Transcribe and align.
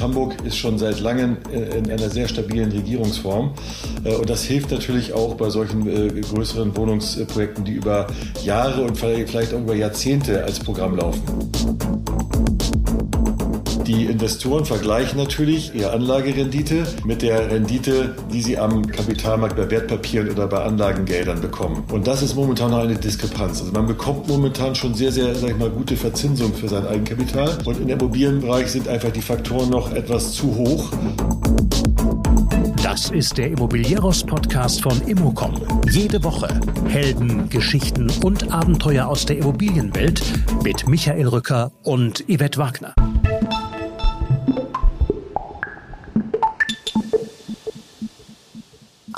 Hamburg 0.00 0.34
ist 0.44 0.56
schon 0.56 0.78
seit 0.78 1.00
langem 1.00 1.36
äh, 1.52 1.78
in 1.78 1.90
einer 1.90 2.08
sehr 2.08 2.26
stabilen 2.26 2.72
Regierungsform. 2.72 3.52
Äh, 4.04 4.14
und 4.14 4.30
das 4.30 4.44
hilft 4.44 4.70
natürlich 4.70 5.12
auch 5.12 5.34
bei 5.34 5.50
solchen 5.50 5.86
äh, 5.86 6.20
größeren 6.20 6.76
Wohnungsprojekten, 6.76 7.64
die 7.64 7.72
über 7.74 8.06
Jahre 8.42 8.82
und 8.82 8.96
vielleicht 8.96 9.54
auch 9.54 9.60
über 9.60 9.74
Jahrzehnte 9.74 10.42
als 10.42 10.58
Programm 10.58 10.96
laufen. 10.96 11.22
Die 13.90 14.04
Investoren 14.04 14.64
vergleichen 14.64 15.18
natürlich 15.18 15.74
ihre 15.74 15.90
Anlagerendite 15.90 16.86
mit 17.04 17.22
der 17.22 17.50
Rendite, 17.50 18.14
die 18.32 18.40
sie 18.40 18.56
am 18.56 18.86
Kapitalmarkt 18.86 19.56
bei 19.56 19.68
Wertpapieren 19.68 20.30
oder 20.30 20.46
bei 20.46 20.62
Anlagengeldern 20.62 21.40
bekommen. 21.40 21.82
Und 21.90 22.06
das 22.06 22.22
ist 22.22 22.36
momentan 22.36 22.70
noch 22.70 22.78
eine 22.78 22.94
Diskrepanz. 22.94 23.58
Also 23.60 23.72
man 23.72 23.88
bekommt 23.88 24.28
momentan 24.28 24.76
schon 24.76 24.94
sehr, 24.94 25.10
sehr, 25.10 25.34
sag 25.34 25.50
ich 25.50 25.58
mal, 25.58 25.70
gute 25.70 25.96
Verzinsung 25.96 26.54
für 26.54 26.68
sein 26.68 26.86
Eigenkapital. 26.86 27.58
Und 27.64 27.80
im 27.80 27.88
Immobilienbereich 27.88 28.68
sind 28.68 28.86
einfach 28.86 29.10
die 29.10 29.22
Faktoren 29.22 29.70
noch 29.70 29.92
etwas 29.92 30.34
zu 30.34 30.54
hoch. 30.54 30.92
Das 32.84 33.10
ist 33.10 33.38
der 33.38 33.48
Immobilieros-Podcast 33.48 34.82
von 34.82 35.02
Immocom. 35.08 35.54
Jede 35.90 36.22
Woche 36.22 36.60
Helden, 36.86 37.48
Geschichten 37.48 38.08
und 38.22 38.52
Abenteuer 38.52 39.08
aus 39.08 39.26
der 39.26 39.38
Immobilienwelt 39.38 40.22
mit 40.62 40.88
Michael 40.88 41.26
Rücker 41.26 41.72
und 41.82 42.24
Yvette 42.28 42.58
Wagner. 42.58 42.94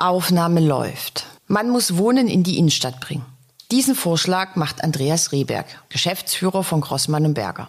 Aufnahme 0.02 0.58
läuft. 0.58 1.26
Man 1.46 1.70
muss 1.70 1.96
Wohnen 1.96 2.26
in 2.26 2.42
die 2.42 2.58
Innenstadt 2.58 3.00
bringen. 3.00 3.24
Diesen 3.70 3.94
Vorschlag 3.94 4.56
macht 4.56 4.82
Andreas 4.82 5.30
Rehberg, 5.30 5.66
Geschäftsführer 5.90 6.64
von 6.64 6.80
Grossmann 6.80 7.24
und 7.24 7.34
Berger. 7.34 7.68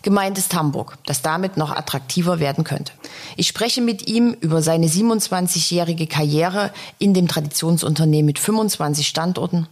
Gemeint 0.00 0.38
ist 0.38 0.54
Hamburg, 0.54 0.96
das 1.04 1.20
damit 1.20 1.58
noch 1.58 1.70
attraktiver 1.70 2.40
werden 2.40 2.64
könnte. 2.64 2.92
Ich 3.36 3.48
spreche 3.48 3.82
mit 3.82 4.08
ihm 4.08 4.34
über 4.40 4.62
seine 4.62 4.86
27-jährige 4.86 6.06
Karriere 6.06 6.72
in 6.98 7.12
dem 7.12 7.28
Traditionsunternehmen 7.28 8.24
mit 8.24 8.38
25 8.38 9.06
Standorten, 9.06 9.66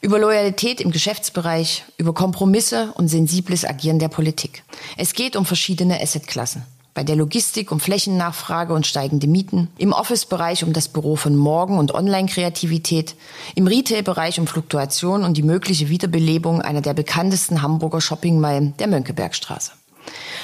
über 0.00 0.18
Loyalität 0.18 0.80
im 0.80 0.90
Geschäftsbereich, 0.90 1.84
über 1.98 2.14
Kompromisse 2.14 2.92
und 2.94 3.06
sensibles 3.06 3.64
Agieren 3.64 4.00
der 4.00 4.08
Politik. 4.08 4.64
Es 4.96 5.12
geht 5.12 5.36
um 5.36 5.46
verschiedene 5.46 6.02
Assetklassen 6.02 6.64
bei 6.98 7.04
der 7.04 7.14
Logistik 7.14 7.70
um 7.70 7.78
Flächennachfrage 7.78 8.74
und 8.74 8.84
steigende 8.84 9.28
Mieten, 9.28 9.68
im 9.78 9.92
Office-Bereich 9.92 10.64
um 10.64 10.72
das 10.72 10.88
Büro 10.88 11.14
von 11.14 11.36
morgen 11.36 11.78
und 11.78 11.94
Online-Kreativität, 11.94 13.14
im 13.54 13.68
Retail-Bereich 13.68 14.40
um 14.40 14.48
Fluktuation 14.48 15.22
und 15.22 15.36
die 15.36 15.44
mögliche 15.44 15.90
Wiederbelebung 15.90 16.60
einer 16.60 16.80
der 16.80 16.94
bekanntesten 16.94 17.62
Hamburger 17.62 18.00
Shoppingmeilen 18.00 18.76
der 18.78 18.88
Mönckebergstraße. 18.88 19.70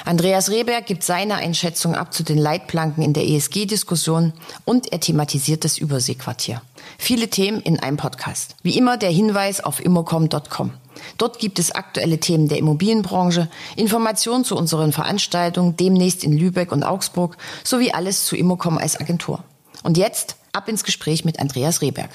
Andreas 0.05 0.49
Rehberg 0.49 0.87
gibt 0.87 1.03
seine 1.03 1.35
Einschätzung 1.35 1.97
ab 1.97 2.15
zu 2.15 2.23
den 2.23 2.39
Leitplanken 2.39 3.03
in 3.03 3.15
der 3.15 3.27
ESG-Diskussion 3.27 4.33
und 4.65 4.93
er 4.93 5.01
thematisiert 5.01 5.65
das 5.65 5.77
Überseequartier. 5.77 6.63
Viele 6.99 7.27
Themen 7.31 7.63
in 7.63 7.81
einem 7.81 7.97
Podcast. 7.97 8.55
Wie 8.63 8.79
immer 8.79 8.97
der 8.97 9.11
Hinweis 9.11 9.61
auf 9.61 9.85
immocom.com. 9.85 10.71
Dort 11.19 11.39
gibt 11.39 11.59
es 11.59 11.73
aktuelle 11.73 12.19
Themen 12.19 12.49
der 12.49 12.59
Immobilienbranche, 12.59 13.49
Informationen 13.77 14.45
zu 14.45 14.57
unseren 14.57 14.93
Veranstaltungen 14.93 15.77
demnächst 15.77 16.25
in 16.25 16.33
Lübeck 16.33 16.73
und 16.73 16.83
Augsburg 16.83 17.37
sowie 17.63 17.93
alles 17.93 18.27
zu 18.27 18.37
Immocom 18.37 18.79
als 18.79 18.99
Agentur. 19.01 19.45
Und 19.83 19.97
jetzt 19.97 20.37
ab 20.53 20.69
ins 20.69 20.85
Gespräch 20.85 21.25
mit 21.25 21.41
Andreas 21.41 21.83
Rehberg. 21.83 22.11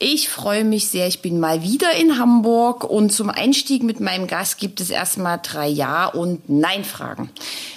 Ich 0.00 0.28
freue 0.28 0.64
mich 0.64 0.88
sehr. 0.88 1.08
Ich 1.08 1.22
bin 1.22 1.40
mal 1.40 1.62
wieder 1.62 1.92
in 1.92 2.18
Hamburg 2.18 2.84
und 2.84 3.10
zum 3.10 3.30
Einstieg 3.30 3.82
mit 3.82 3.98
meinem 3.98 4.28
Gast 4.28 4.58
gibt 4.58 4.80
es 4.80 4.90
erstmal 4.90 5.40
drei 5.42 5.66
Ja- 5.66 6.06
und 6.06 6.48
Nein-Fragen. 6.48 7.30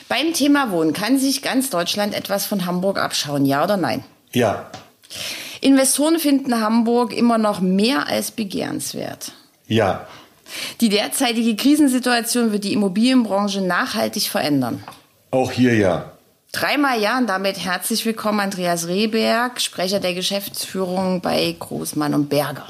Beim 0.07 0.33
Thema 0.33 0.71
Wohnen 0.71 0.93
kann 0.93 1.17
sich 1.17 1.41
ganz 1.41 1.71
Deutschland 1.71 2.13
etwas 2.13 2.45
von 2.45 2.67
Hamburg 2.67 2.99
abschauen, 2.99 3.45
ja 3.45 3.63
oder 3.63 3.75
nein? 3.75 4.03
Ja. 4.33 4.69
Investoren 5.61 6.19
finden 6.19 6.61
Hamburg 6.61 7.11
immer 7.11 7.39
noch 7.39 7.59
mehr 7.59 8.07
als 8.07 8.29
begehrenswert. 8.29 9.31
Ja. 9.67 10.05
Die 10.79 10.89
derzeitige 10.89 11.55
Krisensituation 11.55 12.51
wird 12.51 12.65
die 12.65 12.73
Immobilienbranche 12.73 13.61
nachhaltig 13.61 14.29
verändern. 14.29 14.83
Auch 15.31 15.51
hier 15.51 15.75
ja. 15.75 16.11
Dreimal 16.51 17.01
ja 17.01 17.17
und 17.17 17.27
damit 17.27 17.63
herzlich 17.63 18.05
willkommen 18.05 18.41
Andreas 18.41 18.87
Rehberg, 18.87 19.61
Sprecher 19.61 20.01
der 20.01 20.13
Geschäftsführung 20.13 21.21
bei 21.21 21.55
Großmann 21.57 22.13
und 22.13 22.27
Berger. 22.27 22.67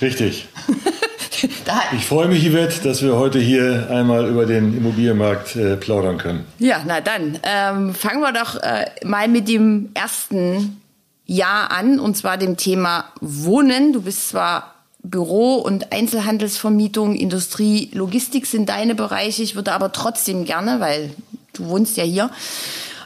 Richtig. 0.00 0.48
ich 1.96 2.04
freue 2.04 2.26
mich, 2.26 2.44
Yvette, 2.44 2.82
dass 2.82 3.00
wir 3.00 3.14
heute 3.14 3.38
hier 3.38 3.88
einmal 3.88 4.28
über 4.28 4.46
den 4.46 4.76
Immobilienmarkt 4.76 5.54
äh, 5.54 5.76
plaudern 5.76 6.18
können. 6.18 6.44
Ja, 6.58 6.82
na 6.84 7.00
dann 7.00 7.38
ähm, 7.44 7.94
fangen 7.94 8.20
wir 8.20 8.32
doch 8.32 8.56
äh, 8.56 8.86
mal 9.04 9.28
mit 9.28 9.46
dem 9.46 9.90
ersten 9.94 10.82
Jahr 11.24 11.70
an, 11.70 12.00
und 12.00 12.16
zwar 12.16 12.36
dem 12.36 12.56
Thema 12.56 13.04
Wohnen. 13.20 13.92
Du 13.92 14.02
bist 14.02 14.28
zwar 14.30 14.74
Büro- 15.04 15.58
und 15.58 15.92
Einzelhandelsvermietung, 15.92 17.14
Industrie, 17.14 17.90
Logistik 17.92 18.46
sind 18.46 18.68
deine 18.68 18.96
Bereiche. 18.96 19.44
Ich 19.44 19.54
würde 19.54 19.72
aber 19.72 19.92
trotzdem 19.92 20.44
gerne, 20.44 20.80
weil 20.80 21.10
du 21.52 21.66
wohnst 21.66 21.96
ja 21.96 22.04
hier. 22.04 22.30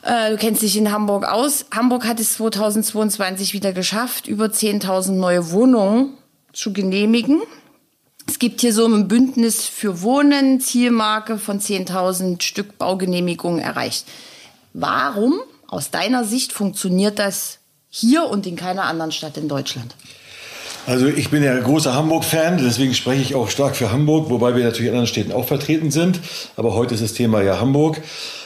Äh, 0.03 0.31
du 0.31 0.37
kennst 0.37 0.62
dich 0.62 0.77
in 0.77 0.93
Hamburg 0.93 1.25
aus. 1.25 1.67
Hamburg 1.73 2.07
hat 2.07 2.21
es 2.21 2.34
2022 2.34 3.53
wieder 3.53 3.73
geschafft, 3.73 4.29
über 4.29 4.47
10.000 4.47 5.12
neue 5.12 5.51
Wohnungen 5.51 6.15
zu 6.53 6.73
genehmigen. 6.73 7.43
Es 8.29 8.39
gibt 8.39 8.61
hier 8.61 8.73
so 8.73 8.87
ein 8.87 9.09
Bündnis 9.09 9.67
für 9.67 10.03
Wohnen, 10.03 10.61
Zielmarke 10.61 11.39
von 11.39 11.61
10.000 11.61 12.43
Stück 12.43 12.79
Baugenehmigungen 12.79 13.61
erreicht. 13.61 14.06
Warum 14.73 15.41
aus 15.69 15.91
deiner 15.91 16.25
Sicht 16.25 16.53
funktioniert 16.53 17.19
das 17.19 17.59
hier 17.89 18.27
und 18.27 18.47
in 18.47 18.56
keiner 18.56 18.85
anderen 18.85 19.12
Stadt 19.12 19.37
in 19.37 19.49
Deutschland? 19.49 19.95
Also 20.87 21.09
ich 21.09 21.31
bin 21.31 21.43
ja 21.43 21.59
großer 21.59 21.95
Hamburg-Fan, 21.95 22.59
deswegen 22.59 22.95
spreche 22.95 23.21
ich 23.21 23.35
auch 23.35 23.51
stark 23.51 23.75
für 23.75 23.91
Hamburg, 23.91 24.31
wobei 24.31 24.55
wir 24.55 24.63
natürlich 24.63 24.87
in 24.87 24.91
anderen 24.91 25.09
Städten 25.09 25.33
auch 25.33 25.45
vertreten 25.45 25.91
sind. 25.91 26.21
Aber 26.55 26.75
heute 26.75 26.95
ist 26.95 27.03
das 27.03 27.13
Thema 27.13 27.43
ja 27.43 27.59
Hamburg. 27.59 28.01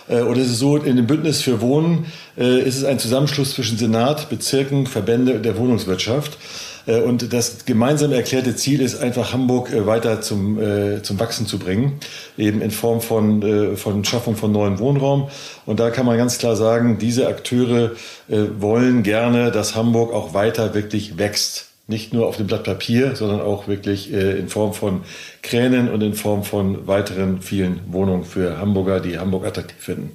Äh, 0.08 0.22
und 0.22 0.38
es 0.38 0.46
ist 0.48 0.58
so, 0.58 0.78
in 0.78 0.96
dem 0.96 1.06
Bündnis 1.06 1.42
für 1.42 1.60
Wohnen 1.60 2.06
äh, 2.38 2.60
ist 2.62 2.78
es 2.78 2.84
ein 2.84 2.98
Zusammenschluss 2.98 3.52
zwischen 3.52 3.76
Senat, 3.76 4.30
Bezirken, 4.30 4.86
Verbände 4.86 5.38
der 5.40 5.58
Wohnungswirtschaft. 5.58 6.38
Äh, 6.86 7.02
und 7.02 7.30
das 7.34 7.66
gemeinsam 7.66 8.10
erklärte 8.10 8.56
Ziel 8.56 8.80
ist 8.80 9.02
einfach, 9.02 9.34
Hamburg 9.34 9.70
weiter 9.86 10.22
zum, 10.22 10.58
zum 11.02 11.20
Wachsen 11.20 11.46
zu 11.46 11.58
bringen, 11.58 12.00
eben 12.38 12.62
in 12.62 12.70
Form 12.70 13.02
von, 13.02 13.76
von 13.76 14.02
Schaffung 14.06 14.34
von 14.34 14.50
neuem 14.50 14.78
Wohnraum. 14.78 15.28
Und 15.66 15.78
da 15.78 15.90
kann 15.90 16.06
man 16.06 16.16
ganz 16.16 16.38
klar 16.38 16.56
sagen, 16.56 16.96
diese 16.98 17.28
Akteure 17.28 17.92
wollen 18.28 19.02
gerne, 19.02 19.50
dass 19.50 19.74
Hamburg 19.74 20.14
auch 20.14 20.32
weiter 20.32 20.72
wirklich 20.72 21.18
wächst 21.18 21.69
nicht 21.90 22.14
nur 22.14 22.26
auf 22.26 22.38
dem 22.38 22.46
Blatt 22.46 22.64
Papier, 22.64 23.14
sondern 23.14 23.42
auch 23.42 23.68
wirklich 23.68 24.10
äh, 24.12 24.38
in 24.38 24.48
Form 24.48 24.72
von 24.72 25.02
Kränen 25.42 25.90
und 25.90 26.00
in 26.00 26.14
Form 26.14 26.44
von 26.44 26.86
weiteren 26.86 27.42
vielen 27.42 27.80
Wohnungen 27.92 28.24
für 28.24 28.56
Hamburger, 28.56 29.00
die 29.00 29.18
Hamburg 29.18 29.44
attraktiv 29.44 29.78
finden. 29.78 30.12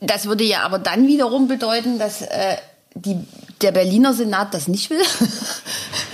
Das 0.00 0.26
würde 0.26 0.44
ja 0.44 0.62
aber 0.62 0.78
dann 0.78 1.08
wiederum 1.08 1.48
bedeuten, 1.48 1.98
dass 1.98 2.22
äh, 2.22 2.56
die, 2.94 3.16
der 3.62 3.72
Berliner 3.72 4.14
Senat 4.14 4.54
das 4.54 4.68
nicht 4.68 4.90
will? 4.90 5.00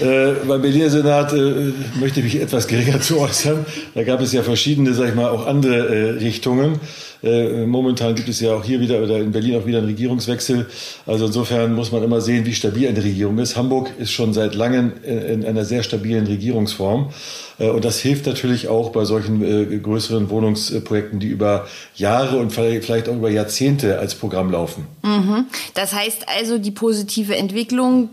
Äh, 0.01 0.33
beim 0.49 0.61
Berliner 0.61 0.91
Senat 0.91 1.33
äh, 1.33 1.73
möchte 2.01 2.19
ich 2.19 2.25
mich 2.25 2.43
etwas 2.43 2.67
geringer 2.67 3.01
zu 3.01 3.21
äußern. 3.21 3.65
Da 3.95 4.03
gab 4.03 4.21
es 4.21 4.33
ja 4.33 4.43
verschiedene, 4.43 4.93
sag 4.93 5.11
ich 5.11 5.15
mal, 5.15 5.31
auch 5.31 5.47
andere 5.47 5.87
äh, 5.87 6.11
Richtungen. 6.19 6.81
Äh, 7.25 7.67
momentan 7.67 8.15
gibt 8.15 8.29
es 8.29 8.41
ja 8.41 8.55
auch 8.55 8.65
hier 8.65 8.81
wieder 8.81 9.03
oder 9.03 9.19
in 9.19 9.33
Berlin 9.33 9.57
auch 9.57 9.67
wieder 9.67 9.79
einen 9.79 9.87
Regierungswechsel. 9.87 10.67
Also 11.07 11.27
insofern 11.27 11.75
muss 11.75 11.93
man 11.93 12.03
immer 12.03 12.21
sehen, 12.21 12.45
wie 12.47 12.55
stabil 12.55 12.89
eine 12.89 13.03
Regierung 13.03 13.39
ist. 13.39 13.57
Hamburg 13.57 13.91
ist 13.99 14.13
schon 14.13 14.35
seit 14.35 14.55
langem 14.55 14.93
in 15.03 15.45
einer 15.45 15.65
sehr 15.65 15.83
stabilen 15.83 16.27
Regierungsform. 16.27 17.11
Äh, 17.59 17.71
und 17.71 17.85
das 17.85 17.99
hilft 17.99 18.27
natürlich 18.27 18.69
auch 18.69 18.91
bei 18.91 19.05
solchen 19.05 19.43
äh, 19.43 19.79
größeren 19.79 20.31
Wohnungsprojekten, 20.31 21.21
die 21.21 21.29
über 21.29 21.67
Jahre 21.95 22.39
und 22.39 22.53
vielleicht 22.53 23.09
auch 23.09 23.15
über 23.15 23.31
Jahrzehnte 23.31 23.99
als 23.99 24.15
Programm 24.15 24.51
laufen. 24.51 24.87
Mhm. 25.03 25.47
Das 25.75 25.93
heißt 25.93 26.27
also, 26.29 26.59
die 26.59 26.71
positive 26.71 27.37
Entwicklung 27.37 28.11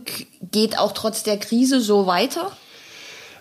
geht 0.52 0.78
auch 0.78 0.94
trotz 0.94 1.24
der 1.24 1.38
Krise 1.38 1.82
so 1.82 2.06
weiter? 2.08 2.52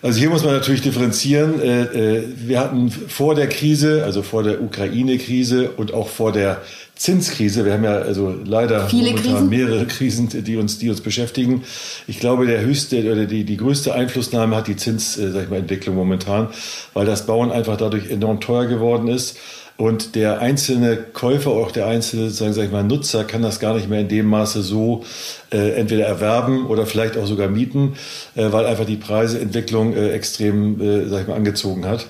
Also 0.03 0.19
hier 0.19 0.29
muss 0.29 0.43
man 0.43 0.53
natürlich 0.53 0.81
differenzieren. 0.81 1.61
Äh, 1.61 1.81
äh, 1.83 2.23
wir 2.35 2.59
hatten 2.59 2.89
vor 2.89 3.35
der 3.35 3.47
Krise, 3.47 4.03
also 4.03 4.23
vor 4.23 4.41
der 4.43 4.61
Ukraine-Krise 4.61 5.71
und 5.77 5.93
auch 5.93 6.09
vor 6.09 6.31
der 6.31 6.61
Zinskrise, 6.95 7.65
wir 7.65 7.73
haben 7.73 7.83
ja 7.83 7.95
also 7.95 8.35
leider 8.45 8.87
Viele 8.87 9.09
momentan 9.09 9.33
Krisen. 9.33 9.49
mehrere 9.49 9.85
Krisen, 9.87 10.43
die 10.43 10.55
uns, 10.57 10.77
die 10.77 10.87
uns 10.87 11.01
beschäftigen. 11.01 11.63
Ich 12.07 12.19
glaube, 12.19 12.45
der 12.45 12.61
höchste 12.61 13.11
oder 13.11 13.25
die, 13.25 13.43
die 13.43 13.57
größte 13.57 13.95
Einflussnahme 13.95 14.55
hat 14.55 14.67
die 14.67 14.75
Zins, 14.75 15.17
äh, 15.17 15.31
sag 15.31 15.45
ich 15.45 15.49
mal, 15.49 15.57
Entwicklung 15.57 15.95
momentan, 15.95 16.49
weil 16.93 17.07
das 17.07 17.25
Bauen 17.25 17.51
einfach 17.51 17.77
dadurch 17.77 18.11
enorm 18.11 18.39
teuer 18.39 18.67
geworden 18.67 19.07
ist. 19.07 19.37
Und 19.81 20.13
der 20.13 20.41
einzelne 20.41 20.95
Käufer, 20.95 21.49
auch 21.49 21.71
der 21.71 21.87
einzelne, 21.87 22.29
sagen, 22.29 22.53
sag 22.53 22.65
ich 22.65 22.71
mal, 22.71 22.83
Nutzer 22.83 23.23
kann 23.23 23.41
das 23.41 23.59
gar 23.59 23.73
nicht 23.73 23.89
mehr 23.89 24.01
in 24.01 24.09
dem 24.09 24.27
Maße 24.27 24.61
so 24.61 25.03
äh, 25.51 25.71
entweder 25.71 26.05
erwerben 26.05 26.67
oder 26.67 26.85
vielleicht 26.85 27.17
auch 27.17 27.25
sogar 27.25 27.47
mieten, 27.47 27.95
äh, 28.35 28.51
weil 28.51 28.67
einfach 28.67 28.85
die 28.85 28.97
Preiseentwicklung 28.97 29.95
äh, 29.95 30.11
extrem, 30.11 30.79
äh, 30.79 31.07
sag 31.07 31.21
ich 31.21 31.27
mal, 31.27 31.33
angezogen 31.33 31.87
hat 31.87 32.05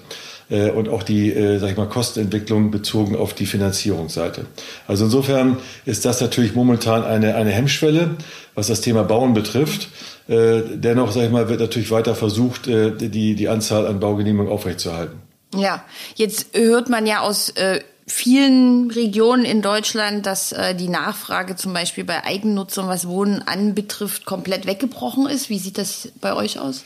äh, 0.50 0.70
und 0.70 0.90
auch 0.90 1.02
die, 1.02 1.32
äh, 1.32 1.60
sag 1.60 1.72
ich 1.72 1.78
mal, 1.78 1.88
Kostenentwicklung 1.88 2.72
bezogen 2.72 3.16
auf 3.16 3.34
die 3.34 3.46
Finanzierungsseite. 3.46 4.48
Also 4.86 5.06
insofern 5.06 5.56
ist 5.86 6.04
das 6.04 6.20
natürlich 6.20 6.54
momentan 6.54 7.06
eine, 7.06 7.36
eine 7.36 7.52
Hemmschwelle, 7.52 8.18
was 8.54 8.68
das 8.68 8.82
Thema 8.82 9.04
Bauen 9.04 9.34
betrifft. 9.34 9.88
Äh, 10.28 10.60
dennoch, 10.76 11.14
sag 11.14 11.24
ich 11.24 11.32
mal, 11.32 11.48
wird 11.48 11.62
natürlich 11.62 11.90
weiter 11.90 12.16
versucht, 12.16 12.68
äh, 12.68 12.92
die, 12.92 13.36
die 13.36 13.48
Anzahl 13.48 13.88
an 13.88 14.02
Baugenehmigungen 14.02 14.52
aufrechtzuerhalten. 14.52 15.31
Ja, 15.56 15.84
jetzt 16.16 16.48
hört 16.54 16.90
man 16.90 17.06
ja 17.06 17.22
aus 17.22 17.50
äh, 17.50 17.82
vielen 18.08 18.92
Regionen 18.92 19.46
in 19.46 19.62
Deutschland, 19.62 20.26
dass 20.26 20.52
äh, 20.52 20.76
die 20.76 20.88
Nachfrage 20.88 21.56
zum 21.56 21.74
Beispiel 21.74 22.04
bei 22.04 22.24
Eigennutzung, 22.24 22.88
was 22.88 23.08
Wohnen 23.08 23.42
anbetrifft, 23.46 24.26
komplett 24.26 24.66
weggebrochen 24.66 25.28
ist. 25.28 25.50
Wie 25.50 25.60
sieht 25.60 25.78
das 25.78 26.10
bei 26.22 26.34
euch 26.34 26.60
aus? 26.60 26.84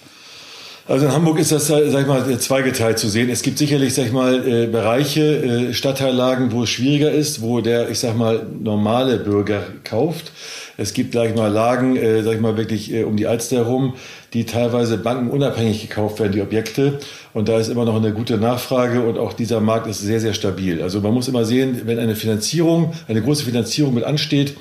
Also 0.88 1.07
in 1.07 1.12
Hamburg 1.12 1.39
ist 1.39 1.51
das, 1.51 1.65
sag 1.65 1.83
ich 1.83 2.07
mal, 2.07 2.39
zweigeteilt 2.39 3.00
zu 3.00 3.09
sehen. 3.09 3.31
Es 3.31 3.41
gibt 3.41 3.57
sicherlich, 3.57 3.95
sag 3.95 4.06
ich 4.06 4.12
mal, 4.12 4.47
äh, 4.47 4.67
Bereiche, 4.67 5.69
äh, 5.69 5.73
Stadtteillagen, 5.73 6.51
wo 6.51 6.62
es 6.63 6.69
schwieriger 6.69 7.12
ist, 7.12 7.41
wo 7.41 7.59
der, 7.62 7.89
ich 7.89 8.00
sag 8.00 8.15
mal, 8.15 8.45
normale 8.59 9.17
Bürger 9.17 9.63
kauft. 9.83 10.31
Es 10.77 10.94
gibt, 10.94 11.13
sag 11.13 11.30
ich 11.30 11.36
mal, 11.36 11.51
Lagen, 11.51 11.95
äh, 11.95 12.24
sag 12.24 12.36
ich 12.36 12.42
mal, 12.42 12.57
wirklich 12.57 12.94
äh, 12.94 13.04
um 13.04 13.16
die 13.16 13.27
Alster 13.27 13.57
herum, 13.57 13.95
die 14.33 14.45
teilweise 14.45 14.98
bankenunabhängig 14.98 15.81
gekauft 15.81 16.19
werden, 16.19 16.33
die 16.33 16.42
Objekte. 16.42 17.00
Und 17.33 17.50
da 17.50 17.60
ist 17.60 17.69
immer 17.69 17.86
noch 17.86 17.95
eine 17.95 18.12
gute 18.13 18.38
Nachfrage 18.38 19.01
und 19.01 19.18
auch 19.18 19.33
dieser 19.33 19.62
Markt 19.62 19.88
ist 19.88 20.01
sehr, 20.01 20.19
sehr 20.19 20.33
stabil. 20.33 20.81
Also 20.81 21.01
man 21.01 21.13
muss 21.13 21.27
immer 21.27 21.45
sehen, 21.45 21.81
wenn 21.86 22.00
eine 22.00 22.16
Finanzierung, 22.16 22.94
eine 23.07 23.22
große 23.22 23.45
Finanzierung 23.45 23.94
mit 23.94 24.04
ansteht, 24.04 24.56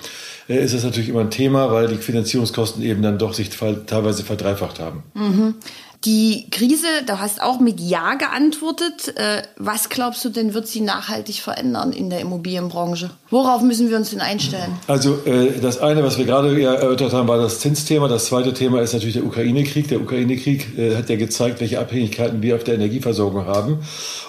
äh, 0.49 0.63
ist 0.63 0.75
das 0.75 0.85
natürlich 0.85 1.09
immer 1.09 1.21
ein 1.21 1.31
Thema, 1.31 1.71
weil 1.73 1.89
die 1.89 1.97
Finanzierungskosten 1.97 2.83
eben 2.83 3.03
dann 3.03 3.19
doch 3.19 3.35
sich 3.35 3.51
teilweise 3.51 4.25
verdreifacht 4.25 4.79
haben. 4.81 5.03
Mhm. 5.15 5.55
Die 6.05 6.45
Krise, 6.51 6.87
da 7.07 7.19
hast 7.19 7.41
auch 7.41 7.61
mit 7.61 7.81
Ja 7.81 8.17
geantwortet. 8.17 9.17
Äh, 9.17 9.43
was 9.57 9.89
glaubst 9.89 10.23
du 10.25 10.29
denn, 10.29 10.53
wird 10.53 10.69
sie 10.69 10.83
nachhaltig 10.83 11.37
verändern 11.37 11.93
in 11.93 12.11
der 12.11 12.21
Immobilienbranche? 12.21 13.09
Worauf 13.31 13.63
müssen 13.63 13.89
wir 13.89 13.97
uns 13.97 14.11
denn 14.11 14.21
einstellen? 14.21 14.73
Also 14.87 15.25
äh, 15.25 15.59
das 15.63 15.81
eine, 15.81 16.05
was 16.05 16.19
wir 16.19 16.27
gerade 16.27 16.61
erörtert 16.61 17.15
haben, 17.15 17.27
war 17.27 17.39
das 17.39 17.61
Zinsthema. 17.61 18.07
Das 18.09 18.27
zweite 18.27 18.53
Thema 18.53 18.83
ist 18.83 18.93
natürlich 18.93 19.15
der 19.15 19.25
Ukraine-Krieg. 19.25 19.89
Der 19.89 19.99
Ukraine-Krieg 19.99 20.79
äh, 20.79 20.95
hat 20.95 21.09
ja 21.09 21.17
gezeigt, 21.17 21.61
welche 21.61 21.81
Abhängigkeiten 21.81 22.43
wir 22.43 22.57
auf 22.57 22.65
der 22.65 22.75
Energieversorgung 22.75 23.47
haben. 23.47 23.79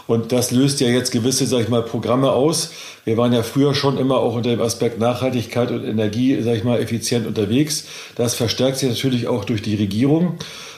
Und 0.08 0.32
das 0.32 0.52
löst 0.52 0.80
ja 0.80 0.88
jetzt 0.88 1.12
gewisse, 1.12 1.46
sag 1.46 1.60
ich 1.62 1.70
mal, 1.70 1.82
Programme 1.82 2.32
aus. 2.32 2.70
Wir 3.04 3.18
waren 3.18 3.34
ja 3.34 3.44
früher 3.44 3.74
schon 3.74 3.98
immer 3.98 4.18
auch 4.18 4.36
unter 4.36 4.52
dem 4.52 4.62
Aspekt 4.62 5.00
Nachhaltigkeit 5.00 5.72
und 5.72 5.84
Energie, 5.84 6.42
sag 6.42 6.56
ich 6.56 6.64
mal, 6.64 6.80
effizient 6.80 7.28
unterwegs. 7.28 7.86
Das 8.16 8.34
verstärkt 8.34 8.78
sich 8.78 8.88
natürlich 8.88 9.28
auch 9.28 9.44
durch 9.44 9.62
die 9.62 9.76
Regierung. 9.76 10.38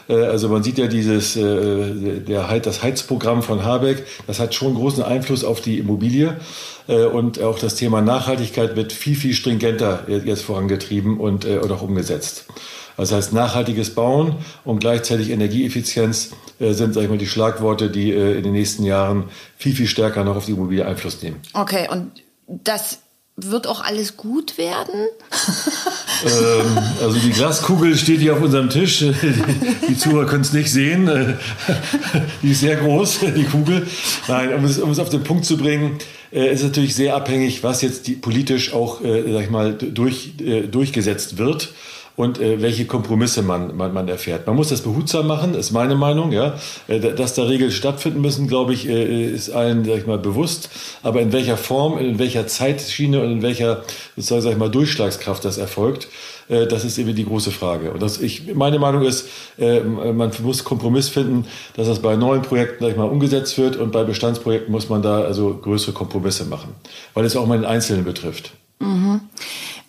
Äh, 0.09 0.15
also 0.25 0.49
man 0.49 0.63
sieht 0.63 0.77
ja 0.77 0.87
dieses, 0.87 1.35
äh, 1.35 2.19
der, 2.21 2.59
das 2.59 2.83
Heizprogramm 2.83 3.43
von 3.43 3.63
Habeck, 3.63 4.05
das 4.25 4.39
hat 4.39 4.53
schon 4.53 4.75
großen 4.75 5.03
Einfluss 5.03 5.43
auf 5.43 5.61
die 5.61 5.79
Immobilie. 5.79 6.37
Äh, 6.87 7.05
und 7.05 7.41
auch 7.41 7.59
das 7.59 7.75
Thema 7.75 8.01
Nachhaltigkeit 8.01 8.75
wird 8.75 8.93
viel, 8.93 9.15
viel 9.15 9.33
stringenter 9.33 10.05
jetzt 10.07 10.43
vorangetrieben 10.43 11.19
und, 11.19 11.45
und 11.45 11.71
auch 11.71 11.81
umgesetzt. 11.81 12.45
Das 12.95 13.11
heißt, 13.11 13.31
nachhaltiges 13.31 13.93
Bauen 13.93 14.37
und 14.65 14.79
gleichzeitig 14.79 15.29
Energieeffizienz 15.29 16.31
sind, 16.59 16.93
sag 16.95 17.03
ich 17.03 17.09
mal, 17.09 17.19
die 17.19 17.27
Schlagworte, 17.27 17.91
die 17.91 18.11
in 18.11 18.41
den 18.41 18.53
nächsten 18.53 18.83
Jahren 18.83 19.25
viel, 19.55 19.75
viel 19.75 19.85
stärker 19.85 20.23
noch 20.23 20.35
auf 20.35 20.45
die 20.45 20.53
Immobilie 20.53 20.83
Einfluss 20.83 21.21
nehmen. 21.21 21.39
Okay, 21.53 21.87
und 21.91 22.23
das 22.47 22.97
wird 23.37 23.67
auch 23.67 23.81
alles 23.81 24.17
gut 24.17 24.57
werden? 24.57 25.07
ähm, 26.25 26.77
also 27.01 27.19
die 27.19 27.29
Glaskugel 27.29 27.95
steht 27.95 28.19
hier 28.19 28.33
auf 28.33 28.41
unserem 28.41 28.69
Tisch. 28.69 29.05
Die 29.87 29.97
Zuhörer 29.97 30.25
können 30.25 30.41
es 30.41 30.53
nicht 30.53 30.71
sehen. 30.71 31.37
Die 32.41 32.51
ist 32.51 32.61
sehr 32.61 32.77
groß, 32.77 33.19
die 33.35 33.45
Kugel. 33.45 33.87
Nein, 34.27 34.53
um 34.55 34.65
es, 34.65 34.79
um 34.79 34.89
es 34.89 34.99
auf 34.99 35.09
den 35.09 35.23
Punkt 35.23 35.45
zu 35.45 35.57
bringen, 35.57 35.99
äh, 36.31 36.51
ist 36.51 36.63
natürlich 36.63 36.95
sehr 36.95 37.15
abhängig, 37.15 37.63
was 37.63 37.81
jetzt 37.81 38.07
die, 38.07 38.15
politisch 38.15 38.73
auch, 38.73 39.03
äh, 39.03 39.31
sag 39.31 39.43
ich 39.43 39.49
mal, 39.49 39.73
durch, 39.73 40.33
äh, 40.39 40.63
durchgesetzt 40.63 41.37
wird 41.37 41.69
und 42.17 42.41
äh, 42.41 42.61
welche 42.61 42.85
Kompromisse 42.85 43.43
man, 43.43 43.77
man, 43.77 43.93
man 43.93 44.07
erfährt. 44.07 44.47
Man 44.47 44.55
muss 44.55 44.69
das 44.69 44.81
behutsam 44.81 45.27
machen, 45.27 45.53
ist 45.53 45.71
meine 45.71 45.95
Meinung. 45.95 46.31
Ja, 46.31 46.55
äh, 46.87 46.99
dass 46.99 47.35
da 47.35 47.43
Regeln 47.43 47.71
stattfinden 47.71 48.21
müssen, 48.21 48.47
glaube 48.47 48.73
ich, 48.73 48.89
äh, 48.89 49.27
ist 49.27 49.51
allen, 49.51 49.85
sag 49.85 49.99
ich 49.99 50.07
mal, 50.07 50.17
bewusst. 50.17 50.69
Aber 51.03 51.21
in 51.21 51.31
welcher 51.31 51.57
Form, 51.57 51.99
in 51.99 52.17
welcher 52.17 52.47
Zeitschiene 52.47 53.21
und 53.21 53.31
in 53.31 53.41
welcher, 53.43 53.83
sozusagen, 54.15 54.41
sag 54.41 54.51
ich 54.53 54.57
mal, 54.57 54.71
Durchschlagskraft 54.71 55.45
das 55.45 55.59
erfolgt, 55.59 56.07
äh, 56.49 56.65
das 56.65 56.85
ist 56.85 56.97
eben 56.97 57.13
die 57.13 57.25
große 57.25 57.51
Frage. 57.51 57.91
Und 57.91 58.01
das, 58.01 58.19
ich, 58.19 58.51
meine 58.55 58.79
Meinung 58.79 59.03
ist, 59.03 59.29
äh, 59.59 59.81
man 59.81 60.31
muss 60.41 60.63
Kompromiss 60.63 61.09
finden, 61.09 61.45
dass 61.75 61.85
das 61.85 61.99
bei 61.99 62.15
neuen 62.15 62.41
Projekten, 62.41 62.83
sag 62.83 62.91
ich 62.91 62.97
mal, 62.97 63.03
umgesetzt 63.03 63.59
wird 63.59 63.75
und 63.75 63.91
bei 63.91 64.03
Bestandsprojekten 64.03 64.71
muss 64.71 64.89
man 64.89 65.03
da 65.03 65.21
also 65.21 65.53
größere 65.53 65.93
Kompromisse 65.93 66.45
machen, 66.45 66.73
weil 67.13 67.25
es 67.25 67.35
auch 67.35 67.45
mal 67.45 67.59
den 67.59 67.65
Einzelnen 67.65 68.05
betrifft. 68.05 68.53
Mhm. 68.79 69.21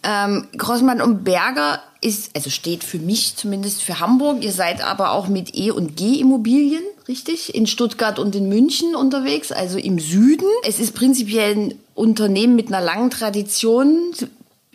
Ähm, 0.02 0.46
Grossmann 0.56 1.00
und 1.00 1.24
Berger 1.24 1.80
ist, 2.00 2.30
also 2.36 2.50
steht 2.50 2.84
für 2.84 2.98
mich 2.98 3.36
zumindest 3.36 3.82
für 3.82 4.00
Hamburg. 4.00 4.42
Ihr 4.42 4.52
seid 4.52 4.82
aber 4.82 5.10
auch 5.10 5.28
mit 5.28 5.54
E 5.54 5.70
und 5.70 5.96
G 5.96 6.20
Immobilien, 6.20 6.82
richtig? 7.08 7.54
In 7.54 7.66
Stuttgart 7.66 8.18
und 8.18 8.36
in 8.36 8.48
München 8.48 8.94
unterwegs, 8.94 9.50
also 9.50 9.78
im 9.78 9.98
Süden. 9.98 10.46
Es 10.62 10.78
ist 10.78 10.94
prinzipiell 10.94 11.56
ein 11.56 11.74
Unternehmen 11.94 12.54
mit 12.54 12.68
einer 12.68 12.80
langen 12.80 13.10
Tradition. 13.10 14.12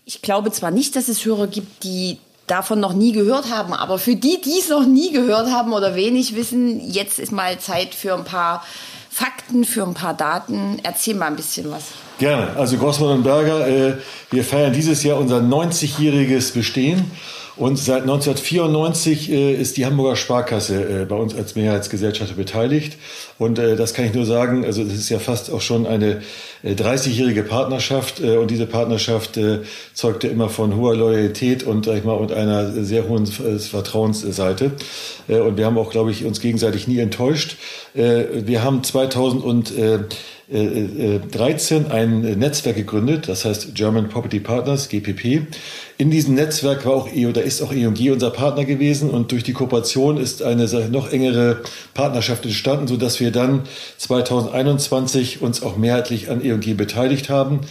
Ich 0.06 0.22
glaube 0.22 0.52
zwar 0.52 0.72
nicht, 0.72 0.96
dass 0.96 1.08
es 1.08 1.24
Hörer 1.24 1.48
gibt, 1.48 1.84
die 1.84 2.18
davon 2.48 2.82
noch 2.82 2.94
nie 2.94 3.14
gehört 3.14 3.50
haben, 3.50 3.74
aber 3.74 3.98
für 3.98 4.18
die, 4.18 4.42
die 4.42 4.60
es 4.60 4.68
noch 4.68 4.86
nie 4.86 5.12
gehört 5.12 5.50
haben 5.50 5.72
oder 5.72 5.96
wenig 5.96 6.36
wissen, 6.36 6.92
jetzt 6.92 7.18
ist 7.18 7.32
mal 7.32 7.58
Zeit 7.60 7.96
für 7.96 8.14
ein 8.14 8.26
paar 8.26 8.66
Fakten, 9.10 9.64
für 9.64 9.84
ein 9.84 9.94
paar 9.94 10.14
Daten. 10.14 10.80
Erzähl 10.84 11.16
mal 11.16 11.28
ein 11.28 11.36
bisschen 11.36 11.72
was. 11.72 11.84
Gerne. 12.24 12.56
Also 12.56 12.78
Grossmann 12.78 13.18
und 13.18 13.24
Berger, 13.24 13.68
äh, 13.68 13.98
wir 14.32 14.46
feiern 14.46 14.72
dieses 14.72 15.04
Jahr 15.04 15.18
unser 15.18 15.40
90-jähriges 15.40 16.54
Bestehen. 16.54 17.12
Und 17.58 17.78
seit 17.78 18.04
1994 18.04 19.30
äh, 19.30 19.54
ist 19.54 19.76
die 19.76 19.86
Hamburger 19.86 20.16
Sparkasse 20.16 21.02
äh, 21.02 21.06
bei 21.06 21.18
uns 21.18 21.36
als 21.36 21.56
Mehrheitsgesellschaft 21.56 22.38
beteiligt. 22.38 22.98
Und 23.38 23.60
äh, 23.60 23.76
das 23.76 23.94
kann 23.94 24.06
ich 24.06 24.14
nur 24.14 24.26
sagen, 24.26 24.64
also 24.64 24.86
das 24.86 24.94
ist 24.94 25.10
ja 25.10 25.20
fast 25.20 25.52
auch 25.52 25.60
schon 25.60 25.86
eine 25.86 26.22
30-jährige 26.66 27.42
äh, 27.42 27.44
Partnerschaft. 27.44 28.22
Äh, 28.22 28.38
und 28.38 28.50
diese 28.50 28.68
Partnerschaft 28.68 29.36
äh, 29.36 29.60
zeugte 29.94 30.30
immer 30.30 30.48
von 30.48 30.78
hoher 30.78 30.96
Loyalität 30.96 31.64
und, 31.64 31.86
sag 31.86 31.98
ich 31.98 32.06
mal, 32.06 32.14
und 32.14 32.32
einer 32.32 32.72
sehr 32.72 33.08
hohen 33.10 33.28
Vertrauensseite. 33.28 34.72
und 35.28 35.58
wir 35.58 35.66
haben 35.66 35.78
auch, 35.78 35.92
glaube 35.92 36.12
ich, 36.12 36.24
uns 36.24 36.40
gegenseitig 36.40 36.88
nie 36.88 37.00
enttäuscht. 37.00 37.58
wir 37.94 38.64
haben 38.64 38.84
2000 38.84 39.44
und 39.44 39.74
13 40.50 41.90
ein 41.90 42.22
Netzwerk 42.38 42.76
gegründet, 42.76 43.30
das 43.30 43.46
heißt 43.46 43.76
German 43.76 44.10
Property 44.10 44.42
Partners, 44.42 44.90
GPP. 44.90 45.48
In 45.98 46.12
diesem 46.12 46.36
Netzwerk 46.36 46.86
war 46.86 46.94
auch 46.94 47.10
EO, 47.14 47.32
da 47.32 47.40
ist 47.40 47.62
auch 47.62 47.72
EOG 47.72 48.12
unser 48.12 48.30
Partner 48.30 48.66
gewesen 48.66 49.10
und 49.10 49.32
durch 49.32 49.44
die 49.44 49.54
Kooperation 49.54 50.18
ist 50.18 50.44
eine 50.44 50.68
noch 50.90 51.12
engere 51.12 51.62
Partnerschaft 51.94 52.44
entstanden, 52.44 52.88
so 52.88 52.98
dass 52.98 53.22
wir 53.22 53.32
dann 53.32 53.64
2021 53.98 55.42
uns 55.42 55.64
auch 55.64 55.78
mehrheitlich 55.78 56.30
an 56.30 56.44
EOG 56.44 56.76
beteiligt 56.76 57.30
haben. 57.30 57.62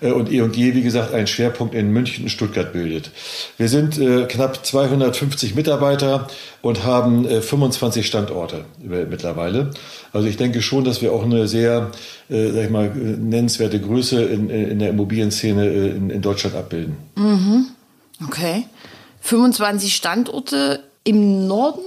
Äh, 0.00 0.12
und 0.12 0.30
E&G, 0.30 0.74
wie 0.74 0.82
gesagt, 0.82 1.14
einen 1.14 1.26
Schwerpunkt 1.26 1.74
in 1.74 1.92
München 1.92 2.24
und 2.24 2.30
Stuttgart 2.30 2.72
bildet. 2.72 3.10
Wir 3.56 3.68
sind 3.68 3.98
äh, 3.98 4.26
knapp 4.26 4.64
250 4.64 5.54
Mitarbeiter 5.54 6.28
und 6.62 6.84
haben 6.84 7.26
äh, 7.26 7.40
25 7.40 8.06
Standorte 8.06 8.64
mittlerweile. 8.78 9.70
Also 10.12 10.28
ich 10.28 10.36
denke 10.36 10.62
schon, 10.62 10.84
dass 10.84 11.02
wir 11.02 11.12
auch 11.12 11.24
eine 11.24 11.46
sehr, 11.46 11.90
äh, 12.28 12.50
sag 12.50 12.64
ich 12.64 12.70
mal, 12.70 12.90
nennenswerte 12.90 13.80
Größe 13.80 14.22
in, 14.22 14.50
in 14.50 14.78
der 14.78 14.90
Immobilienszene 14.90 15.66
äh, 15.66 15.90
in, 15.90 16.10
in 16.10 16.22
Deutschland 16.22 16.56
abbilden. 16.56 16.96
Mhm. 17.16 17.66
Okay. 18.26 18.64
25 19.22 19.94
Standorte 19.94 20.80
im 21.04 21.46
Norden? 21.46 21.80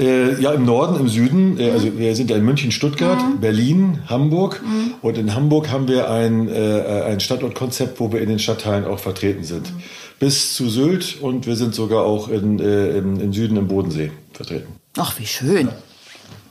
Äh, 0.00 0.40
ja, 0.40 0.52
im 0.52 0.64
Norden, 0.64 0.98
im 0.98 1.08
Süden. 1.08 1.58
Äh, 1.58 1.70
also 1.70 1.96
wir 1.96 2.16
sind 2.16 2.30
ja 2.30 2.36
in 2.36 2.44
München, 2.44 2.72
Stuttgart, 2.72 3.20
mhm. 3.22 3.40
Berlin, 3.40 3.98
Hamburg. 4.06 4.60
Mhm. 4.64 4.94
Und 5.02 5.18
in 5.18 5.34
Hamburg 5.34 5.70
haben 5.70 5.86
wir 5.86 6.10
ein, 6.10 6.48
äh, 6.48 7.02
ein 7.06 7.20
Standortkonzept, 7.20 8.00
wo 8.00 8.12
wir 8.12 8.20
in 8.20 8.28
den 8.28 8.40
Stadtteilen 8.40 8.86
auch 8.86 8.98
vertreten 8.98 9.44
sind. 9.44 9.72
Mhm. 9.72 9.82
Bis 10.18 10.54
zu 10.54 10.68
Sylt 10.68 11.18
und 11.20 11.46
wir 11.46 11.54
sind 11.54 11.74
sogar 11.74 12.04
auch 12.04 12.28
in, 12.28 12.58
äh, 12.58 12.96
im, 12.96 13.20
im 13.20 13.32
Süden 13.32 13.56
im 13.56 13.68
Bodensee 13.68 14.10
vertreten. 14.32 14.74
Ach, 14.96 15.18
wie 15.18 15.26
schön. 15.26 15.68
Ja. 15.68 15.74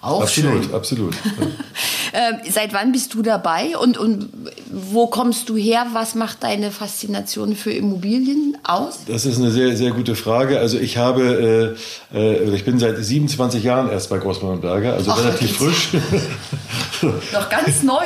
Auch 0.01 0.21
absolut, 0.21 0.65
schön. 0.65 0.73
absolut. 0.73 1.15
äh, 2.13 2.49
seit 2.51 2.73
wann 2.73 2.91
bist 2.91 3.15
du 3.15 3.23
dabei 3.23 3.75
und, 3.75 3.97
und 3.97 4.29
wo 4.71 5.07
kommst 5.07 5.49
du 5.49 5.57
her? 5.57 5.87
Was 5.93 6.13
macht 6.13 6.43
deine 6.43 6.69
Faszination 6.69 7.55
für 7.55 7.71
Immobilien 7.71 8.55
aus? 8.63 8.99
Das 9.07 9.25
ist 9.25 9.39
eine 9.39 9.49
sehr, 9.49 9.75
sehr 9.75 9.91
gute 9.91 10.15
Frage. 10.15 10.59
Also 10.59 10.77
ich 10.77 10.97
habe, 10.97 11.75
äh, 12.13 12.17
äh, 12.17 12.55
ich 12.55 12.65
bin 12.65 12.77
seit 12.77 13.03
27 13.03 13.63
Jahren 13.63 13.89
erst 13.89 14.11
bei 14.11 14.19
Grossmann 14.19 14.51
und 14.51 14.61
Berger, 14.61 14.93
also 14.93 15.09
Ach, 15.11 15.23
relativ 15.23 15.57
frisch. 15.57 15.89
Noch 17.33 17.49
ganz 17.49 17.81
neu. 17.81 18.05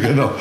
genau. 0.00 0.32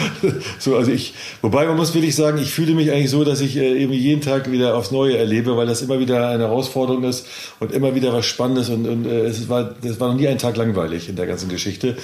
So, 0.57 0.77
also 0.77 0.91
ich, 0.91 1.13
wobei 1.41 1.65
man 1.65 1.75
muss 1.75 1.93
wirklich 1.93 2.15
sagen, 2.15 2.37
ich 2.37 2.53
fühle 2.53 2.73
mich 2.73 2.91
eigentlich 2.91 3.11
so, 3.11 3.25
dass 3.25 3.41
ich 3.41 3.57
äh, 3.57 3.81
irgendwie 3.81 3.99
jeden 3.99 4.21
Tag 4.21 4.49
wieder 4.51 4.77
aufs 4.77 4.91
Neue 4.91 5.17
erlebe, 5.17 5.57
weil 5.57 5.67
das 5.67 5.81
immer 5.81 5.99
wieder 5.99 6.29
eine 6.29 6.43
Herausforderung 6.43 7.03
ist 7.03 7.27
und 7.59 7.73
immer 7.73 7.93
wieder 7.93 8.13
was 8.13 8.25
Spannendes 8.25 8.69
und, 8.69 8.87
und 8.87 9.05
äh, 9.05 9.25
es 9.25 9.49
war, 9.49 9.75
das 9.83 9.99
war 9.99 10.07
noch 10.07 10.19
nie 10.19 10.29
ein 10.29 10.37
Tag 10.37 10.55
langweilig 10.55 11.09
in 11.09 11.17
der 11.17 11.27
ganzen 11.27 11.49
Geschichte. 11.49 11.97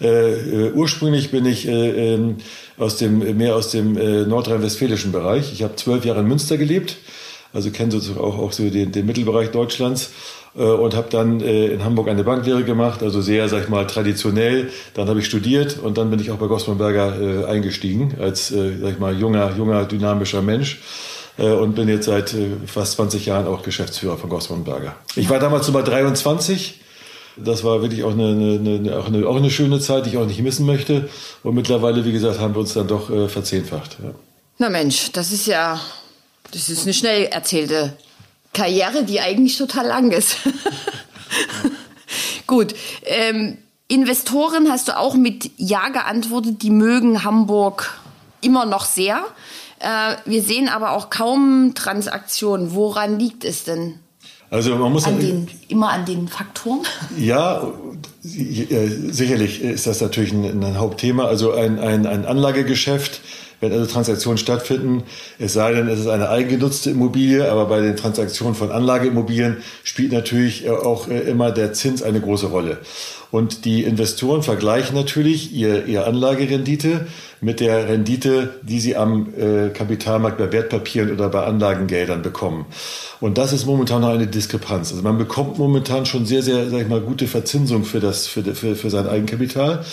Äh, 0.00 0.53
äh, 0.54 0.72
ursprünglich 0.72 1.30
bin 1.30 1.46
ich 1.46 1.66
äh, 1.66 2.14
ähm, 2.14 2.36
aus 2.78 2.96
dem, 2.96 3.36
mehr 3.36 3.56
aus 3.56 3.70
dem 3.70 3.96
äh, 3.96 4.24
nordrhein-westfälischen 4.24 5.12
Bereich. 5.12 5.52
Ich 5.52 5.62
habe 5.62 5.76
zwölf 5.76 6.04
Jahre 6.04 6.20
in 6.20 6.28
Münster 6.28 6.56
gelebt, 6.56 6.96
also 7.52 7.70
kenne 7.70 7.90
sozusagen 7.90 8.20
auch, 8.20 8.38
auch 8.38 8.52
so 8.52 8.68
den, 8.70 8.92
den 8.92 9.06
Mittelbereich 9.06 9.50
Deutschlands 9.50 10.10
äh, 10.56 10.62
und 10.62 10.94
habe 10.94 11.08
dann 11.10 11.40
äh, 11.40 11.66
in 11.66 11.84
Hamburg 11.84 12.08
eine 12.08 12.24
Banklehre 12.24 12.64
gemacht, 12.64 13.02
also 13.02 13.20
sehr, 13.20 13.48
sag 13.48 13.64
ich 13.64 13.68
mal, 13.68 13.86
traditionell. 13.86 14.70
Dann 14.94 15.08
habe 15.08 15.20
ich 15.20 15.26
studiert 15.26 15.78
und 15.82 15.98
dann 15.98 16.10
bin 16.10 16.20
ich 16.20 16.30
auch 16.30 16.36
bei 16.36 16.46
Gossmann 16.46 16.78
Berger 16.78 17.20
äh, 17.20 17.44
eingestiegen 17.46 18.14
als, 18.20 18.48
sag 18.48 18.92
ich 18.92 18.98
mal, 18.98 19.18
junger, 19.18 19.54
junger, 19.56 19.84
dynamischer 19.84 20.42
Mensch 20.42 20.80
und 21.36 21.74
bin 21.74 21.88
jetzt 21.88 22.04
seit 22.04 22.32
fast 22.64 22.92
20 22.92 23.26
Jahren 23.26 23.48
auch 23.48 23.64
Geschäftsführer 23.64 24.16
von 24.16 24.30
Gossmann 24.30 24.62
Berger. 24.62 24.94
Ich 25.16 25.28
war 25.28 25.40
damals 25.40 25.66
Nummer 25.66 25.82
23. 25.82 26.78
Das 27.36 27.64
war 27.64 27.82
wirklich 27.82 28.04
auch 28.04 28.12
eine, 28.12 28.28
eine, 28.28 28.96
auch, 28.96 29.06
eine, 29.06 29.26
auch 29.26 29.36
eine 29.36 29.50
schöne 29.50 29.80
Zeit, 29.80 30.06
die 30.06 30.10
ich 30.10 30.16
auch 30.18 30.26
nicht 30.26 30.40
missen 30.40 30.66
möchte. 30.66 31.08
Und 31.42 31.54
mittlerweile, 31.54 32.04
wie 32.04 32.12
gesagt, 32.12 32.38
haben 32.38 32.54
wir 32.54 32.60
uns 32.60 32.74
dann 32.74 32.86
doch 32.86 33.10
äh, 33.10 33.28
verzehnfacht. 33.28 33.96
Ja. 34.02 34.12
Na 34.58 34.68
Mensch, 34.68 35.10
das 35.12 35.32
ist 35.32 35.46
ja, 35.46 35.80
das 36.52 36.68
ist 36.68 36.84
eine 36.84 36.94
schnell 36.94 37.24
erzählte 37.24 37.96
Karriere, 38.52 39.02
die 39.02 39.20
eigentlich 39.20 39.58
total 39.58 39.86
lang 39.86 40.12
ist. 40.12 40.36
Gut. 42.46 42.74
Ähm, 43.04 43.58
Investoren 43.88 44.70
hast 44.70 44.88
du 44.88 44.96
auch 44.96 45.14
mit 45.14 45.50
Ja 45.56 45.88
geantwortet, 45.88 46.62
die 46.62 46.70
mögen 46.70 47.24
Hamburg 47.24 48.00
immer 48.40 48.64
noch 48.64 48.84
sehr. 48.84 49.24
Äh, 49.80 50.16
wir 50.24 50.42
sehen 50.42 50.68
aber 50.68 50.92
auch 50.92 51.10
kaum 51.10 51.72
Transaktionen. 51.74 52.74
Woran 52.74 53.18
liegt 53.18 53.44
es 53.44 53.64
denn? 53.64 53.98
Also 54.54 54.76
man 54.76 54.92
muss 54.92 55.04
an 55.04 55.18
den, 55.18 55.48
immer 55.66 55.88
an 55.88 56.04
den 56.06 56.28
Faktoren. 56.28 56.82
Ja, 57.18 57.72
sicherlich 58.22 59.60
ist 59.60 59.88
das 59.88 60.00
natürlich 60.00 60.32
ein, 60.32 60.62
ein 60.62 60.78
Hauptthema. 60.78 61.24
Also 61.24 61.52
ein, 61.52 61.80
ein, 61.80 62.06
ein 62.06 62.24
Anlagegeschäft 62.24 63.20
wenn 63.60 63.72
also 63.72 63.86
Transaktionen 63.86 64.38
stattfinden, 64.38 65.04
es 65.38 65.52
sei 65.52 65.72
denn, 65.72 65.88
es 65.88 66.00
ist 66.00 66.08
eine 66.08 66.28
eigengenutzte 66.28 66.90
Immobilie, 66.90 67.50
aber 67.50 67.66
bei 67.66 67.80
den 67.80 67.96
Transaktionen 67.96 68.54
von 68.54 68.70
Anlageimmobilien 68.70 69.58
spielt 69.82 70.12
natürlich 70.12 70.66
äh, 70.66 70.70
auch 70.70 71.08
äh, 71.08 71.20
immer 71.20 71.50
der 71.50 71.72
Zins 71.72 72.02
eine 72.02 72.20
große 72.20 72.46
Rolle. 72.46 72.78
Und 73.30 73.64
die 73.64 73.82
Investoren 73.82 74.44
vergleichen 74.44 74.94
natürlich 74.94 75.52
ihr, 75.52 75.86
ihr 75.86 76.06
Anlagerendite 76.06 77.08
mit 77.40 77.58
der 77.58 77.88
Rendite, 77.88 78.60
die 78.62 78.78
sie 78.78 78.96
am 78.96 79.34
äh, 79.36 79.70
Kapitalmarkt 79.70 80.38
bei 80.38 80.52
Wertpapieren 80.52 81.10
oder 81.10 81.28
bei 81.28 81.44
Anlagengeldern 81.44 82.22
bekommen. 82.22 82.66
Und 83.20 83.36
das 83.36 83.52
ist 83.52 83.66
momentan 83.66 84.02
noch 84.02 84.10
eine 84.10 84.28
Diskrepanz. 84.28 84.92
Also 84.92 85.02
man 85.02 85.18
bekommt 85.18 85.58
momentan 85.58 86.06
schon 86.06 86.26
sehr, 86.26 86.42
sehr, 86.42 86.70
sag 86.70 86.82
ich 86.82 86.88
mal, 86.88 87.00
gute 87.00 87.26
Verzinsung 87.26 87.84
für 87.84 87.98
das, 87.98 88.28
für, 88.28 88.42
für, 88.54 88.76
für 88.76 88.90
sein 88.90 89.08
Eigenkapital. 89.08 89.84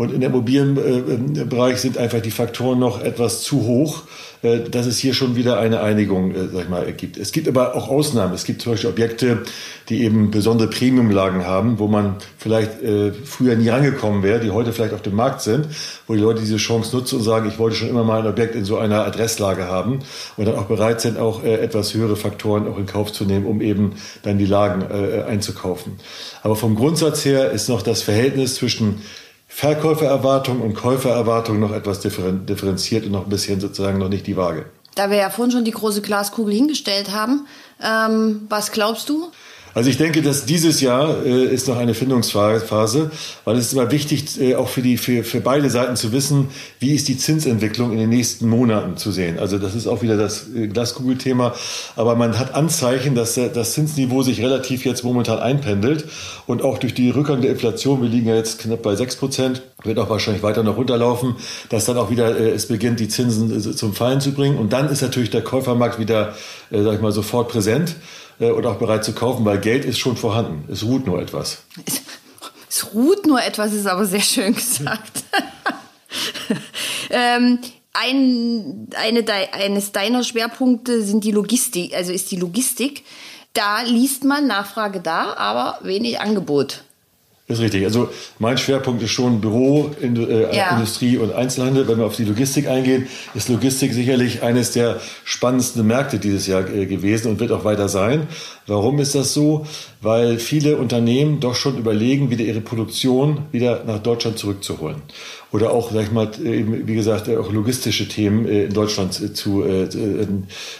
Und 0.00 0.14
in 0.14 0.20
der 0.20 0.30
Immobilienbereich 0.30 1.76
sind 1.76 1.98
einfach 1.98 2.22
die 2.22 2.30
Faktoren 2.30 2.78
noch 2.78 3.04
etwas 3.04 3.42
zu 3.42 3.66
hoch, 3.66 4.04
äh, 4.40 4.60
dass 4.60 4.86
es 4.86 4.96
hier 4.96 5.12
schon 5.12 5.36
wieder 5.36 5.60
eine 5.60 5.82
Einigung, 5.82 6.34
äh, 6.34 6.48
sag 6.50 6.62
ich 6.62 6.68
mal, 6.70 6.90
gibt. 6.94 7.18
Es 7.18 7.32
gibt 7.32 7.46
aber 7.46 7.74
auch 7.74 7.90
Ausnahmen. 7.90 8.32
Es 8.32 8.44
gibt 8.44 8.62
zum 8.62 8.72
Beispiel 8.72 8.88
Objekte, 8.88 9.42
die 9.90 10.02
eben 10.02 10.30
besondere 10.30 10.70
Premiumlagen 10.70 11.44
haben, 11.44 11.78
wo 11.78 11.86
man 11.86 12.16
vielleicht 12.38 12.82
äh, 12.82 13.12
früher 13.12 13.56
nie 13.56 13.68
rangekommen 13.68 14.22
wäre, 14.22 14.40
die 14.40 14.50
heute 14.52 14.72
vielleicht 14.72 14.94
auf 14.94 15.02
dem 15.02 15.16
Markt 15.16 15.42
sind, 15.42 15.66
wo 16.06 16.14
die 16.14 16.20
Leute 16.20 16.40
diese 16.40 16.56
Chance 16.56 16.96
nutzen 16.96 17.18
und 17.18 17.22
sagen, 17.22 17.46
ich 17.46 17.58
wollte 17.58 17.76
schon 17.76 17.90
immer 17.90 18.02
mal 18.02 18.20
ein 18.20 18.26
Objekt 18.26 18.54
in 18.54 18.64
so 18.64 18.78
einer 18.78 19.04
Adresslage 19.04 19.66
haben 19.66 19.98
und 20.38 20.48
dann 20.48 20.54
auch 20.54 20.64
bereit 20.64 21.02
sind, 21.02 21.18
auch 21.18 21.44
etwas 21.44 21.92
höhere 21.92 22.16
Faktoren 22.16 22.66
auch 22.68 22.78
in 22.78 22.86
Kauf 22.86 23.12
zu 23.12 23.26
nehmen, 23.26 23.44
um 23.44 23.60
eben 23.60 23.96
dann 24.22 24.38
die 24.38 24.46
Lagen 24.46 24.82
einzukaufen. 24.90 25.98
Aber 26.42 26.56
vom 26.56 26.74
Grundsatz 26.74 27.26
her 27.26 27.50
ist 27.50 27.68
noch 27.68 27.82
das 27.82 28.00
Verhältnis 28.00 28.54
zwischen 28.54 29.02
Verkäufererwartung 29.52 30.60
und 30.60 30.74
Käufererwartung 30.74 31.58
noch 31.58 31.72
etwas 31.72 32.00
differenziert 32.00 33.04
und 33.04 33.12
noch 33.12 33.24
ein 33.24 33.28
bisschen 33.28 33.60
sozusagen 33.60 33.98
noch 33.98 34.08
nicht 34.08 34.26
die 34.26 34.36
Waage. 34.36 34.66
Da 34.94 35.10
wir 35.10 35.18
ja 35.18 35.28
vorhin 35.28 35.50
schon 35.50 35.64
die 35.64 35.72
große 35.72 36.02
Glaskugel 36.02 36.54
hingestellt 36.54 37.10
haben, 37.10 37.46
ähm, 37.82 38.46
was 38.48 38.70
glaubst 38.70 39.08
du? 39.08 39.30
Also 39.72 39.88
ich 39.88 39.98
denke, 39.98 40.20
dass 40.20 40.46
dieses 40.46 40.80
Jahr 40.80 41.24
äh, 41.24 41.44
ist 41.44 41.68
noch 41.68 41.76
eine 41.76 41.94
Findungsphase, 41.94 43.10
weil 43.44 43.56
es 43.56 43.66
ist 43.66 43.72
immer 43.74 43.90
wichtig, 43.92 44.40
äh, 44.40 44.56
auch 44.56 44.68
für, 44.68 44.82
die, 44.82 44.96
für, 44.96 45.22
für 45.22 45.40
beide 45.40 45.70
Seiten 45.70 45.94
zu 45.94 46.12
wissen, 46.12 46.48
wie 46.80 46.94
ist 46.94 47.06
die 47.06 47.16
Zinsentwicklung 47.16 47.92
in 47.92 47.98
den 47.98 48.10
nächsten 48.10 48.48
Monaten 48.48 48.96
zu 48.96 49.12
sehen. 49.12 49.38
Also 49.38 49.58
das 49.58 49.76
ist 49.76 49.86
auch 49.86 50.02
wieder 50.02 50.16
das 50.16 50.48
äh, 50.54 50.66
Glaskugel-Thema. 50.66 51.54
Aber 51.94 52.16
man 52.16 52.38
hat 52.38 52.54
Anzeichen, 52.54 53.14
dass 53.14 53.36
äh, 53.36 53.48
das 53.48 53.74
Zinsniveau 53.74 54.22
sich 54.22 54.42
relativ 54.42 54.84
jetzt 54.84 55.04
momentan 55.04 55.38
einpendelt. 55.38 56.06
Und 56.46 56.62
auch 56.62 56.78
durch 56.78 56.94
die 56.94 57.10
Rückgang 57.10 57.40
der 57.40 57.52
Inflation, 57.52 58.02
wir 58.02 58.08
liegen 58.08 58.26
ja 58.26 58.34
jetzt 58.34 58.60
knapp 58.60 58.82
bei 58.82 58.96
6 58.96 59.16
Prozent, 59.16 59.62
wird 59.84 59.98
auch 59.98 60.10
wahrscheinlich 60.10 60.42
weiter 60.42 60.64
noch 60.64 60.76
runterlaufen, 60.76 61.36
dass 61.68 61.84
dann 61.84 61.96
auch 61.96 62.10
wieder 62.10 62.36
äh, 62.36 62.50
es 62.50 62.66
beginnt, 62.66 62.98
die 62.98 63.08
Zinsen 63.08 63.56
äh, 63.56 63.60
zum 63.60 63.94
Fallen 63.94 64.20
zu 64.20 64.32
bringen. 64.32 64.58
Und 64.58 64.72
dann 64.72 64.88
ist 64.88 65.00
natürlich 65.00 65.30
der 65.30 65.42
Käufermarkt 65.42 66.00
wieder, 66.00 66.34
äh, 66.72 66.82
sag 66.82 66.94
ich 66.94 67.00
mal, 67.00 67.12
sofort 67.12 67.48
präsent 67.48 67.94
und 68.48 68.66
auch 68.66 68.76
bereit 68.76 69.04
zu 69.04 69.12
kaufen, 69.12 69.44
weil 69.44 69.58
Geld 69.58 69.84
ist 69.84 69.98
schon 69.98 70.16
vorhanden. 70.16 70.70
Es 70.72 70.82
ruht 70.82 71.06
nur 71.06 71.20
etwas. 71.20 71.62
Es, 71.86 72.02
es 72.68 72.94
ruht 72.94 73.26
nur 73.26 73.42
etwas, 73.42 73.72
ist 73.72 73.86
aber 73.86 74.06
sehr 74.06 74.22
schön 74.22 74.54
gesagt. 74.54 75.24
ähm, 77.10 77.58
ein, 77.92 78.88
eine, 78.96 79.24
eines 79.52 79.92
deiner 79.92 80.22
Schwerpunkte 80.22 81.02
sind 81.02 81.24
die 81.24 81.32
Logistik, 81.32 81.94
also 81.94 82.12
ist 82.12 82.30
die 82.30 82.36
Logistik. 82.36 83.04
Da 83.52 83.82
liest 83.82 84.24
man 84.24 84.46
Nachfrage 84.46 85.00
da, 85.00 85.34
aber 85.34 85.80
wenig 85.82 86.20
Angebot. 86.20 86.84
Ist 87.50 87.60
richtig. 87.60 87.84
Also 87.84 88.08
mein 88.38 88.58
Schwerpunkt 88.58 89.02
ist 89.02 89.10
schon 89.10 89.40
Büro, 89.40 89.90
äh, 90.00 90.56
ja. 90.56 90.70
Industrie 90.76 91.18
und 91.18 91.32
Einzelhandel. 91.32 91.88
Wenn 91.88 91.98
wir 91.98 92.06
auf 92.06 92.14
die 92.14 92.24
Logistik 92.24 92.68
eingehen, 92.68 93.08
ist 93.34 93.48
Logistik 93.48 93.92
sicherlich 93.92 94.44
eines 94.44 94.70
der 94.70 95.00
spannendsten 95.24 95.84
Märkte 95.84 96.20
dieses 96.20 96.46
Jahr 96.46 96.68
äh, 96.72 96.86
gewesen 96.86 97.28
und 97.28 97.40
wird 97.40 97.50
auch 97.50 97.64
weiter 97.64 97.88
sein. 97.88 98.28
Warum 98.68 99.00
ist 99.00 99.16
das 99.16 99.34
so? 99.34 99.66
Weil 100.00 100.38
viele 100.38 100.76
Unternehmen 100.76 101.40
doch 101.40 101.56
schon 101.56 101.76
überlegen, 101.76 102.30
wieder 102.30 102.44
ihre 102.44 102.60
Produktion 102.60 103.46
wieder 103.50 103.82
nach 103.84 103.98
Deutschland 103.98 104.38
zurückzuholen 104.38 105.02
oder 105.52 105.72
auch, 105.72 105.90
sag 105.92 106.04
ich 106.04 106.12
mal, 106.12 106.30
eben, 106.44 106.86
wie 106.86 106.94
gesagt, 106.94 107.28
auch 107.28 107.52
logistische 107.52 108.08
Themen 108.08 108.46
äh, 108.46 108.64
in 108.64 108.72
Deutschland 108.72 109.36
zu, 109.36 109.64
äh, 109.64 109.88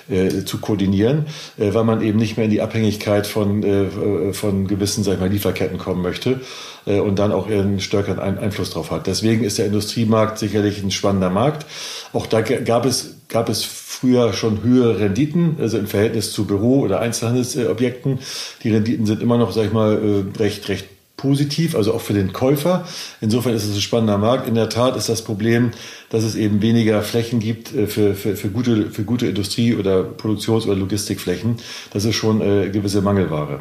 äh, 0.08 0.44
zu 0.44 0.58
koordinieren, 0.58 1.26
äh, 1.58 1.74
weil 1.74 1.84
man 1.84 2.02
eben 2.02 2.18
nicht 2.18 2.36
mehr 2.36 2.44
in 2.44 2.52
die 2.52 2.60
Abhängigkeit 2.60 3.26
von, 3.26 3.62
äh, 3.62 4.32
von 4.32 4.68
gewissen, 4.68 5.02
sag 5.02 5.14
ich 5.14 5.20
mal, 5.20 5.28
Lieferketten 5.28 5.78
kommen 5.78 6.02
möchte 6.02 6.40
äh, 6.86 7.00
und 7.00 7.18
dann 7.18 7.32
auch 7.32 7.48
einen 7.48 7.80
stärkeren 7.80 8.20
Einfluss 8.20 8.70
drauf 8.70 8.90
hat. 8.90 9.06
Deswegen 9.06 9.44
ist 9.44 9.58
der 9.58 9.66
Industriemarkt 9.66 10.38
sicherlich 10.38 10.82
ein 10.82 10.90
spannender 10.90 11.30
Markt. 11.30 11.66
Auch 12.12 12.26
da 12.26 12.40
gab 12.40 12.86
es, 12.86 13.16
gab 13.28 13.48
es 13.48 13.64
früher 13.64 14.32
schon 14.32 14.62
höhere 14.62 15.00
Renditen, 15.00 15.56
also 15.60 15.78
im 15.78 15.86
Verhältnis 15.86 16.32
zu 16.32 16.46
Büro- 16.46 16.80
oder 16.80 17.00
Einzelhandelsobjekten. 17.00 18.20
Die 18.62 18.70
Renditen 18.70 19.06
sind 19.06 19.20
immer 19.20 19.36
noch, 19.36 19.52
sag 19.52 19.66
ich 19.66 19.72
mal, 19.72 20.24
recht, 20.38 20.68
recht 20.68 20.86
positiv, 21.20 21.74
also 21.74 21.92
auch 21.92 22.00
für 22.00 22.14
den 22.14 22.32
Käufer. 22.32 22.86
Insofern 23.20 23.52
ist 23.52 23.64
es 23.64 23.74
ein 23.74 23.80
spannender 23.80 24.16
Markt. 24.16 24.48
In 24.48 24.54
der 24.54 24.70
Tat 24.70 24.96
ist 24.96 25.10
das 25.10 25.22
Problem, 25.22 25.72
dass 26.08 26.24
es 26.24 26.34
eben 26.34 26.62
weniger 26.62 27.02
Flächen 27.02 27.40
gibt 27.40 27.74
äh, 27.74 27.86
für, 27.86 28.14
für, 28.14 28.36
für, 28.36 28.48
gute, 28.48 28.90
für 28.90 29.04
gute 29.04 29.26
Industrie- 29.26 29.74
oder 29.74 30.02
Produktions- 30.02 30.66
oder 30.66 30.76
Logistikflächen. 30.76 31.56
Das 31.92 32.06
ist 32.06 32.16
schon 32.16 32.40
äh, 32.40 32.70
gewisse 32.70 33.02
Mangelware. 33.02 33.60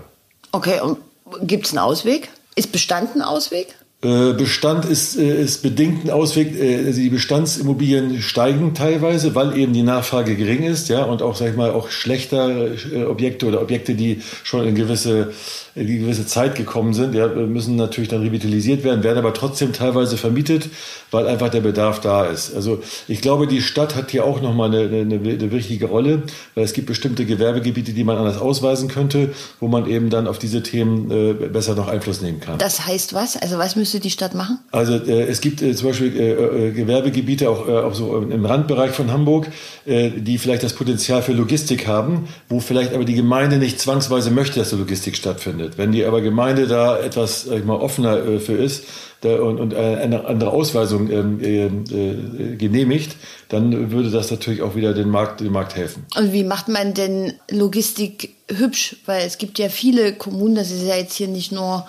Okay, 0.53 0.79
und 0.79 0.99
gibt 1.41 1.65
es 1.65 1.73
einen 1.73 1.79
Ausweg? 1.79 2.29
Ist 2.55 2.71
Bestand 2.71 3.15
ein 3.15 3.21
Ausweg? 3.21 3.75
Äh, 4.01 4.31
Bestand 4.31 4.85
ist, 4.85 5.17
äh, 5.17 5.41
ist 5.41 5.61
bedingt 5.61 6.05
ein 6.05 6.09
Ausweg. 6.09 6.57
Äh, 6.57 6.85
also 6.85 7.01
die 7.01 7.09
Bestandsimmobilien 7.09 8.21
steigen 8.21 8.73
teilweise, 8.73 9.35
weil 9.35 9.57
eben 9.57 9.73
die 9.73 9.83
Nachfrage 9.83 10.37
gering 10.37 10.63
ist, 10.63 10.87
ja, 10.87 11.03
und 11.03 11.21
auch, 11.21 11.35
sag 11.35 11.49
ich 11.49 11.57
mal, 11.57 11.71
auch 11.71 11.89
schlechter 11.89 12.69
Objekte 13.09 13.45
oder 13.45 13.61
Objekte, 13.61 13.95
die 13.95 14.21
schon 14.43 14.65
in 14.65 14.75
gewisse 14.75 15.33
die 15.75 15.99
gewisse 15.99 16.25
Zeit 16.25 16.55
gekommen 16.55 16.93
sind, 16.93 17.15
ja, 17.15 17.27
müssen 17.27 17.75
natürlich 17.75 18.09
dann 18.09 18.21
revitalisiert 18.21 18.83
werden, 18.83 19.03
werden 19.03 19.19
aber 19.19 19.33
trotzdem 19.33 19.71
teilweise 19.71 20.17
vermietet, 20.17 20.69
weil 21.11 21.27
einfach 21.27 21.49
der 21.49 21.61
Bedarf 21.61 22.01
da 22.01 22.25
ist. 22.25 22.53
Also 22.55 22.81
ich 23.07 23.21
glaube, 23.21 23.47
die 23.47 23.61
Stadt 23.61 23.95
hat 23.95 24.11
hier 24.11 24.25
auch 24.25 24.41
nochmal 24.41 24.73
eine, 24.73 25.01
eine, 25.01 25.15
eine 25.15 25.51
wichtige 25.51 25.85
Rolle, 25.85 26.23
weil 26.55 26.63
es 26.63 26.73
gibt 26.73 26.87
bestimmte 26.87 27.25
Gewerbegebiete, 27.25 27.93
die 27.93 28.03
man 28.03 28.17
anders 28.17 28.39
ausweisen 28.39 28.89
könnte, 28.89 29.33
wo 29.59 29.67
man 29.67 29.87
eben 29.87 30.09
dann 30.09 30.27
auf 30.27 30.39
diese 30.39 30.63
Themen 30.63 31.07
besser 31.51 31.75
noch 31.75 31.87
Einfluss 31.87 32.21
nehmen 32.21 32.39
kann. 32.39 32.57
Das 32.57 32.85
heißt 32.85 33.13
was? 33.13 33.37
Also 33.37 33.57
was 33.57 33.75
müsste 33.89 33.99
die 33.99 34.11
Stadt 34.11 34.35
machen? 34.35 34.59
Also 34.71 34.93
äh, 34.93 35.23
es 35.23 35.41
gibt 35.41 35.61
äh, 35.61 35.73
zum 35.73 35.87
Beispiel 35.87 36.15
äh, 36.15 36.31
äh, 36.31 36.71
Gewerbegebiete 36.71 37.49
auch, 37.49 37.67
äh, 37.67 37.71
auch 37.71 37.95
so 37.95 38.17
im 38.17 38.45
Randbereich 38.45 38.91
von 38.91 39.11
Hamburg, 39.11 39.47
die 39.85 40.37
vielleicht 40.37 40.63
das 40.63 40.73
Potenzial 40.73 41.21
für 41.23 41.33
Logistik 41.33 41.87
haben, 41.87 42.27
wo 42.47 42.59
vielleicht 42.59 42.93
aber 42.93 43.05
die 43.05 43.15
Gemeinde 43.15 43.57
nicht 43.57 43.79
zwangsweise 43.79 44.29
möchte, 44.29 44.59
dass 44.59 44.69
die 44.69 44.75
Logistik 44.75 45.15
stattfindet. 45.15 45.77
Wenn 45.77 45.91
die 45.91 46.05
aber 46.05 46.21
Gemeinde 46.21 46.67
da 46.67 46.99
etwas 46.99 47.43
sag 47.43 47.59
ich 47.59 47.65
mal, 47.65 47.77
offener 47.77 48.17
äh, 48.17 48.39
für 48.39 48.53
ist, 48.53 48.85
und, 49.21 49.59
und 49.59 49.73
eine 49.75 50.25
andere 50.27 50.51
Ausweisung 50.51 51.11
ähm, 51.11 51.41
äh, 51.41 52.55
genehmigt, 52.55 53.17
dann 53.49 53.91
würde 53.91 54.11
das 54.11 54.31
natürlich 54.31 54.61
auch 54.61 54.75
wieder 54.75 54.93
den 54.93 55.09
Markt, 55.09 55.41
dem 55.41 55.51
Markt 55.51 55.75
helfen. 55.75 56.05
Und 56.15 56.31
wie 56.31 56.45
macht 56.45 56.69
man 56.69 56.93
denn 56.93 57.33
Logistik 57.51 58.35
hübsch? 58.49 58.95
Weil 59.05 59.27
es 59.27 59.37
gibt 59.37 59.59
ja 59.59 59.67
viele 59.67 60.13
Kommunen, 60.13 60.55
das 60.55 60.71
ist 60.71 60.83
ja 60.83 60.95
jetzt 60.95 61.15
hier 61.15 61.27
nicht 61.27 61.51
nur 61.51 61.85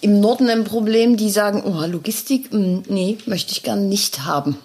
im 0.00 0.20
Norden 0.20 0.48
ein 0.48 0.64
Problem, 0.64 1.16
die 1.16 1.30
sagen, 1.30 1.62
oh, 1.64 1.84
Logistik, 1.86 2.52
mh, 2.52 2.82
nee, 2.88 3.18
möchte 3.26 3.52
ich 3.52 3.62
gern 3.62 3.88
nicht 3.88 4.24
haben. 4.24 4.56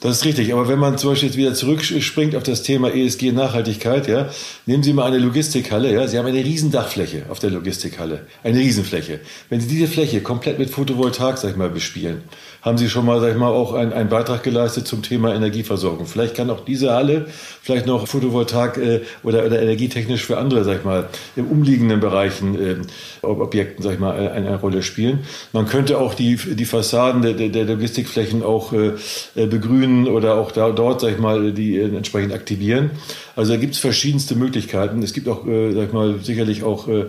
Das 0.00 0.18
ist 0.18 0.24
richtig. 0.24 0.52
Aber 0.52 0.68
wenn 0.68 0.78
man 0.78 0.98
zum 0.98 1.10
Beispiel 1.10 1.28
jetzt 1.28 1.38
wieder 1.38 1.54
zurückspringt 1.54 2.34
auf 2.34 2.42
das 2.42 2.62
Thema 2.62 2.92
ESG 2.92 3.32
Nachhaltigkeit, 3.32 4.08
ja, 4.08 4.30
nehmen 4.66 4.82
Sie 4.82 4.92
mal 4.92 5.06
eine 5.06 5.18
Logistikhalle, 5.18 5.92
ja. 5.92 6.08
Sie 6.08 6.18
haben 6.18 6.26
eine 6.26 6.44
riesen 6.44 6.70
Dachfläche 6.70 7.24
auf 7.28 7.38
der 7.38 7.50
Logistikhalle. 7.50 8.26
Eine 8.42 8.58
Riesenfläche. 8.58 9.20
Wenn 9.48 9.60
Sie 9.60 9.68
diese 9.68 9.86
Fläche 9.86 10.20
komplett 10.22 10.58
mit 10.58 10.70
Photovoltaik, 10.70 11.38
sag 11.38 11.50
ich 11.50 11.56
mal, 11.56 11.70
bespielen, 11.70 12.22
haben 12.66 12.78
Sie 12.78 12.90
schon 12.90 13.06
mal, 13.06 13.20
sag 13.20 13.30
ich 13.30 13.36
mal, 13.38 13.48
auch 13.48 13.74
einen, 13.74 13.92
einen 13.92 14.08
Beitrag 14.08 14.42
geleistet 14.42 14.88
zum 14.88 15.00
Thema 15.00 15.32
Energieversorgung. 15.32 16.04
Vielleicht 16.04 16.34
kann 16.34 16.50
auch 16.50 16.64
diese 16.64 16.92
Halle 16.92 17.26
vielleicht 17.62 17.86
noch 17.86 18.08
Photovoltaik 18.08 18.76
äh, 18.76 19.00
oder, 19.22 19.46
oder 19.46 19.62
energietechnisch 19.62 20.26
für 20.26 20.36
andere, 20.36 20.64
sag 20.64 20.78
ich 20.78 20.84
mal, 20.84 21.08
im 21.36 21.46
umliegenden 21.46 22.00
Bereichen, 22.00 22.60
äh, 22.60 22.76
Objekten, 23.24 23.84
sag 23.84 23.94
ich 23.94 24.00
mal, 24.00 24.16
eine, 24.16 24.32
eine 24.32 24.56
Rolle 24.56 24.82
spielen. 24.82 25.20
Man 25.52 25.66
könnte 25.66 25.98
auch 25.98 26.14
die, 26.14 26.34
die 26.34 26.64
Fassaden 26.64 27.22
der, 27.22 27.34
der 27.34 27.64
Logistikflächen 27.66 28.42
auch 28.42 28.72
äh, 28.72 28.94
äh, 29.36 29.46
begrünen 29.46 30.08
oder 30.08 30.34
auch 30.34 30.50
da, 30.50 30.70
dort, 30.70 31.02
sag 31.02 31.12
ich 31.12 31.18
mal, 31.18 31.52
die 31.52 31.76
äh, 31.76 31.96
entsprechend 31.96 32.32
aktivieren. 32.32 32.90
Also 33.36 33.52
da 33.52 33.60
gibt 33.60 33.74
es 33.74 33.78
verschiedenste 33.78 34.34
Möglichkeiten. 34.34 35.02
Es 35.04 35.12
gibt 35.12 35.28
auch, 35.28 35.46
äh, 35.46 35.72
sag 35.72 35.86
ich 35.86 35.92
mal, 35.92 36.18
sicherlich 36.20 36.64
auch 36.64 36.88
äh, 36.88 37.04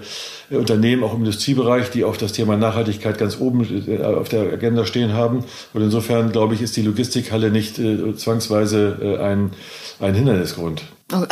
Unternehmen, 0.50 1.04
auch 1.04 1.14
im 1.14 1.20
Industriebereich, 1.20 1.90
die 1.90 2.04
auch 2.04 2.16
das 2.16 2.34
Thema 2.34 2.58
Nachhaltigkeit 2.58 3.18
ganz 3.18 3.40
oben 3.40 3.66
äh, 3.88 4.04
auf 4.04 4.30
der 4.30 4.42
Agenda 4.54 4.86
stehen 4.86 5.14
haben. 5.14 5.46
Und 5.74 5.82
insofern, 5.82 6.32
glaube 6.32 6.56
ich, 6.56 6.62
ist 6.62 6.76
die 6.76 6.82
Logistikhalle 6.82 7.52
nicht 7.52 7.80
äh, 7.80 8.16
zwangsweise 8.16 8.98
äh, 9.02 9.24
ein, 9.24 9.52
ein 10.00 10.14
Hindernisgrund. 10.14 10.84
Oh. 11.14 11.26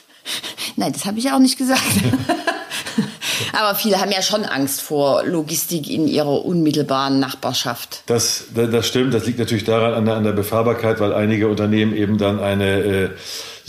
Nein, 0.76 0.92
das 0.92 1.04
habe 1.04 1.18
ich 1.18 1.30
auch 1.30 1.40
nicht 1.40 1.58
gesagt. 1.58 1.82
Aber 3.52 3.74
viele 3.74 4.00
haben 4.00 4.12
ja 4.12 4.22
schon 4.22 4.44
Angst 4.44 4.80
vor 4.80 5.24
Logistik 5.24 5.90
in 5.90 6.06
ihrer 6.06 6.44
unmittelbaren 6.44 7.18
Nachbarschaft. 7.18 8.02
Das, 8.06 8.44
das 8.54 8.86
stimmt. 8.86 9.14
Das 9.14 9.26
liegt 9.26 9.38
natürlich 9.38 9.64
daran 9.64 9.94
an 9.94 10.04
der, 10.04 10.14
an 10.14 10.24
der 10.24 10.32
Befahrbarkeit, 10.32 11.00
weil 11.00 11.12
einige 11.12 11.48
Unternehmen 11.48 11.94
eben 11.96 12.18
dann 12.18 12.38
eine 12.40 13.10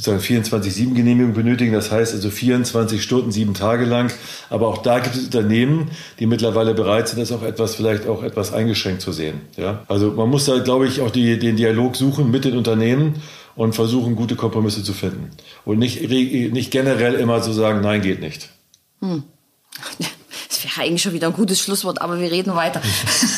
sozusagen 0.01 0.43
24-7-Genehmigung 0.43 1.33
benötigen. 1.33 1.73
Das 1.73 1.91
heißt 1.91 2.13
also 2.13 2.29
24 2.29 3.01
Stunden, 3.03 3.31
sieben 3.31 3.53
Tage 3.53 3.85
lang. 3.85 4.11
Aber 4.49 4.67
auch 4.67 4.79
da 4.79 4.99
gibt 4.99 5.15
es 5.15 5.25
Unternehmen, 5.25 5.91
die 6.19 6.25
mittlerweile 6.25 6.73
bereit 6.73 7.09
sind, 7.09 7.19
das 7.19 7.31
auch 7.31 7.43
etwas, 7.43 7.75
vielleicht 7.75 8.07
auch 8.07 8.23
etwas 8.23 8.53
eingeschränkt 8.53 9.01
zu 9.01 9.11
sehen. 9.11 9.41
Ja? 9.57 9.83
Also 9.87 10.11
man 10.11 10.29
muss 10.29 10.45
da, 10.45 10.59
glaube 10.59 10.87
ich, 10.87 11.01
auch 11.01 11.11
die, 11.11 11.37
den 11.37 11.57
Dialog 11.57 11.95
suchen 11.95 12.31
mit 12.31 12.45
den 12.45 12.57
Unternehmen 12.57 13.21
und 13.55 13.75
versuchen, 13.75 14.15
gute 14.15 14.35
Kompromisse 14.35 14.83
zu 14.83 14.93
finden. 14.93 15.31
Und 15.65 15.79
nicht, 15.79 16.09
nicht 16.09 16.71
generell 16.71 17.15
immer 17.15 17.41
zu 17.41 17.51
sagen, 17.51 17.81
nein, 17.81 18.01
geht 18.01 18.21
nicht. 18.21 18.49
Hm. 19.01 19.23
Das 20.49 20.75
wäre 20.75 20.87
eigentlich 20.87 21.01
schon 21.01 21.13
wieder 21.13 21.27
ein 21.27 21.33
gutes 21.33 21.61
Schlusswort, 21.61 22.01
aber 22.01 22.19
wir 22.19 22.29
reden 22.29 22.53
weiter. 22.53 22.81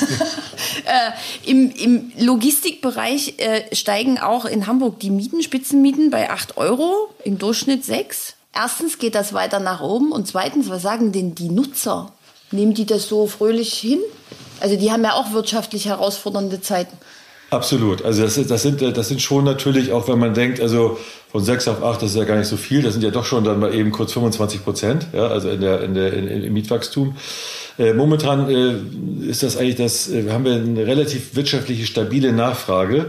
äh, 0.85 1.49
im, 1.49 1.71
Im 1.71 2.11
Logistikbereich 2.17 3.35
äh, 3.37 3.75
steigen 3.75 4.19
auch 4.19 4.45
in 4.45 4.67
Hamburg 4.67 4.99
die 4.99 5.09
Mieten, 5.09 5.41
Spitzenmieten 5.41 6.09
bei 6.09 6.29
8 6.29 6.57
Euro, 6.57 7.09
im 7.23 7.37
Durchschnitt 7.37 7.85
6. 7.85 8.35
Erstens 8.53 8.99
geht 8.99 9.15
das 9.15 9.33
weiter 9.33 9.59
nach 9.59 9.81
oben 9.81 10.11
und 10.11 10.27
zweitens, 10.27 10.69
was 10.69 10.81
sagen 10.81 11.11
denn 11.11 11.35
die 11.35 11.49
Nutzer? 11.49 12.11
Nehmen 12.51 12.73
die 12.73 12.85
das 12.85 13.07
so 13.07 13.27
fröhlich 13.27 13.73
hin? 13.73 13.99
Also 14.59 14.75
die 14.75 14.91
haben 14.91 15.03
ja 15.03 15.13
auch 15.13 15.31
wirtschaftlich 15.31 15.85
herausfordernde 15.85 16.61
Zeiten. 16.61 16.97
Absolut. 17.51 18.03
Also 18.05 18.23
das, 18.23 18.35
das, 18.47 18.61
sind, 18.61 18.81
das 18.81 19.07
sind 19.09 19.21
schon 19.21 19.43
natürlich, 19.43 19.91
auch 19.91 20.07
wenn 20.07 20.19
man 20.19 20.33
denkt, 20.33 20.61
also 20.61 20.97
von 21.31 21.43
6 21.43 21.67
auf 21.67 21.83
8, 21.83 22.01
das 22.01 22.11
ist 22.11 22.17
ja 22.17 22.23
gar 22.23 22.37
nicht 22.37 22.47
so 22.47 22.55
viel, 22.55 22.81
das 22.81 22.93
sind 22.93 23.03
ja 23.03 23.09
doch 23.09 23.25
schon 23.25 23.43
dann 23.43 23.59
mal 23.59 23.73
eben 23.73 23.91
kurz 23.91 24.13
25 24.13 24.63
Prozent, 24.63 25.07
ja, 25.11 25.27
also 25.27 25.49
in 25.49 25.59
der, 25.59 25.81
in 25.81 25.93
der, 25.93 26.13
in, 26.13 26.27
im 26.27 26.53
Mietwachstum. 26.53 27.17
Äh, 27.77 27.93
momentan 27.93 28.49
äh, 28.49 29.29
ist 29.29 29.43
das 29.43 29.57
eigentlich 29.57 29.75
das, 29.75 30.09
äh, 30.09 30.29
haben 30.29 30.45
wir 30.45 30.53
eine 30.53 30.85
relativ 30.85 31.35
wirtschaftliche, 31.35 31.85
stabile 31.85 32.33
Nachfrage. 32.33 33.07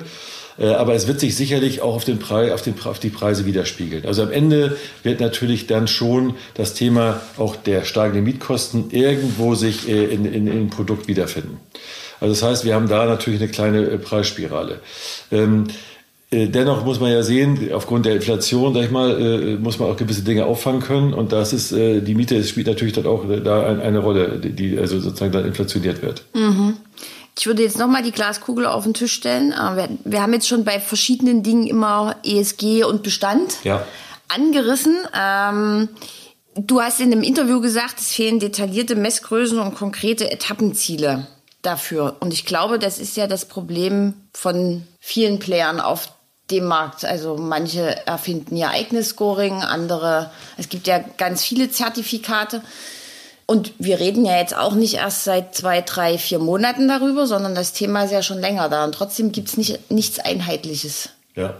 Äh, 0.59 0.66
aber 0.68 0.94
es 0.94 1.07
wird 1.07 1.20
sich 1.20 1.37
sicherlich 1.37 1.81
auch 1.81 1.94
auf, 1.94 2.05
den 2.05 2.18
Preis, 2.18 2.53
auf, 2.53 2.62
den, 2.62 2.75
auf 2.85 2.98
die 2.98 3.11
Preise 3.11 3.46
widerspiegeln. 3.46 4.05
Also 4.07 4.22
am 4.22 4.31
Ende 4.31 4.77
wird 5.03 5.20
natürlich 5.20 5.66
dann 5.66 5.88
schon 5.88 6.35
das 6.55 6.75
Thema 6.75 7.20
auch 7.37 7.57
der 7.57 7.85
steigenden 7.85 8.25
Mietkosten 8.25 8.90
irgendwo 8.90 9.55
sich 9.55 9.88
äh, 9.88 10.05
in, 10.05 10.25
in, 10.25 10.46
in 10.46 10.62
im 10.62 10.70
Produkt 10.70 11.09
wiederfinden. 11.09 11.59
Also 12.20 12.35
das 12.35 12.42
heißt, 12.42 12.64
wir 12.64 12.75
haben 12.75 12.88
da 12.88 13.07
natürlich 13.07 13.40
eine 13.40 13.51
kleine 13.51 13.81
äh, 13.81 13.98
Preisspirale. 13.98 14.81
Ähm, 15.33 15.66
äh, 15.68 15.91
Dennoch 16.33 16.85
muss 16.85 16.99
man 16.99 17.12
ja 17.12 17.23
sehen, 17.23 17.71
aufgrund 17.75 18.07
der 18.07 18.14
Inflation, 18.14 18.73
sag 18.73 18.85
ich 18.85 18.90
mal, 18.90 19.21
äh, 19.21 19.57
muss 19.57 19.79
man 19.79 19.90
auch 19.90 19.97
gewisse 19.99 20.23
Dinge 20.23 20.47
auffangen 20.47 20.81
können. 20.81 21.12
Und 21.12 21.31
das 21.31 21.53
ist, 21.53 21.73
die 21.73 22.14
Miete 22.14 22.42
spielt 22.45 22.68
natürlich 22.68 22.95
dann 22.95 23.07
auch 23.07 23.25
da 23.45 23.66
eine 23.66 23.99
Rolle, 23.99 24.38
die 24.38 24.79
also 24.79 24.99
sozusagen 24.99 25.33
dann 25.33 25.45
inflationiert 25.45 26.01
wird. 26.01 26.25
Mhm. 26.33 26.79
Ich 27.38 27.47
würde 27.47 27.62
jetzt 27.62 27.79
nochmal 27.79 28.03
die 28.03 28.12
Glaskugel 28.12 28.66
auf 28.66 28.85
den 28.85 28.95
Tisch 28.95 29.12
stellen. 29.12 29.55
Wir 30.05 30.23
haben 30.23 30.33
jetzt 30.33 30.49
schon 30.49 30.64
bei 30.64 30.81
verschiedenen 30.81 31.42
Dingen 31.42 31.66
immer 31.66 32.16
ESG 32.25 32.85
und 32.85 33.03
Bestand 33.03 33.57
ja. 33.64 33.85
angerissen. 34.29 34.97
Ähm, 35.18 35.88
du 36.55 36.81
hast 36.81 37.01
in 37.01 37.11
einem 37.11 37.23
Interview 37.23 37.61
gesagt, 37.61 37.99
es 38.01 38.12
fehlen 38.12 38.38
detaillierte 38.38 38.97
Messgrößen 38.97 39.59
und 39.59 39.75
konkrete 39.75 40.31
Etappenziele 40.31 41.27
dafür. 41.62 42.16
Und 42.21 42.35
ich 42.35 42.45
glaube, 42.45 42.79
das 42.79 42.99
ist 42.99 43.16
ja 43.16 43.27
das 43.27 43.47
Problem 43.47 44.14
von 44.35 44.83
vielen 45.01 45.38
Playern 45.38 45.81
auf 45.81 46.12
dem 46.50 46.64
Markt. 46.64 47.05
Also 47.05 47.37
manche 47.37 48.07
erfinden 48.07 48.57
ihr 48.57 48.70
eigenes 48.70 49.11
Scoring, 49.11 49.62
andere, 49.62 50.31
es 50.57 50.68
gibt 50.68 50.87
ja 50.87 51.02
ganz 51.16 51.42
viele 51.42 51.70
Zertifikate. 51.70 52.62
Und 53.46 53.72
wir 53.78 54.00
reden 54.00 54.24
ja 54.24 54.38
jetzt 54.38 54.57
auch 54.57 54.74
nicht 54.74 54.94
erst 54.94 55.24
seit 55.24 55.55
zwei, 55.55 55.83
drei, 55.83 56.16
vier 56.16 56.38
Monaten 56.38 56.88
darüber, 56.88 57.26
sondern 57.26 57.55
das 57.55 57.72
Thema 57.72 58.05
ist 58.05 58.12
ja 58.12 58.22
schon 58.22 58.38
länger 58.38 58.68
da. 58.68 58.85
Und 58.85 58.94
trotzdem 58.94 59.33
gibt 59.33 59.48
es 59.48 59.57
nicht, 59.57 59.90
nichts 59.90 60.18
Einheitliches. 60.18 61.11
Ja, 61.35 61.55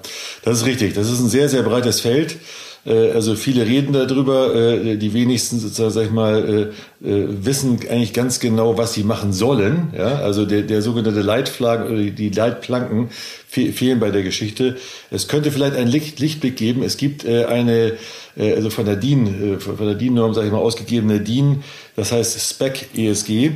das 0.45 0.59
ist 0.59 0.66
richtig. 0.66 0.95
Das 0.95 1.11
ist 1.11 1.21
ein 1.21 1.29
sehr, 1.29 1.49
sehr 1.49 1.62
breites 1.62 2.01
Feld. 2.01 2.37
Äh, 2.85 3.12
also 3.12 3.35
viele 3.35 3.66
reden 3.66 3.92
darüber, 3.92 4.55
äh, 4.55 4.97
die 4.97 5.14
wenigsten 5.14 5.59
sozusagen, 5.59 5.90
sag 5.90 6.05
ich 6.05 6.11
mal, 6.11 6.73
äh, 7.03 7.07
wissen 7.45 7.81
eigentlich 7.90 8.12
ganz 8.12 8.40
genau, 8.40 8.77
was 8.79 8.95
sie 8.95 9.05
machen 9.05 9.33
sollen. 9.33 9.92
Ja, 9.97 10.16
also 10.16 10.45
der, 10.45 10.62
der 10.62 10.83
sogenannte 10.83 11.23
Leitflaggen 11.23 11.87
oder 11.87 12.11
die 12.11 12.31
Leitplanken 12.31 13.11
fehlen 13.53 14.01
bei 14.01 14.11
der 14.11 14.23
Geschichte. 14.23 14.77
Es 15.11 15.29
könnte 15.29 15.53
vielleicht 15.53 15.77
einen 15.77 15.91
Licht, 15.91 16.19
Lichtblick 16.21 16.57
geben. 16.57 16.83
Es 16.83 16.97
gibt 16.97 17.27
eine, 17.27 17.99
also 18.37 18.71
von 18.71 18.87
der 18.87 18.97
DIN, 18.97 19.61
von 19.61 19.87
der 19.87 19.95
DIN-Norm, 19.95 20.33
sage 20.33 20.47
ich 20.47 20.53
mal, 20.53 20.59
ausgegebene 20.59 21.21
DIN, 21.21 21.62
das 21.95 22.12
heißt 22.12 22.41
Spec 22.41 22.88
ESG, 22.97 23.51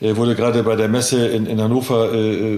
wurde 0.00 0.34
gerade 0.34 0.62
bei 0.62 0.74
der 0.74 0.88
Messe 0.88 1.28
in, 1.28 1.44
in 1.44 1.60
Hannover, 1.60 2.12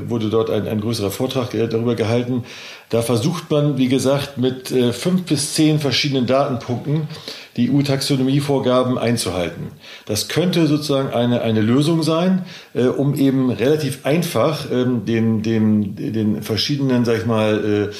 wurde 0.08 0.30
dort 0.30 0.50
ein, 0.50 0.68
ein 0.68 0.80
größerer 0.80 1.10
Vortrag 1.10 1.50
darüber 1.50 1.96
gehalten. 1.96 2.44
Da 2.90 3.02
versucht 3.02 3.50
man, 3.50 3.76
wie 3.76 3.88
gesagt, 3.88 4.38
mit 4.38 4.70
äh, 4.70 4.92
fünf 4.92 5.24
bis 5.24 5.54
zehn 5.54 5.80
verschiedenen 5.80 6.26
Datenpunkten 6.26 7.08
die 7.56 7.70
EU-Taxonomievorgaben 7.70 8.98
einzuhalten. 8.98 9.68
Das 10.06 10.28
könnte 10.28 10.66
sozusagen 10.66 11.12
eine, 11.12 11.42
eine 11.42 11.60
Lösung 11.60 12.02
sein, 12.02 12.44
äh, 12.74 12.84
um 12.84 13.14
eben 13.14 13.50
relativ 13.50 14.04
einfach 14.04 14.70
ähm, 14.70 15.04
den, 15.04 15.42
den, 15.42 15.96
den 15.96 16.42
verschiedenen, 16.42 17.04
sag 17.04 17.18
ich 17.18 17.26
mal, 17.26 17.92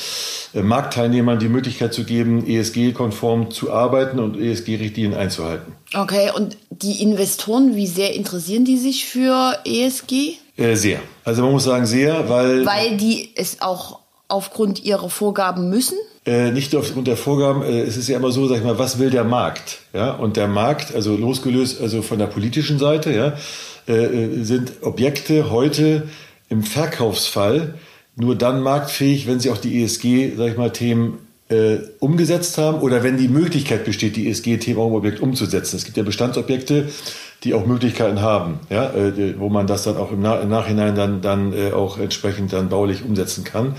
äh, 0.55 0.63
Marktteilnehmern 0.63 1.39
die 1.39 1.49
Möglichkeit 1.49 1.95
zu 1.95 2.05
geben, 2.05 2.47
ESG-konform 2.47 3.51
zu 3.51 3.73
arbeiten 3.73 4.19
und 4.19 4.37
ESG-Richtlinien 4.39 5.15
einzuhalten. 5.15 5.73
Okay, 5.95 6.31
und 6.35 6.57
die 6.71 7.03
Investoren, 7.03 7.77
wie 7.77 7.87
sehr 7.87 8.15
interessieren 8.15 8.65
die 8.65 8.79
sich 8.79 9.05
für 9.05 9.59
ESG? 9.65 10.35
Äh, 10.57 10.77
sehr. 10.77 11.01
Also 11.25 11.43
man 11.43 11.53
muss 11.53 11.65
sagen 11.65 11.87
sehr, 11.87 12.29
weil... 12.29 12.65
Weil 12.67 12.97
die 12.97 13.31
es 13.37 13.61
auch 13.61 14.01
aufgrund 14.29 14.85
ihrer 14.85 15.11
Vorgaben 15.11 15.69
müssen? 15.71 15.99
Äh, 16.27 16.53
nicht 16.53 16.75
aufgrund 16.75 17.07
der 17.07 17.19
Vorgaben. 17.19 17.63
Äh, 17.63 17.83
es 17.83 17.97
ist 17.97 18.09
ja 18.09 18.17
immer 18.17 18.33
so, 18.33 18.47
sag 18.47 18.59
ich 18.59 18.65
mal, 18.65 18.79
was 18.79 18.99
will 18.99 19.11
der 19.11 19.25
Markt? 19.25 19.81
Ja, 19.93 20.13
und 20.13 20.37
der 20.37 20.49
Markt, 20.49 20.95
also 20.95 21.17
losgelöst, 21.17 21.81
also 21.81 22.01
von 22.01 22.19
der 22.19 22.27
politischen 22.27 22.79
Seite, 22.79 23.13
ja, 23.13 23.35
äh, 23.87 24.05
äh 24.05 24.45
sind 24.45 24.73
Objekte 24.81 25.51
heute 25.51 26.09
im 26.49 26.63
Verkaufsfall 26.63 27.75
nur 28.17 28.37
dann 28.37 28.63
marktfähig, 28.63 29.27
wenn 29.27 29.41
sie 29.41 29.51
auch 29.51 29.59
die 29.59 29.83
ESG, 29.83 30.33
sag 30.37 30.53
ich 30.53 30.57
mal, 30.57 30.71
Themen 30.71 31.19
äh, 31.49 31.77
umgesetzt 31.99 32.57
haben 32.59 32.79
oder 32.81 33.03
wenn 33.03 33.17
die 33.19 33.29
Möglichkeit 33.29 33.85
besteht, 33.85 34.17
die 34.17 34.29
ESG-Themen 34.29 34.79
auch 34.79 34.91
Objekt 34.93 35.21
umzusetzen. 35.21 35.77
Es 35.77 35.85
gibt 35.85 35.97
ja 35.97 36.03
Bestandsobjekte, 36.03 36.89
die 37.43 37.53
auch 37.53 37.67
Möglichkeiten 37.67 38.23
haben, 38.23 38.61
ja, 38.71 38.91
äh, 38.95 39.39
wo 39.39 39.51
man 39.51 39.67
das 39.67 39.83
dann 39.83 39.97
auch 39.97 40.11
im, 40.11 40.23
Na 40.23 40.41
im 40.41 40.49
Nachhinein 40.49 40.95
dann, 40.95 41.21
dann 41.21 41.53
äh, 41.53 41.73
auch 41.73 41.99
entsprechend 41.99 42.53
dann 42.53 42.71
baulich 42.71 43.05
umsetzen 43.05 43.45
kann. 43.45 43.77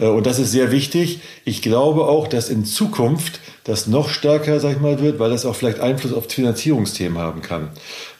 Äh, 0.00 0.06
und 0.06 0.26
das 0.26 0.38
ist 0.38 0.50
sehr 0.50 0.72
wichtig. 0.72 1.20
Ich 1.44 1.62
glaube 1.62 2.02
auch, 2.06 2.26
dass 2.26 2.48
in 2.48 2.64
Zukunft 2.64 3.40
das 3.64 3.86
noch 3.86 4.08
stärker, 4.08 4.58
sag 4.58 4.72
ich 4.72 4.80
mal, 4.80 5.00
wird, 5.00 5.18
weil 5.18 5.30
das 5.30 5.44
auch 5.44 5.54
vielleicht 5.54 5.80
Einfluss 5.80 6.14
auf 6.14 6.30
Finanzierungsthemen 6.30 7.18
haben 7.18 7.42
kann. 7.42 7.68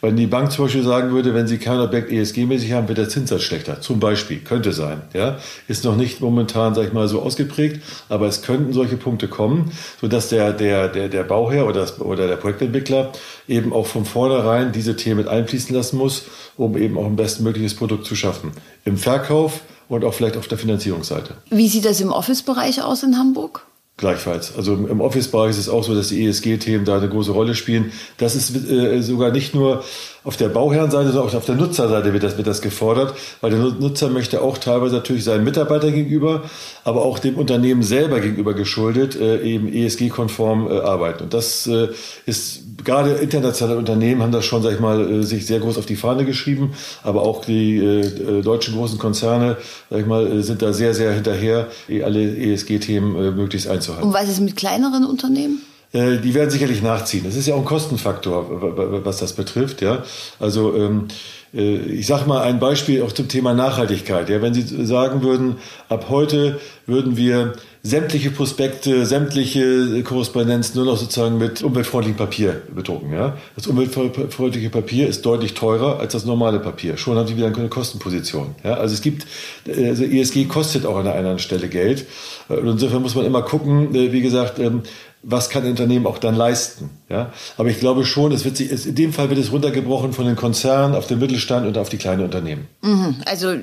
Wenn 0.03 0.16
die 0.16 0.27
Bank 0.27 0.53
zum 0.53 0.66
Beispiel 0.66 0.83
sagen 0.83 1.12
würde, 1.12 1.35
wenn 1.35 1.47
sie 1.47 1.59
kein 1.59 1.81
Objekt 1.81 2.11
ESG-mäßig 2.11 2.73
haben, 2.73 2.88
wird 2.88 2.99
der 2.99 3.09
Zinssatz 3.09 3.43
schlechter. 3.43 3.81
Zum 3.81 4.01
Beispiel. 4.01 4.38
Könnte 4.38 4.73
sein. 4.73 5.03
Ja? 5.14 5.38
Ist 5.66 5.85
noch 5.85 5.97
nicht 5.97 6.21
momentan, 6.21 6.75
sag 6.75 6.87
ich 6.87 6.93
mal, 6.93 7.09
so 7.09 7.23
ausgeprägt, 7.23 7.83
aber 8.09 8.27
es 8.27 8.43
könnten 8.43 8.73
solche 8.73 8.97
Punkte 8.97 9.29
kommen, 9.29 9.73
sodass 10.01 10.29
der, 10.29 10.53
der, 10.53 10.88
der, 10.88 11.09
der 11.09 11.25
Bauherr 11.25 11.66
oder, 11.66 11.81
das, 11.81 12.01
oder 12.01 12.29
der 12.29 12.37
Projektentwickler 12.37 13.12
eben 13.49 13.73
auch 13.73 13.87
von 13.87 14.05
vornherein 14.05 14.73
diese 14.73 14.95
Themen 14.95 15.19
mit 15.19 15.29
einfließen 15.29 15.75
lassen 15.75 15.97
muss, 15.97 16.25
um 16.57 16.77
eben 16.77 16.99
auch 16.99 17.07
ein 17.07 17.16
bestmögliches 17.16 17.75
Produkt 17.75 18.07
zu 18.07 18.14
schaffen. 18.14 18.53
Im 18.85 18.97
Verkauf 18.97 19.61
und 19.90 20.05
auch 20.05 20.14
vielleicht 20.14 20.38
auf 20.38 20.48
der 20.48 20.57
Finanzierungsseite. 20.57 21.35
Wie 21.50 21.68
sieht 21.68 21.85
das 21.85 22.00
im 22.00 22.11
Office-Bereich 22.11 22.83
aus 22.83 23.03
in 23.03 23.18
Hamburg? 23.18 23.66
Gleichfalls. 23.96 24.57
Also 24.57 24.72
im 24.72 25.03
Office-Bereich 25.03 25.50
ist 25.50 25.59
es 25.59 25.68
auch 25.68 25.85
so, 25.85 25.94
dass 25.94 26.09
die 26.09 26.24
ESG-Themen 26.24 26.87
da 26.87 26.96
eine 26.96 27.09
große 27.11 27.33
Rolle 27.33 27.55
spielen. 27.55 27.92
Das 28.16 28.35
ist 28.35 28.57
äh, 28.70 29.03
sogar 29.03 29.31
nicht 29.31 29.55
nur 29.55 29.85
auf 30.24 30.38
der 30.38 30.48
Bauherrenseite, 30.48 31.11
sondern 31.11 31.29
auch 31.29 31.35
auf 31.35 31.44
der 31.44 31.57
Nutzerseite 31.57 32.12
wird 32.14 32.22
das, 32.22 32.37
wird 32.38 32.46
das 32.46 32.62
gefordert, 32.62 33.14
weil 33.42 33.50
der 33.50 33.59
Nutzer 33.59 34.09
möchte 34.09 34.40
auch 34.40 34.57
teilweise 34.57 34.94
natürlich 34.94 35.24
seinen 35.24 35.44
Mitarbeitern 35.44 35.92
gegenüber, 35.92 36.44
aber 36.85 37.03
auch 37.03 37.18
dem 37.18 37.37
Unternehmen 37.37 37.83
selber 37.83 38.20
gegenüber 38.20 38.55
geschuldet, 38.55 39.16
äh, 39.16 39.42
eben 39.42 39.70
ESG-konform 39.70 40.70
äh, 40.70 40.79
arbeiten. 40.79 41.24
Und 41.24 41.35
das 41.35 41.66
äh, 41.66 41.88
ist 42.24 42.69
gerade 42.85 43.12
internationale 43.12 43.79
Unternehmen 43.79 44.23
haben 44.23 44.33
das 44.33 44.45
schon, 44.45 44.62
sag 44.62 44.73
ich 44.73 44.81
mal, 44.81 45.11
äh, 45.11 45.23
sich 45.23 45.47
sehr 45.47 45.61
groß 45.61 45.79
auf 45.79 45.87
die 45.87 45.97
Fahne 45.97 46.25
geschrieben, 46.25 46.75
aber 47.03 47.23
auch 47.23 47.45
die 47.45 47.77
äh, 47.77 48.01
äh 48.01 48.43
deutschen 48.43 48.75
großen 48.75 48.99
Konzerne, 48.99 49.57
sag 49.90 50.01
ich 50.01 50.07
mal, 50.07 50.27
äh, 50.27 50.43
sind 50.43 50.62
da 50.62 50.73
sehr, 50.73 50.95
sehr 50.95 51.12
hinterher, 51.12 51.69
alle 52.05 52.37
ESG-Themen 52.37 53.16
äh, 53.16 53.31
möglichst 53.31 53.69
einzuhalten. 53.69 54.09
Und 54.09 54.14
was 54.14 54.29
ist 54.29 54.40
mit 54.40 54.57
kleineren 54.57 55.05
Unternehmen? 55.05 55.62
die 55.93 56.35
werden 56.35 56.51
sicherlich 56.51 56.83
nachziehen. 56.83 57.25
Das 57.25 57.35
ist 57.35 57.49
ja 57.49 57.55
auch 57.55 57.59
ein 57.59 57.64
Kostenfaktor, 57.64 59.03
was 59.05 59.16
das 59.16 59.33
betrifft. 59.33 59.83
Ja, 59.83 60.05
also 60.38 60.77
ähm, 60.77 61.09
äh, 61.55 61.77
ich 61.79 62.07
sage 62.07 62.29
mal 62.29 62.43
ein 62.43 62.61
Beispiel 62.61 63.03
auch 63.03 63.12
zum 63.12 63.29
Thema 63.29 63.55
Nachhaltigkeit. 63.55 64.29
Ja, 64.29 64.43
wenn 64.43 64.55
Sie 64.55 64.87
sagen 64.87 65.23
würden, 65.23 65.57
ab 65.88 66.07
heute 66.09 66.61
würden 66.87 67.16
wir 67.16 67.55
sämtliche 67.83 68.31
Prospekte, 68.31 69.07
sämtliche 69.07 70.03
Korrespondenz 70.03 70.75
nur 70.75 70.85
noch 70.85 70.99
sozusagen 70.99 71.38
mit 71.38 71.62
umweltfreundlichem 71.62 72.16
Papier 72.16 72.61
bedrucken. 72.75 73.12
Ja? 73.12 73.38
Das 73.57 73.66
umweltfreundliche 73.66 74.69
Papier 74.69 75.09
ist 75.09 75.25
deutlich 75.25 75.55
teurer 75.55 75.99
als 75.99 76.12
das 76.12 76.27
normale 76.27 76.61
Papier. 76.61 76.99
Schon 76.99 77.16
haben 77.16 77.27
Sie 77.27 77.37
wieder 77.37 77.47
eine 77.47 77.69
Kostenposition. 77.69 78.55
Ja? 78.64 78.75
Also 78.75 78.95
es 78.95 79.01
gibt, 79.01 79.27
also 79.66 80.05
ESG 80.05 80.45
kostet 80.45 80.85
auch 80.85 80.97
an 80.97 81.07
einer 81.07 81.16
anderen 81.16 81.38
Stelle 81.38 81.69
Geld. 81.69 82.07
Und 82.49 82.69
insofern 82.69 83.01
muss 83.01 83.14
man 83.14 83.25
immer 83.25 83.43
gucken, 83.43 83.95
äh, 83.95 84.12
wie 84.12 84.21
gesagt, 84.21 84.59
ähm, 84.59 84.83
was 85.23 85.51
kann 85.51 85.64
ein 85.64 85.71
Unternehmen 85.71 86.07
auch 86.07 86.19
dann 86.19 86.35
leisten. 86.35 86.90
Ja? 87.09 87.33
Aber 87.57 87.69
ich 87.69 87.79
glaube 87.79 88.05
schon, 88.05 88.33
es 88.33 88.45
wird 88.45 88.57
sich, 88.57 88.87
in 88.87 88.95
dem 88.95 89.12
Fall 89.12 89.31
wird 89.31 89.38
es 89.38 89.53
runtergebrochen 89.53 90.12
von 90.12 90.27
den 90.27 90.37
Konzernen 90.37 90.95
auf 90.95 91.07
den 91.07 91.19
Mittelstand 91.19 91.66
und 91.66 91.79
auf 91.79 91.88
die 91.88 91.99
kleinen 91.99 92.25
Unternehmen. 92.25 92.66
Mhm. 92.83 93.16
Also 93.25 93.55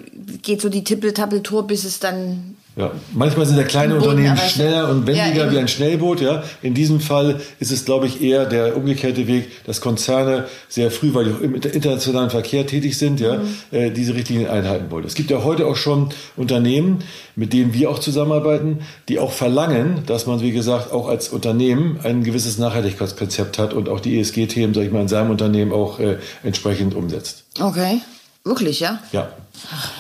geht 0.42 0.62
so 0.62 0.70
die 0.70 0.84
Tippel-Tappel-Tour, 0.84 1.66
bis 1.68 1.84
es 1.84 2.00
dann 2.00 2.57
ja, 2.78 2.92
manchmal 3.12 3.48
sind 3.48 3.58
ja 3.58 3.64
kleine 3.64 3.96
Unternehmen 3.96 4.38
schneller 4.38 4.90
und 4.90 5.08
wendiger 5.08 5.46
ja, 5.46 5.52
wie 5.52 5.58
ein 5.58 5.68
Schnellboot. 5.68 6.22
Ja, 6.22 6.44
in 6.62 6.76
diesem 6.76 7.00
Fall 7.00 7.42
ist 7.60 7.72
es, 7.72 7.86
glaube 7.86 8.06
ich, 8.06 8.22
eher 8.22 8.46
der 8.46 8.78
umgekehrte 8.78 9.26
Weg, 9.26 9.66
dass 9.66 9.82
Konzerne 9.82 10.46
sehr 10.70 10.92
früh, 10.92 11.12
weil 11.16 11.26
die 11.26 11.32
auch 11.32 11.40
im 11.40 11.56
internationalen 11.56 12.30
Verkehr 12.30 12.68
tätig 12.68 12.96
sind, 13.00 13.20
ja, 13.20 13.38
mhm. 13.38 13.48
äh, 13.72 13.90
diese 13.90 14.14
Richtlinien 14.14 14.48
einhalten 14.48 14.92
wollen. 14.92 15.06
Es 15.06 15.16
gibt 15.16 15.32
ja 15.32 15.44
heute 15.44 15.66
auch 15.66 15.76
schon 15.76 16.10
Unternehmen, 16.36 17.00
mit 17.36 17.52
denen 17.52 17.74
wir 17.74 17.90
auch 17.90 17.98
zusammenarbeiten, 17.98 18.82
die 19.10 19.18
auch 19.18 19.32
verlangen, 19.32 20.04
dass 20.06 20.28
man, 20.28 20.42
wie 20.42 20.52
gesagt, 20.52 20.92
auch 20.92 21.08
als 21.08 21.30
Unternehmen 21.30 22.00
ein 22.04 22.24
gewisses 22.24 22.60
Nachhaltigkeitskonzept 22.60 23.58
hat 23.58 23.74
und 23.74 23.90
auch 23.90 24.02
die 24.02 24.20
ESG-Themen, 24.20 24.76
sage 24.76 24.86
ich 24.86 24.94
mal, 24.94 25.02
in 25.02 25.08
seinem 25.08 25.32
Unternehmen 25.32 25.72
auch 25.72 26.00
äh, 26.00 26.18
entsprechend 26.44 26.94
umsetzt. 26.94 27.44
Okay, 27.60 28.02
wirklich, 28.44 28.82
ja? 28.82 29.00
Ja, 29.12 29.30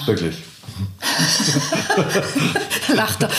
wirklich. 0.06 0.36
Lacht 2.94 3.24
er. 3.24 3.30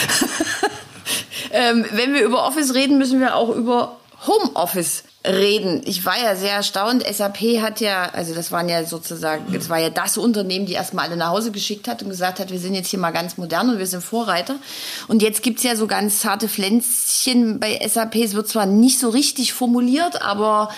ähm, 1.52 1.84
wenn 1.92 2.14
wir 2.14 2.22
über 2.22 2.46
Office 2.46 2.74
reden, 2.74 2.98
müssen 2.98 3.20
wir 3.20 3.36
auch 3.36 3.50
über 3.54 3.96
Homeoffice 4.26 5.04
reden. 5.24 5.82
Ich 5.84 6.04
war 6.04 6.18
ja 6.20 6.36
sehr 6.36 6.52
erstaunt. 6.52 7.04
SAP 7.04 7.60
hat 7.60 7.80
ja, 7.80 8.10
also 8.12 8.34
das 8.34 8.50
waren 8.50 8.68
ja 8.68 8.84
sozusagen, 8.84 9.52
das 9.52 9.68
war 9.68 9.78
ja 9.78 9.90
das 9.90 10.16
Unternehmen, 10.16 10.66
die 10.66 10.72
erstmal 10.72 11.06
alle 11.06 11.16
nach 11.16 11.30
Hause 11.30 11.50
geschickt 11.50 11.88
hat 11.88 12.02
und 12.02 12.08
gesagt 12.08 12.40
hat, 12.40 12.50
wir 12.50 12.58
sind 12.58 12.74
jetzt 12.74 12.88
hier 12.88 12.98
mal 12.98 13.10
ganz 13.10 13.36
modern 13.36 13.70
und 13.70 13.78
wir 13.78 13.86
sind 13.86 14.02
Vorreiter. 14.02 14.56
Und 15.06 15.22
jetzt 15.22 15.42
gibt's 15.42 15.62
ja 15.62 15.76
so 15.76 15.86
ganz 15.86 16.20
zarte 16.20 16.48
Pflänzchen 16.48 17.60
bei 17.60 17.78
SAP. 17.86 18.16
Es 18.16 18.34
wird 18.34 18.48
zwar 18.48 18.66
nicht 18.66 18.98
so 18.98 19.08
richtig 19.08 19.52
formuliert, 19.52 20.22
aber 20.22 20.70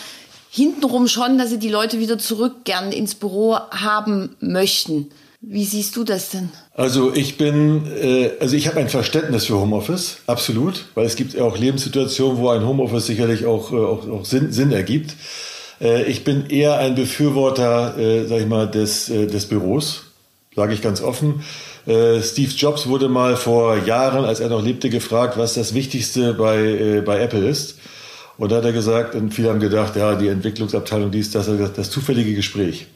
hintenrum 0.50 1.06
schon, 1.06 1.38
dass 1.38 1.50
sie 1.50 1.58
die 1.58 1.68
Leute 1.68 1.98
wieder 1.98 2.18
zurück 2.18 2.64
gern 2.64 2.92
ins 2.92 3.14
Büro 3.14 3.54
haben 3.70 4.36
möchten. 4.40 5.10
Wie 5.42 5.64
siehst 5.64 5.96
du 5.96 6.04
das 6.04 6.30
denn? 6.30 6.50
Also 6.74 7.14
ich 7.14 7.38
bin, 7.38 7.86
äh, 7.86 8.32
also 8.40 8.56
ich 8.56 8.68
habe 8.68 8.78
ein 8.78 8.90
Verständnis 8.90 9.46
für 9.46 9.58
Homeoffice, 9.58 10.18
absolut, 10.26 10.84
weil 10.94 11.06
es 11.06 11.16
gibt 11.16 11.38
auch 11.40 11.56
Lebenssituationen, 11.56 12.36
wo 12.36 12.50
ein 12.50 12.66
Homeoffice 12.66 13.06
sicherlich 13.06 13.46
auch, 13.46 13.72
äh, 13.72 13.76
auch, 13.76 14.06
auch 14.06 14.24
Sinn, 14.26 14.52
Sinn 14.52 14.70
ergibt. 14.70 15.16
Äh, 15.80 16.04
ich 16.04 16.24
bin 16.24 16.50
eher 16.50 16.76
ein 16.76 16.94
Befürworter, 16.94 17.96
äh, 17.96 18.26
sag 18.26 18.40
ich 18.40 18.46
mal, 18.46 18.70
des, 18.70 19.08
äh, 19.08 19.26
des 19.26 19.46
Büros, 19.46 20.02
sage 20.54 20.74
ich 20.74 20.82
ganz 20.82 21.00
offen. 21.00 21.42
Äh, 21.86 22.20
Steve 22.20 22.52
Jobs 22.54 22.86
wurde 22.86 23.08
mal 23.08 23.36
vor 23.36 23.78
Jahren, 23.78 24.26
als 24.26 24.40
er 24.40 24.50
noch 24.50 24.62
lebte, 24.62 24.90
gefragt, 24.90 25.38
was 25.38 25.54
das 25.54 25.72
Wichtigste 25.72 26.34
bei, 26.34 26.58
äh, 26.58 27.00
bei 27.00 27.18
Apple 27.18 27.48
ist. 27.48 27.78
Und 28.36 28.52
da 28.52 28.56
hat 28.56 28.64
er 28.66 28.72
gesagt, 28.72 29.14
und 29.14 29.32
viele 29.32 29.48
haben 29.48 29.60
gedacht, 29.60 29.96
ja, 29.96 30.14
die 30.16 30.28
Entwicklungsabteilung, 30.28 31.10
dies, 31.10 31.30
das, 31.30 31.46
das, 31.46 31.72
das 31.72 31.90
zufällige 31.90 32.34
Gespräch. 32.34 32.88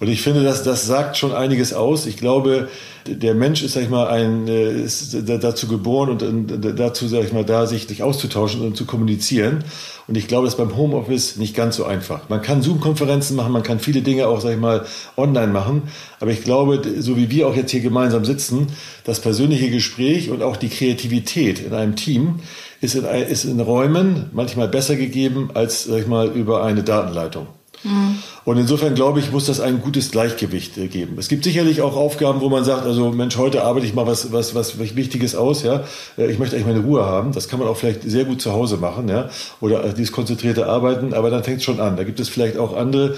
Und 0.00 0.08
ich 0.08 0.22
finde, 0.22 0.42
das, 0.42 0.62
das 0.62 0.86
sagt 0.86 1.16
schon 1.16 1.32
einiges 1.32 1.72
aus. 1.72 2.06
Ich 2.06 2.16
glaube, 2.16 2.68
der 3.06 3.34
Mensch 3.34 3.62
ist, 3.62 3.74
sag 3.74 3.82
ich 3.82 3.90
mal, 3.90 4.08
ein, 4.08 4.48
äh, 4.48 4.72
ist 4.72 5.16
dazu 5.28 5.68
geboren 5.68 6.10
und 6.10 6.78
dazu, 6.78 7.06
sag 7.06 7.24
ich 7.24 7.32
mal, 7.32 7.44
da 7.44 7.66
sich, 7.66 7.86
sich 7.86 8.02
auszutauschen 8.02 8.62
und 8.62 8.76
zu 8.76 8.86
kommunizieren. 8.86 9.64
Und 10.06 10.16
ich 10.16 10.26
glaube, 10.26 10.44
das 10.44 10.54
ist 10.54 10.58
beim 10.58 10.76
Homeoffice 10.76 11.36
nicht 11.36 11.54
ganz 11.54 11.76
so 11.76 11.84
einfach. 11.84 12.28
Man 12.28 12.42
kann 12.42 12.62
Zoom-Konferenzen 12.62 13.36
machen, 13.36 13.52
man 13.52 13.62
kann 13.62 13.78
viele 13.78 14.02
Dinge 14.02 14.26
auch, 14.26 14.40
sag 14.40 14.52
ich 14.52 14.58
mal, 14.58 14.84
online 15.16 15.52
machen. 15.52 15.82
Aber 16.20 16.30
ich 16.30 16.42
glaube, 16.42 16.82
so 16.98 17.16
wie 17.16 17.30
wir 17.30 17.48
auch 17.48 17.56
jetzt 17.56 17.70
hier 17.70 17.80
gemeinsam 17.80 18.24
sitzen, 18.24 18.68
das 19.04 19.20
persönliche 19.20 19.70
Gespräch 19.70 20.30
und 20.30 20.42
auch 20.42 20.56
die 20.56 20.68
Kreativität 20.68 21.60
in 21.60 21.72
einem 21.72 21.96
Team 21.96 22.40
ist 22.80 22.94
in, 22.94 23.04
ist 23.04 23.44
in 23.44 23.60
Räumen 23.60 24.30
manchmal 24.32 24.68
besser 24.68 24.96
gegeben 24.96 25.50
als, 25.54 25.84
sag 25.84 26.00
ich 26.00 26.06
mal, 26.06 26.28
über 26.28 26.64
eine 26.64 26.82
Datenleitung. 26.82 27.46
Mhm. 27.84 28.18
Und 28.44 28.58
insofern 28.58 28.94
glaube 28.94 29.20
ich, 29.20 29.30
muss 29.30 29.46
das 29.46 29.60
ein 29.60 29.80
gutes 29.80 30.10
Gleichgewicht 30.10 30.76
äh, 30.78 30.88
geben. 30.88 31.16
Es 31.18 31.28
gibt 31.28 31.44
sicherlich 31.44 31.82
auch 31.82 31.96
Aufgaben, 31.96 32.40
wo 32.40 32.48
man 32.48 32.64
sagt, 32.64 32.84
also 32.86 33.10
Mensch, 33.10 33.36
heute 33.36 33.62
arbeite 33.62 33.86
ich 33.86 33.94
mal 33.94 34.06
was, 34.06 34.32
was, 34.32 34.54
was 34.54 34.78
Wichtiges 34.78 35.34
aus, 35.34 35.62
ja. 35.62 35.84
Äh, 36.16 36.30
ich 36.30 36.38
möchte 36.38 36.56
eigentlich 36.56 36.74
meine 36.74 36.84
Ruhe 36.84 37.04
haben. 37.04 37.32
Das 37.32 37.48
kann 37.48 37.58
man 37.58 37.68
auch 37.68 37.76
vielleicht 37.76 38.02
sehr 38.02 38.24
gut 38.24 38.40
zu 38.40 38.52
Hause 38.52 38.78
machen, 38.78 39.08
ja. 39.08 39.28
Oder 39.60 39.84
äh, 39.84 39.94
dieses 39.94 40.12
konzentrierte 40.12 40.66
Arbeiten, 40.66 41.12
aber 41.12 41.30
dann 41.30 41.44
fängt 41.44 41.58
es 41.58 41.64
schon 41.64 41.78
an. 41.78 41.96
Da 41.96 42.04
gibt 42.04 42.20
es 42.20 42.28
vielleicht 42.28 42.56
auch 42.56 42.74
andere, 42.76 43.16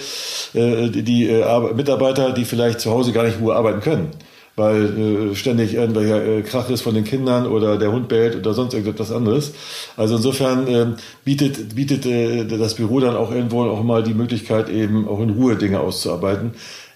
die, 0.55 1.03
die 1.03 1.45
Mitarbeiter, 1.75 2.33
die 2.33 2.45
vielleicht 2.45 2.81
zu 2.81 2.91
Hause 2.91 3.13
gar 3.13 3.25
nicht 3.25 3.41
Ruhe 3.41 3.55
arbeiten 3.55 3.81
können 3.81 4.11
weil 4.57 5.31
äh, 5.31 5.35
ständig 5.35 5.75
irgendwelcher 5.75 6.27
äh, 6.27 6.43
Krach 6.43 6.71
ist 6.71 6.81
von 6.81 6.95
den 6.95 7.05
Kindern 7.05 7.47
oder 7.47 7.77
der 7.79 7.93
Hund 7.93 8.09
bellt 8.09 8.37
oder 8.37 8.55
sonst 8.55 8.73
irgendetwas 8.73 9.13
anderes. 9.13 9.53
Also 9.97 10.17
insofern 10.17 10.67
äh, 10.67 10.87
bietet, 11.25 11.77
bietet 11.77 12.07
äh, 12.07 12.45
das 12.47 12.75
Büro 12.75 13.01
dann 13.01 13.17
auch 13.17 13.31
irgendwo 13.31 13.63
auch 13.65 13.83
mal 13.83 14.03
die 14.03 14.15
Möglichkeit, 14.15 14.71
eben 14.71 15.07
auch 15.07 15.21
in 15.21 15.31
Ruhe 15.31 15.57
Dinge 15.57 15.81
auszuarbeiten. 15.81 16.53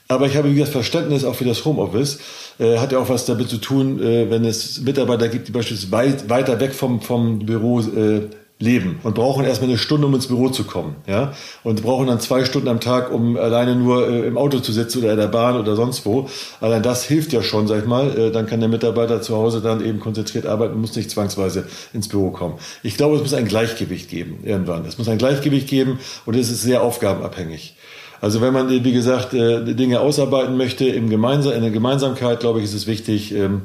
Aber 0.09 0.27
ich 0.27 0.37
habe, 0.37 0.53
gesagt, 0.53 0.73
Verständnis 0.73 1.25
auch 1.25 1.37
für 1.37 1.45
das 1.45 1.65
Homeoffice. 1.65 2.19
Äh, 2.59 2.79
hat 2.79 2.91
ja 2.91 2.99
auch 2.99 3.09
was 3.09 3.27
damit 3.27 3.49
zu 3.49 3.59
tun, 3.59 4.03
äh, 4.03 4.29
wenn 4.29 4.45
es 4.45 4.81
Mitarbeiter 4.81 5.29
gibt, 5.29 5.47
die 5.47 5.53
beispielsweise 5.53 5.93
weit, 5.93 6.29
weiter 6.29 6.59
weg 6.59 6.75
vom, 6.75 7.01
vom 7.01 7.39
Büro 7.39 7.81
äh, 7.81 8.23
leben 8.61 9.01
und 9.03 9.15
brauchen 9.15 9.45
erstmal 9.45 9.71
eine 9.71 9.79
Stunde, 9.79 10.07
um 10.07 10.15
ins 10.15 10.27
Büro 10.27 10.51
zu 10.51 10.65
kommen. 10.65 10.97
Ja? 11.07 11.33
Und 11.65 11.83
brauchen 11.83 12.07
dann 12.07 12.21
zwei 12.21 12.45
Stunden 12.45 12.69
am 12.69 12.79
Tag, 12.79 13.11
um 13.11 13.37
alleine 13.37 13.75
nur 13.75 14.07
äh, 14.07 14.27
im 14.27 14.37
Auto 14.37 14.61
zu 14.61 14.71
sitzen 14.71 14.99
oder 14.99 15.13
in 15.13 15.19
der 15.19 15.29
Bahn 15.29 15.57
oder 15.59 15.75
sonst 15.77 16.05
wo. 16.05 16.29
Allein 16.61 16.83
das 16.83 17.05
hilft 17.05 17.33
ja 17.33 17.43
schon, 17.43 17.67
sag 17.67 17.81
ich 17.81 17.87
mal. 17.87 18.17
Äh, 18.17 18.31
dann 18.31 18.47
kann 18.47 18.61
der 18.61 18.69
Mitarbeiter 18.69 19.23
zu 19.23 19.35
Hause 19.35 19.63
dann 19.63 19.85
eben 19.85 19.99
konzentriert 19.99 20.45
arbeiten 20.45 20.75
und 20.75 20.83
muss 20.83 20.95
nicht 20.95 21.11
zwangsweise 21.11 21.65
ins 21.95 22.09
Büro 22.09 22.31
kommen. 22.31 22.59
Ich 22.83 22.99
glaube, 22.99 23.17
es 23.17 23.23
muss 23.23 23.33
ein 23.33 23.49
Gleichgewicht 23.49 24.11
geben 24.11 24.41
irgendwann. 24.45 24.85
Es 24.85 24.99
muss 24.99 25.09
ein 25.09 25.19
Gleichgewicht 25.19 25.67
geben 25.67 25.99
und 26.27 26.37
es 26.37 26.51
ist 26.51 26.63
sehr 26.63 26.83
aufgabenabhängig. 26.83 27.77
Also 28.21 28.43
wenn 28.43 28.53
man, 28.53 28.69
wie 28.69 28.93
gesagt, 28.93 29.33
äh, 29.33 29.75
Dinge 29.75 30.01
ausarbeiten 30.01 30.59
möchte 30.59 30.85
im 30.85 31.09
Gemeinsam, 31.09 31.55
in 31.55 31.63
der 31.63 31.71
Gemeinsamkeit, 31.71 32.41
glaube 32.41 32.59
ich, 32.59 32.67
ist 32.67 32.75
es 32.75 32.87
wichtig, 32.87 33.35
ähm, 33.35 33.63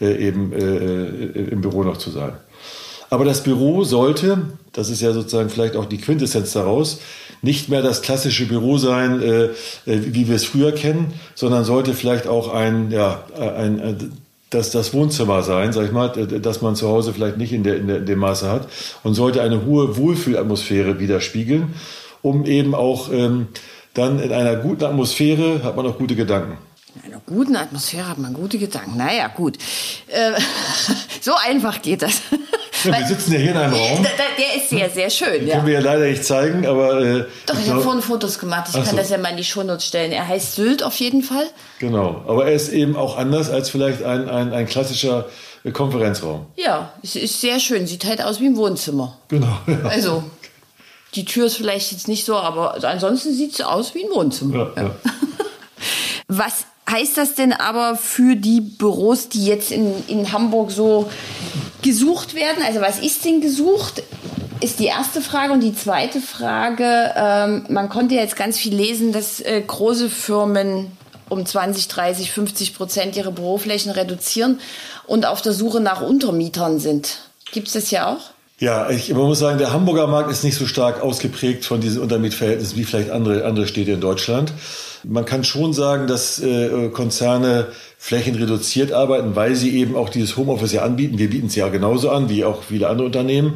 äh, 0.00 0.28
eben 0.28 0.52
äh, 0.52 1.50
im 1.50 1.62
Büro 1.62 1.82
noch 1.82 1.96
zu 1.96 2.10
sein. 2.10 2.34
Aber 3.10 3.24
das 3.24 3.42
Büro 3.42 3.84
sollte, 3.84 4.38
das 4.72 4.90
ist 4.90 5.00
ja 5.00 5.12
sozusagen 5.12 5.50
vielleicht 5.50 5.76
auch 5.76 5.86
die 5.86 5.98
Quintessenz 5.98 6.52
daraus, 6.52 7.00
nicht 7.42 7.68
mehr 7.68 7.82
das 7.82 8.02
klassische 8.02 8.46
Büro 8.46 8.78
sein, 8.78 9.22
äh, 9.22 9.44
äh 9.44 9.50
wie 9.86 10.28
wir 10.28 10.36
es 10.36 10.44
früher 10.44 10.72
kennen, 10.72 11.14
sondern 11.34 11.64
sollte 11.64 11.94
vielleicht 11.94 12.26
auch 12.26 12.52
ein, 12.52 12.90
ja, 12.90 13.24
ein, 13.38 13.80
ein 13.80 14.12
das, 14.50 14.70
das 14.70 14.94
Wohnzimmer 14.94 15.42
sein, 15.42 15.72
sag 15.72 15.86
ich 15.86 15.92
mal, 15.92 16.08
dass 16.08 16.62
man 16.62 16.76
zu 16.76 16.88
Hause 16.88 17.12
vielleicht 17.12 17.36
nicht 17.36 17.52
in, 17.52 17.64
der, 17.64 17.76
in, 17.76 17.88
der, 17.88 17.98
in 17.98 18.06
dem 18.06 18.18
Maße 18.18 18.48
hat 18.48 18.68
und 19.02 19.14
sollte 19.14 19.42
eine 19.42 19.64
hohe 19.64 19.96
Wohlfühlatmosphäre 19.96 21.00
widerspiegeln, 21.00 21.74
um 22.22 22.46
eben 22.46 22.74
auch 22.74 23.12
ähm, 23.12 23.48
dann 23.94 24.20
in 24.20 24.32
einer 24.32 24.56
guten 24.56 24.84
Atmosphäre 24.84 25.62
hat 25.64 25.76
man 25.76 25.86
auch 25.86 25.98
gute 25.98 26.14
Gedanken. 26.14 26.58
In 26.94 27.12
einer 27.12 27.20
guten 27.26 27.56
Atmosphäre 27.56 28.08
hat 28.08 28.18
man 28.18 28.32
gute 28.34 28.58
Gedanken. 28.58 28.96
Naja, 28.96 29.28
gut. 29.28 29.58
Äh, 30.06 30.32
so 31.20 31.32
einfach 31.34 31.82
geht 31.82 32.02
das. 32.02 32.22
Ja, 32.84 32.98
wir 32.98 33.06
sitzen 33.06 33.32
ja 33.32 33.38
hier 33.38 33.50
in 33.50 33.56
einem 33.56 33.74
Raum. 33.74 34.02
Der, 34.02 34.12
der 34.38 34.56
ist 34.56 34.70
sehr, 34.70 34.90
sehr 34.90 35.10
schön. 35.10 35.40
Den 35.40 35.48
ja. 35.48 35.54
können 35.54 35.66
wir 35.66 35.74
ja 35.74 35.80
leider 35.80 36.06
nicht 36.06 36.24
zeigen, 36.24 36.66
aber. 36.66 37.00
Äh, 37.00 37.24
Doch, 37.46 37.54
ich, 37.54 37.64
ich 37.64 37.70
habe 37.70 37.80
vorhin 37.80 38.02
Fotos 38.02 38.38
gemacht. 38.38 38.68
Ich 38.68 38.76
Ach 38.76 38.84
kann 38.84 38.92
so. 38.92 38.96
das 38.96 39.10
ja 39.10 39.18
mal 39.18 39.30
in 39.30 39.36
die 39.36 39.44
Shownotes 39.44 39.86
stellen. 39.86 40.12
Er 40.12 40.26
heißt 40.28 40.54
Sylt 40.54 40.82
auf 40.82 40.94
jeden 40.96 41.22
Fall. 41.22 41.46
Genau. 41.78 42.24
Aber 42.26 42.46
er 42.46 42.52
ist 42.52 42.68
eben 42.70 42.96
auch 42.96 43.16
anders 43.16 43.50
als 43.50 43.70
vielleicht 43.70 44.02
ein, 44.02 44.28
ein, 44.28 44.52
ein 44.52 44.66
klassischer 44.66 45.26
äh, 45.64 45.70
Konferenzraum. 45.70 46.46
Ja, 46.56 46.92
es 47.02 47.16
ist 47.16 47.40
sehr 47.40 47.60
schön. 47.60 47.86
Sieht 47.86 48.04
halt 48.04 48.22
aus 48.22 48.40
wie 48.40 48.46
ein 48.46 48.56
Wohnzimmer. 48.56 49.18
Genau. 49.28 49.58
Ja. 49.66 49.88
Also, 49.88 50.24
die 51.14 51.24
Tür 51.24 51.46
ist 51.46 51.56
vielleicht 51.56 51.92
jetzt 51.92 52.08
nicht 52.08 52.24
so, 52.24 52.36
aber 52.36 52.82
ansonsten 52.84 53.32
sieht 53.32 53.54
es 53.54 53.60
aus 53.60 53.94
wie 53.94 54.04
ein 54.04 54.10
Wohnzimmer. 54.10 54.72
Ja, 54.76 54.82
ja. 54.82 54.90
Was 56.28 56.66
heißt 56.90 57.16
das 57.16 57.34
denn 57.34 57.52
aber 57.52 57.96
für 57.96 58.36
die 58.36 58.60
Büros, 58.60 59.28
die 59.28 59.44
jetzt 59.44 59.70
in, 59.70 59.92
in 60.08 60.32
Hamburg 60.32 60.70
so 60.70 61.10
gesucht 61.82 62.34
werden? 62.34 62.62
Also 62.66 62.80
was 62.80 62.98
ist 62.98 63.24
denn 63.24 63.40
gesucht? 63.40 64.02
Ist 64.60 64.78
die 64.78 64.86
erste 64.86 65.20
Frage. 65.20 65.52
Und 65.52 65.60
die 65.60 65.74
zweite 65.74 66.20
Frage, 66.20 67.12
ähm, 67.16 67.66
man 67.68 67.88
konnte 67.88 68.14
jetzt 68.14 68.36
ganz 68.36 68.56
viel 68.56 68.74
lesen, 68.74 69.12
dass 69.12 69.40
äh, 69.40 69.62
große 69.66 70.08
Firmen 70.08 70.92
um 71.28 71.44
20, 71.44 71.88
30, 71.88 72.32
50 72.32 72.74
Prozent 72.74 73.16
ihre 73.16 73.32
Büroflächen 73.32 73.90
reduzieren 73.90 74.60
und 75.06 75.26
auf 75.26 75.42
der 75.42 75.52
Suche 75.52 75.80
nach 75.80 76.00
Untermietern 76.00 76.78
sind. 76.78 77.18
Gibt 77.52 77.66
es 77.66 77.74
das 77.74 77.90
ja 77.90 78.14
auch? 78.14 78.30
Ja, 78.58 78.88
ich, 78.88 79.12
man 79.12 79.24
muss 79.24 79.38
sagen, 79.38 79.58
der 79.58 79.72
Hamburger 79.72 80.06
Markt 80.06 80.30
ist 80.30 80.42
nicht 80.42 80.56
so 80.56 80.66
stark 80.66 81.02
ausgeprägt 81.02 81.66
von 81.66 81.80
diesen 81.80 82.00
Untermietverhältnissen 82.00 82.78
wie 82.78 82.84
vielleicht 82.84 83.10
andere, 83.10 83.44
andere 83.44 83.66
Städte 83.66 83.92
in 83.92 84.00
Deutschland. 84.00 84.52
Man 85.08 85.24
kann 85.24 85.44
schon 85.44 85.72
sagen, 85.72 86.08
dass 86.08 86.40
äh, 86.42 86.88
Konzerne 86.88 87.68
flächenreduziert 87.96 88.92
arbeiten, 88.92 89.36
weil 89.36 89.54
sie 89.54 89.78
eben 89.78 89.96
auch 89.96 90.08
dieses 90.08 90.36
Homeoffice 90.36 90.72
ja 90.72 90.82
anbieten. 90.82 91.18
Wir 91.18 91.30
bieten 91.30 91.46
es 91.46 91.54
ja 91.54 91.68
genauso 91.68 92.10
an, 92.10 92.28
wie 92.28 92.44
auch 92.44 92.64
viele 92.64 92.88
andere 92.88 93.06
Unternehmen. 93.06 93.54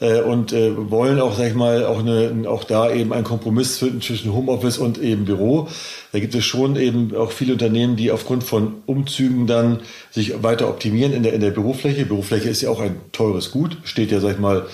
Äh, 0.00 0.20
und 0.20 0.52
äh, 0.52 0.72
wollen 0.90 1.20
auch, 1.20 1.36
sag 1.36 1.48
ich 1.48 1.54
mal, 1.54 1.84
auch, 1.84 2.00
eine, 2.00 2.48
auch 2.48 2.64
da 2.64 2.90
eben 2.90 3.12
einen 3.12 3.24
Kompromiss 3.24 3.78
finden 3.78 4.00
zwischen 4.00 4.32
Homeoffice 4.32 4.78
und 4.78 4.98
eben 4.98 5.24
Büro. 5.24 5.68
Da 6.12 6.18
gibt 6.18 6.34
es 6.34 6.44
schon 6.44 6.76
eben 6.76 7.14
auch 7.14 7.32
viele 7.32 7.52
Unternehmen, 7.52 7.96
die 7.96 8.10
aufgrund 8.10 8.44
von 8.44 8.74
Umzügen 8.86 9.46
dann 9.46 9.80
sich 10.10 10.42
weiter 10.42 10.68
optimieren 10.68 11.12
in 11.12 11.22
der, 11.22 11.32
in 11.32 11.40
der 11.40 11.50
Bürofläche. 11.50 12.06
Bürofläche 12.06 12.48
ist 12.48 12.62
ja 12.62 12.70
auch 12.70 12.80
ein 12.80 12.96
teures 13.12 13.50
Gut, 13.50 13.78
steht 13.84 14.10
ja, 14.10 14.20
sag 14.20 14.32
ich 14.32 14.38
mal, 14.38 14.66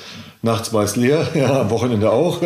nachts 0.46 0.72
meist 0.72 0.96
leer, 0.96 1.28
ja, 1.34 1.60
am 1.60 1.70
Wochenende 1.70 2.10
auch 2.10 2.40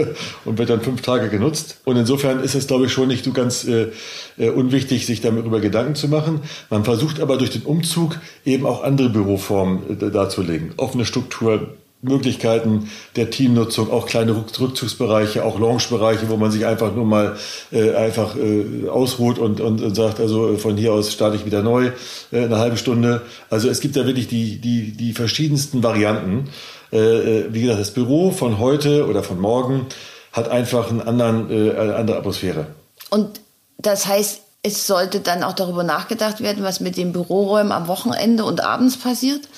und 0.45 0.59
wird 0.59 0.71
dann 0.71 0.81
fünf 0.81 1.03
Tage 1.03 1.29
genutzt. 1.29 1.79
Und 1.85 1.97
insofern 1.97 2.41
ist 2.41 2.57
es, 2.57 2.67
glaube 2.67 2.87
ich, 2.87 2.93
schon 2.93 3.07
nicht 3.07 3.25
so 3.25 3.33
ganz 3.33 3.65
äh, 3.65 3.93
äh, 4.37 4.51
unwichtig, 4.51 5.07
sich 5.07 5.21
darüber 5.21 5.61
Gedanken 5.61 5.95
zu 5.95 6.09
machen. 6.09 6.41
Man 6.69 6.85
versucht 6.85 7.21
aber 7.21 7.37
durch 7.37 7.51
den 7.51 7.63
Umzug 7.63 8.19
eben 8.45 8.67
auch 8.67 8.83
andere 8.83 9.11
Büroformen 9.11 10.01
äh, 10.01 10.11
darzulegen. 10.11 10.73
Offene 10.77 11.05
Struktur, 11.05 11.77
Möglichkeiten 12.03 12.89
der 13.17 13.31
Teamnutzung, 13.31 13.91
auch 13.91 14.07
kleine 14.07 14.35
Rückzugsbereiche, 14.35 15.45
auch 15.45 15.61
Launchbereiche, 15.61 16.31
wo 16.31 16.37
man 16.39 16.51
sich 16.51 16.65
einfach 16.65 16.95
nur 16.95 17.05
mal 17.05 17.37
äh, 17.73 17.93
einfach 17.95 18.37
äh, 18.37 18.89
ausruht 18.89 19.39
und, 19.39 19.61
und, 19.61 19.83
und 19.83 19.95
sagt, 19.95 20.19
also 20.19 20.55
äh, 20.55 20.57
von 20.57 20.77
hier 20.79 20.95
aus 20.95 21.13
starte 21.13 21.37
ich 21.37 21.45
wieder 21.45 21.63
neu, 21.63 21.91
äh, 22.33 22.45
eine 22.45 22.57
halbe 22.57 22.79
Stunde. 22.79 23.21
Also 23.51 23.69
es 23.69 23.81
gibt 23.81 23.97
da 23.97 24.07
wirklich 24.07 24.29
die, 24.29 24.59
die, 24.61 24.93
die 24.93 25.13
verschiedensten 25.13 25.83
Varianten. 25.83 26.49
Äh, 26.93 26.99
äh, 26.99 27.55
wie 27.55 27.63
gesagt, 27.63 27.81
das 27.81 27.93
Büro 27.93 28.31
von 28.31 28.59
heute 28.59 29.07
oder 29.07 29.23
von 29.23 29.41
morgen 29.41 29.87
hat 30.33 30.49
einfach 30.49 30.91
einen 30.91 31.01
anderen, 31.01 31.51
äh, 31.51 31.77
eine 31.77 31.97
andere 31.97 32.19
Atmosphäre. 32.19 32.67
Und 33.11 33.41
das 33.79 34.07
heißt, 34.07 34.41
es 34.63 34.87
sollte 34.87 35.21
dann 35.21 35.43
auch 35.43 35.55
darüber 35.55 35.85
nachgedacht 35.85 36.41
werden, 36.41 36.63
was 36.65 36.81
mit 36.81 36.97
den 36.97 37.13
Büroräumen 37.13 37.73
am 37.73 37.89
Wochenende 37.89 38.45
und 38.45 38.63
abends 38.63 38.99
passiert? 38.99 39.49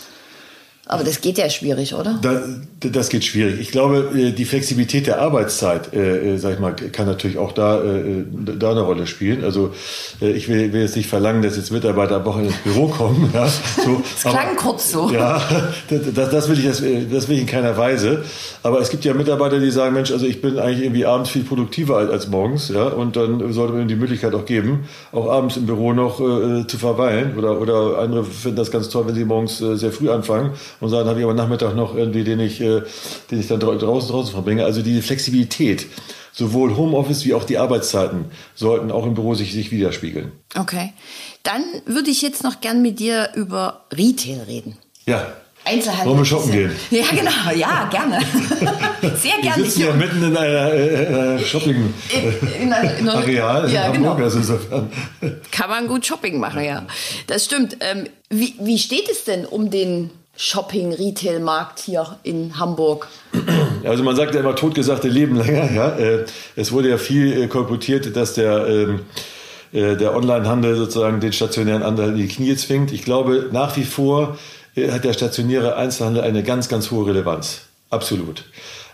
Aber 0.86 1.04
das 1.04 1.20
geht 1.20 1.38
ja 1.38 1.48
schwierig, 1.48 1.94
oder? 1.94 2.18
Da, 2.22 2.42
das 2.80 3.08
geht 3.08 3.24
schwierig. 3.24 3.60
Ich 3.60 3.70
glaube, 3.70 4.10
äh, 4.16 4.32
die 4.32 4.44
Flexibilität 4.44 5.06
der 5.06 5.20
Arbeitszeit, 5.20 5.94
äh, 5.94 6.34
äh, 6.34 6.38
sag 6.38 6.54
ich 6.54 6.58
mal, 6.58 6.74
kann 6.74 7.06
natürlich 7.06 7.38
auch 7.38 7.52
da, 7.52 7.80
äh, 7.84 8.24
da 8.58 8.72
eine 8.72 8.80
Rolle 8.80 9.06
spielen. 9.06 9.44
Also 9.44 9.72
äh, 10.20 10.32
ich 10.32 10.48
will, 10.48 10.72
will, 10.72 10.82
jetzt 10.82 10.96
nicht 10.96 11.08
verlangen, 11.08 11.40
dass 11.40 11.56
jetzt 11.56 11.70
Mitarbeiter 11.70 12.16
am 12.16 12.24
Wochenende 12.24 12.52
ins 12.52 12.62
Büro 12.62 12.88
kommen. 12.88 13.30
Ja, 13.32 13.46
so. 13.46 14.02
das 14.02 14.22
klang 14.22 14.48
Aber, 14.48 14.56
kurz 14.56 14.90
so. 14.90 15.08
Ja, 15.10 15.40
das, 15.88 16.30
das, 16.30 16.48
will 16.48 16.58
ich, 16.58 16.66
das, 16.66 16.82
das, 17.10 17.28
will 17.28 17.36
ich 17.36 17.42
in 17.42 17.46
keiner 17.46 17.76
Weise. 17.78 18.24
Aber 18.62 18.80
es 18.80 18.90
gibt 18.90 19.04
ja 19.04 19.14
Mitarbeiter, 19.14 19.58
die 19.58 19.70
sagen, 19.70 19.94
Mensch, 19.94 20.10
also 20.10 20.26
ich 20.26 20.42
bin 20.42 20.58
eigentlich 20.58 20.84
irgendwie 20.84 21.06
abends 21.06 21.30
viel 21.30 21.44
produktiver 21.44 21.96
als, 21.96 22.10
als 22.10 22.28
morgens. 22.28 22.68
Ja, 22.68 22.88
und 22.88 23.16
dann 23.16 23.52
sollte 23.52 23.72
man 23.72 23.82
ihnen 23.82 23.88
die 23.88 23.96
Möglichkeit 23.96 24.34
auch 24.34 24.44
geben, 24.44 24.88
auch 25.12 25.30
abends 25.30 25.56
im 25.56 25.66
Büro 25.66 25.92
noch 25.92 26.20
äh, 26.20 26.66
zu 26.66 26.76
verweilen. 26.76 27.38
Oder, 27.38 27.60
oder 27.60 27.98
andere 27.98 28.24
finden 28.24 28.56
das 28.56 28.70
ganz 28.70 28.88
toll, 28.88 29.06
wenn 29.06 29.14
sie 29.14 29.24
morgens 29.24 29.58
sehr 29.58 29.92
früh 29.92 30.10
anfangen 30.10 30.50
und 30.80 30.88
sagen, 30.88 31.08
habe 31.08 31.18
ich 31.18 31.24
aber 31.24 31.34
Nachmittag 31.34 31.74
noch 31.74 31.94
irgendwie, 31.94 32.24
den 32.24 32.40
ich, 32.40 32.60
äh, 32.60 32.82
den 33.30 33.40
ich 33.40 33.48
dann 33.48 33.60
draußen 33.60 34.10
draußen 34.10 34.32
verbringe. 34.32 34.64
Also 34.64 34.82
die 34.82 35.00
Flexibilität, 35.02 35.86
sowohl 36.32 36.76
Homeoffice 36.76 37.24
wie 37.24 37.34
auch 37.34 37.44
die 37.44 37.58
Arbeitszeiten 37.58 38.26
sollten 38.54 38.90
auch 38.90 39.06
im 39.06 39.14
Büro 39.14 39.34
sich, 39.34 39.52
sich 39.52 39.70
widerspiegeln. 39.70 40.32
Okay. 40.56 40.92
Dann 41.42 41.62
würde 41.86 42.10
ich 42.10 42.22
jetzt 42.22 42.44
noch 42.44 42.60
gern 42.60 42.82
mit 42.82 42.98
dir 43.00 43.30
über 43.34 43.84
Retail 43.92 44.42
reden. 44.46 44.78
Ja. 45.06 45.32
Einzelhandel. 45.64 46.06
Wollen 46.06 46.18
wir 46.18 46.24
shoppen 46.24 46.50
gehen? 46.50 46.72
Ja, 46.90 47.04
genau. 47.10 47.30
Ja, 47.54 47.88
gerne. 47.88 48.18
Sehr 49.16 49.38
gerne. 49.40 49.56
Wir 49.58 49.64
sitzen 49.64 49.80
ja 49.82 49.92
mitten 49.92 50.22
in 50.22 50.36
einer 50.36 50.72
äh, 50.72 51.38
Shopping 51.38 51.94
in, 52.08 52.62
in, 52.62 52.72
in, 52.98 53.08
Areal 53.08 53.70
ja, 53.70 53.86
in 53.86 53.94
Hamburg. 53.94 54.16
Genau. 54.16 54.24
Also 54.24 54.38
insofern. 54.38 54.90
Kann 55.52 55.70
man 55.70 55.86
gut 55.86 56.04
Shopping 56.04 56.40
machen, 56.40 56.64
ja. 56.64 56.84
Das 57.28 57.44
stimmt. 57.44 57.76
Ähm, 57.80 58.08
wie, 58.28 58.54
wie 58.60 58.78
steht 58.78 59.08
es 59.08 59.24
denn 59.24 59.46
um 59.46 59.70
den 59.70 60.10
Shopping-Retail-Markt 60.42 61.78
hier 61.78 62.16
in 62.24 62.58
Hamburg? 62.58 63.06
Also 63.84 64.02
man 64.02 64.16
sagt 64.16 64.34
ja 64.34 64.40
immer 64.40 64.56
totgesagte 64.56 65.06
Leben 65.06 65.36
länger. 65.36 65.72
Ja? 65.72 65.96
Äh, 65.96 66.24
es 66.56 66.72
wurde 66.72 66.90
ja 66.90 66.98
viel 66.98 67.42
äh, 67.42 67.46
kolportiert, 67.46 68.16
dass 68.16 68.34
der, 68.34 68.66
ähm, 68.66 69.00
äh, 69.72 69.96
der 69.96 70.16
Onlinehandel 70.16 70.74
sozusagen 70.74 71.20
den 71.20 71.32
stationären 71.32 71.84
Handel 71.84 72.08
in 72.08 72.16
die 72.16 72.26
Knie 72.26 72.56
zwingt. 72.56 72.90
Ich 72.90 73.04
glaube, 73.04 73.50
nach 73.52 73.76
wie 73.76 73.84
vor 73.84 74.36
hat 74.76 75.04
der 75.04 75.12
stationäre 75.12 75.76
Einzelhandel 75.76 76.24
eine 76.24 76.42
ganz, 76.42 76.68
ganz 76.68 76.90
hohe 76.90 77.06
Relevanz. 77.06 77.60
Absolut. 77.90 78.44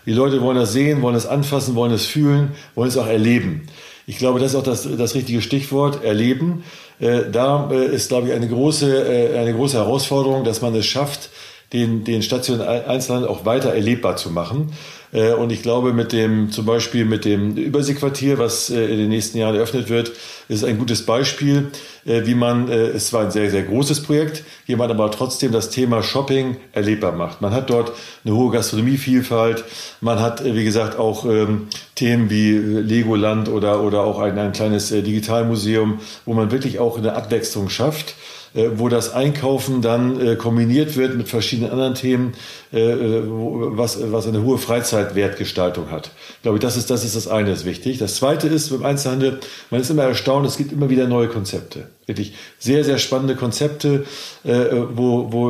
Die 0.05 0.13
Leute 0.13 0.41
wollen 0.41 0.57
das 0.57 0.71
sehen, 0.73 1.01
wollen 1.01 1.15
es 1.15 1.25
anfassen, 1.25 1.73
wollen 1.73 1.93
es 1.93 2.05
fühlen, 2.05 2.51
wollen 2.75 2.89
es 2.89 2.97
auch 2.97 3.07
erleben. 3.07 3.67
Ich 4.09 4.17
glaube, 4.17 4.39
das 4.39 4.53
ist 4.53 4.55
auch 4.57 4.63
das, 4.63 4.89
das 4.97 5.13
richtige 5.13 5.39
Stichwort, 5.39 6.03
erleben. 6.03 6.63
Äh, 6.99 7.29
da 7.31 7.69
äh, 7.71 7.93
ist, 7.93 8.09
glaube 8.09 8.29
ich, 8.29 8.33
eine 8.33 8.47
große, 8.47 9.07
äh, 9.07 9.37
eine 9.37 9.53
große 9.53 9.77
Herausforderung, 9.77 10.43
dass 10.43 10.63
man 10.63 10.73
es 10.73 10.87
schafft, 10.87 11.29
den, 11.73 12.05
den 12.05 12.23
stationären 12.23 12.85
Einzelhandel 12.85 13.29
auch 13.29 13.45
weiter 13.45 13.71
erlebbar 13.71 14.15
zu 14.15 14.31
machen. 14.31 14.73
Äh, 15.11 15.33
und 15.33 15.51
ich 15.51 15.61
glaube, 15.63 15.93
mit 15.93 16.11
dem, 16.11 16.51
zum 16.51 16.65
Beispiel 16.65 17.05
mit 17.05 17.25
dem 17.25 17.55
Überseequartier, 17.55 18.37
was 18.37 18.69
äh, 18.69 18.85
in 18.85 18.97
den 18.97 19.09
nächsten 19.09 19.37
Jahren 19.37 19.55
eröffnet 19.55 19.89
wird, 19.89 20.11
ist 20.47 20.63
ein 20.63 20.77
gutes 20.77 21.05
Beispiel, 21.05 21.71
äh, 22.05 22.25
wie 22.25 22.35
man, 22.35 22.69
es 22.69 23.13
war 23.13 23.23
ein 23.23 23.31
sehr, 23.31 23.49
sehr 23.49 23.63
großes 23.63 24.03
Projekt, 24.03 24.43
wie 24.65 24.75
man 24.75 24.89
aber 24.89 25.09
trotzdem 25.11 25.51
das 25.51 25.69
Thema 25.69 26.03
Shopping 26.03 26.57
erlebbar 26.71 27.11
macht. 27.11 27.41
Man 27.41 27.53
hat 27.53 27.69
dort 27.69 27.91
eine 28.23 28.35
hohe 28.35 28.51
Gastronomievielfalt, 28.51 29.63
man 30.01 30.19
hat, 30.19 30.43
wie 30.43 30.63
gesagt, 30.63 30.97
auch 30.97 31.25
ähm, 31.25 31.67
Themen 31.95 32.29
wie 32.29 32.51
Legoland 32.51 33.49
oder, 33.49 33.83
oder 33.83 34.01
auch 34.03 34.19
ein, 34.19 34.37
ein 34.37 34.53
kleines 34.53 34.89
Digitalmuseum, 34.89 35.99
wo 36.25 36.33
man 36.33 36.51
wirklich 36.51 36.79
auch 36.79 36.97
eine 36.97 37.13
Abwechslung 37.13 37.69
schafft. 37.69 38.15
Äh, 38.55 38.69
wo 38.75 38.89
das 38.89 39.13
Einkaufen 39.13 39.83
dann 39.83 40.19
äh, 40.19 40.35
kombiniert 40.35 40.97
wird 40.97 41.15
mit 41.15 41.27
verschiedenen 41.27 41.71
anderen 41.71 41.93
Themen, 41.93 42.33
äh, 42.71 42.79
was, 42.79 43.99
was 44.11 44.25
eine 44.25 44.43
hohe 44.43 44.57
Freizeitwertgestaltung 44.57 45.91
hat. 45.91 46.09
Ich 46.37 46.41
glaube, 46.41 46.57
das 46.57 46.75
ist, 46.75 46.89
das 46.89 47.05
ist 47.05 47.15
das 47.15 47.27
eine, 47.27 47.51
ist 47.51 47.65
wichtig. 47.65 47.99
Das 47.99 48.15
zweite 48.15 48.47
ist 48.47 48.69
beim 48.71 48.85
Einzelhandel, 48.85 49.39
man 49.69 49.81
ist 49.81 49.91
immer 49.91 50.03
erstaunt, 50.03 50.47
es 50.47 50.57
gibt 50.57 50.71
immer 50.71 50.89
wieder 50.89 51.07
neue 51.07 51.27
Konzepte. 51.27 51.89
Wirklich 52.07 52.33
sehr, 52.57 52.83
sehr 52.83 52.97
spannende 52.97 53.35
Konzepte, 53.35 54.03
wo, 54.43 55.31
wo 55.31 55.49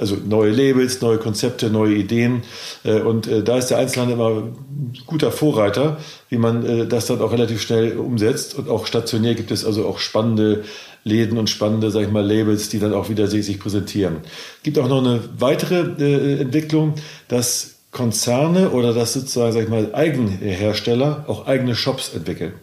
also 0.00 0.16
neue 0.16 0.50
Labels, 0.50 1.00
neue 1.00 1.18
Konzepte, 1.18 1.70
neue 1.70 1.94
Ideen. 1.94 2.42
und 2.82 3.28
da 3.44 3.56
ist 3.56 3.68
der 3.68 3.78
Einzelhandel 3.78 4.16
immer 4.16 4.30
ein 4.30 4.92
guter 5.06 5.30
Vorreiter, 5.30 5.98
wie 6.28 6.38
man 6.38 6.88
das 6.88 7.06
dann 7.06 7.20
auch 7.20 7.30
relativ 7.30 7.62
schnell 7.62 7.96
umsetzt. 7.96 8.58
Und 8.58 8.68
auch 8.68 8.86
stationär 8.86 9.36
gibt 9.36 9.52
es 9.52 9.64
also 9.64 9.86
auch 9.86 10.00
spannende 10.00 10.64
Läden 11.04 11.38
und 11.38 11.50
spannende, 11.50 11.90
sag 11.90 12.02
ich 12.02 12.10
mal, 12.10 12.24
Labels, 12.24 12.68
die 12.68 12.78
dann 12.78 12.92
auch 12.92 13.08
wieder 13.08 13.26
sich 13.26 13.58
präsentieren. 13.58 14.18
Es 14.58 14.62
gibt 14.62 14.78
auch 14.78 14.88
noch 14.88 14.98
eine 15.04 15.20
weitere 15.38 15.80
äh, 15.98 16.40
Entwicklung, 16.40 16.94
dass 17.28 17.76
Konzerne 17.90 18.70
oder 18.70 18.94
dass 18.94 19.12
sozusagen, 19.12 19.52
sag 19.52 19.62
ich 19.64 19.68
mal, 19.68 19.94
Eigenhersteller 19.94 21.24
auch 21.28 21.46
eigene 21.46 21.74
Shops 21.74 22.14
entwickeln. 22.14 22.54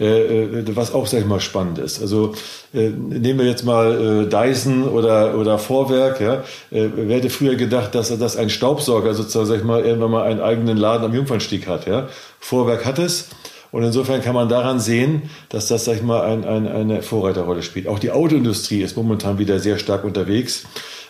äh, 0.00 0.76
was 0.76 0.94
auch, 0.94 1.06
sag 1.06 1.20
ich 1.20 1.26
mal, 1.26 1.40
spannend 1.40 1.78
ist. 1.78 2.00
Also 2.00 2.34
äh, 2.72 2.88
nehmen 2.90 3.40
wir 3.40 3.46
jetzt 3.46 3.64
mal 3.64 4.24
äh, 4.24 4.28
Dyson 4.28 4.88
oder, 4.88 5.36
oder 5.36 5.58
Vorwerk. 5.58 6.20
Ja? 6.20 6.44
Äh, 6.70 6.88
wer 6.94 7.16
hätte 7.16 7.30
früher 7.30 7.56
gedacht, 7.56 7.94
dass, 7.94 8.16
dass 8.16 8.36
ein 8.36 8.50
Staubsauger 8.50 9.14
sozusagen, 9.14 9.46
sag 9.46 9.58
ich 9.58 9.64
mal, 9.64 9.84
irgendwann 9.84 10.10
mal 10.10 10.22
einen 10.24 10.40
eigenen 10.40 10.76
Laden 10.76 11.04
am 11.04 11.14
Jungfernstieg 11.14 11.66
hat. 11.66 11.86
Ja? 11.86 12.08
Vorwerk 12.38 12.84
hat 12.84 12.98
es. 12.98 13.28
Und 13.70 13.82
insofern 13.82 14.22
kann 14.22 14.34
man 14.34 14.48
daran 14.48 14.80
sehen, 14.80 15.22
dass 15.50 15.68
das, 15.68 15.84
sag 15.84 15.96
ich 15.96 16.02
mal, 16.02 16.22
ein, 16.22 16.44
ein, 16.44 16.66
eine 16.66 17.02
Vorreiterrolle 17.02 17.62
spielt. 17.62 17.86
Auch 17.86 17.98
die 17.98 18.10
Autoindustrie 18.10 18.82
ist 18.82 18.96
momentan 18.96 19.38
wieder 19.38 19.60
sehr 19.60 19.78
stark 19.78 20.04
unterwegs 20.04 20.64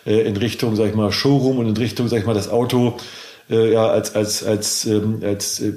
äh, 0.05 0.21
in 0.21 0.35
Richtung, 0.35 0.75
sag 0.75 0.87
ich 0.87 0.95
mal, 0.95 1.11
Showroom 1.11 1.59
und 1.59 1.67
in 1.67 1.77
Richtung, 1.77 2.07
sag 2.07 2.19
ich 2.19 2.25
mal, 2.25 2.33
das 2.33 2.49
Auto 2.49 2.97
äh, 3.49 3.73
ja, 3.73 3.87
als, 3.87 4.15
als, 4.15 4.43
als, 4.43 4.85
ähm, 4.85 5.21
als 5.23 5.59
äh, 5.59 5.71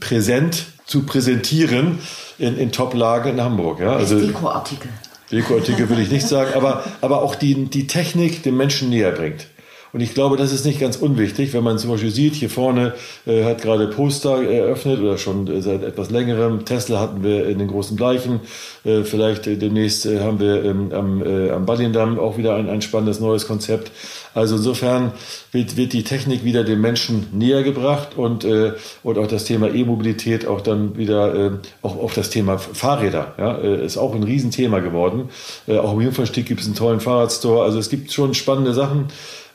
präsent 0.00 0.66
zu 0.86 1.04
präsentieren 1.04 1.98
in, 2.38 2.56
in 2.58 2.72
Top-Lagen 2.72 3.34
in 3.34 3.40
Hamburg. 3.40 3.80
Ja? 3.80 3.96
Also, 3.96 4.18
Dekoartikel. 4.20 4.90
Dekoartikel 5.30 5.88
will 5.90 5.98
ich 5.98 6.10
nicht 6.10 6.26
sagen, 6.26 6.54
aber, 6.54 6.84
aber 7.00 7.22
auch 7.22 7.34
die, 7.34 7.66
die 7.66 7.86
Technik 7.86 8.42
den 8.42 8.56
Menschen 8.56 8.88
näher 8.88 9.12
bringt. 9.12 9.46
Und 9.92 10.00
ich 10.00 10.14
glaube, 10.14 10.36
das 10.36 10.52
ist 10.52 10.66
nicht 10.66 10.80
ganz 10.80 10.96
unwichtig, 10.96 11.54
wenn 11.54 11.64
man 11.64 11.78
zum 11.78 11.90
Beispiel 11.90 12.10
sieht, 12.10 12.34
hier 12.34 12.50
vorne 12.50 12.94
äh, 13.26 13.44
hat 13.44 13.62
gerade 13.62 13.88
Poster 13.88 14.42
eröffnet 14.42 15.00
oder 15.00 15.16
schon 15.16 15.46
äh, 15.46 15.62
seit 15.62 15.82
etwas 15.82 16.10
längerem. 16.10 16.64
Tesla 16.64 17.00
hatten 17.00 17.22
wir 17.22 17.48
in 17.48 17.58
den 17.58 17.68
großen 17.68 17.96
Bleichen. 17.96 18.40
Äh, 18.84 19.02
vielleicht 19.04 19.46
äh, 19.46 19.56
demnächst 19.56 20.04
äh, 20.04 20.20
haben 20.20 20.40
wir 20.40 20.62
ähm, 20.64 20.92
am, 20.92 21.22
äh, 21.22 21.50
am 21.50 21.64
Ballindamm 21.64 22.18
auch 22.18 22.36
wieder 22.36 22.56
ein, 22.56 22.68
ein 22.68 22.82
spannendes 22.82 23.20
neues 23.20 23.46
Konzept. 23.46 23.90
Also 24.34 24.56
insofern 24.56 25.12
wird, 25.52 25.76
wird 25.76 25.94
die 25.94 26.04
Technik 26.04 26.44
wieder 26.44 26.64
den 26.64 26.80
Menschen 26.80 27.26
näher 27.32 27.62
gebracht 27.62 28.16
und, 28.16 28.44
äh, 28.44 28.72
und 29.02 29.18
auch 29.18 29.26
das 29.26 29.44
Thema 29.44 29.68
E-Mobilität 29.68 30.46
auch 30.46 30.60
dann 30.60 30.96
wieder, 30.96 31.58
auch, 31.82 31.96
auch 31.96 32.12
das 32.12 32.30
Thema 32.30 32.58
Fahrräder, 32.58 33.34
ja, 33.38 33.54
ist 33.56 33.96
auch 33.96 34.14
ein 34.14 34.22
Riesenthema 34.22 34.80
geworden. 34.80 35.30
Auch 35.66 35.94
im 35.94 36.00
Jungfernstieg 36.02 36.46
gibt 36.46 36.60
es 36.60 36.66
einen 36.66 36.76
tollen 36.76 37.00
Fahrradstore. 37.00 37.64
Also 37.64 37.78
es 37.78 37.88
gibt 37.88 38.12
schon 38.12 38.34
spannende 38.34 38.74
Sachen. 38.74 39.06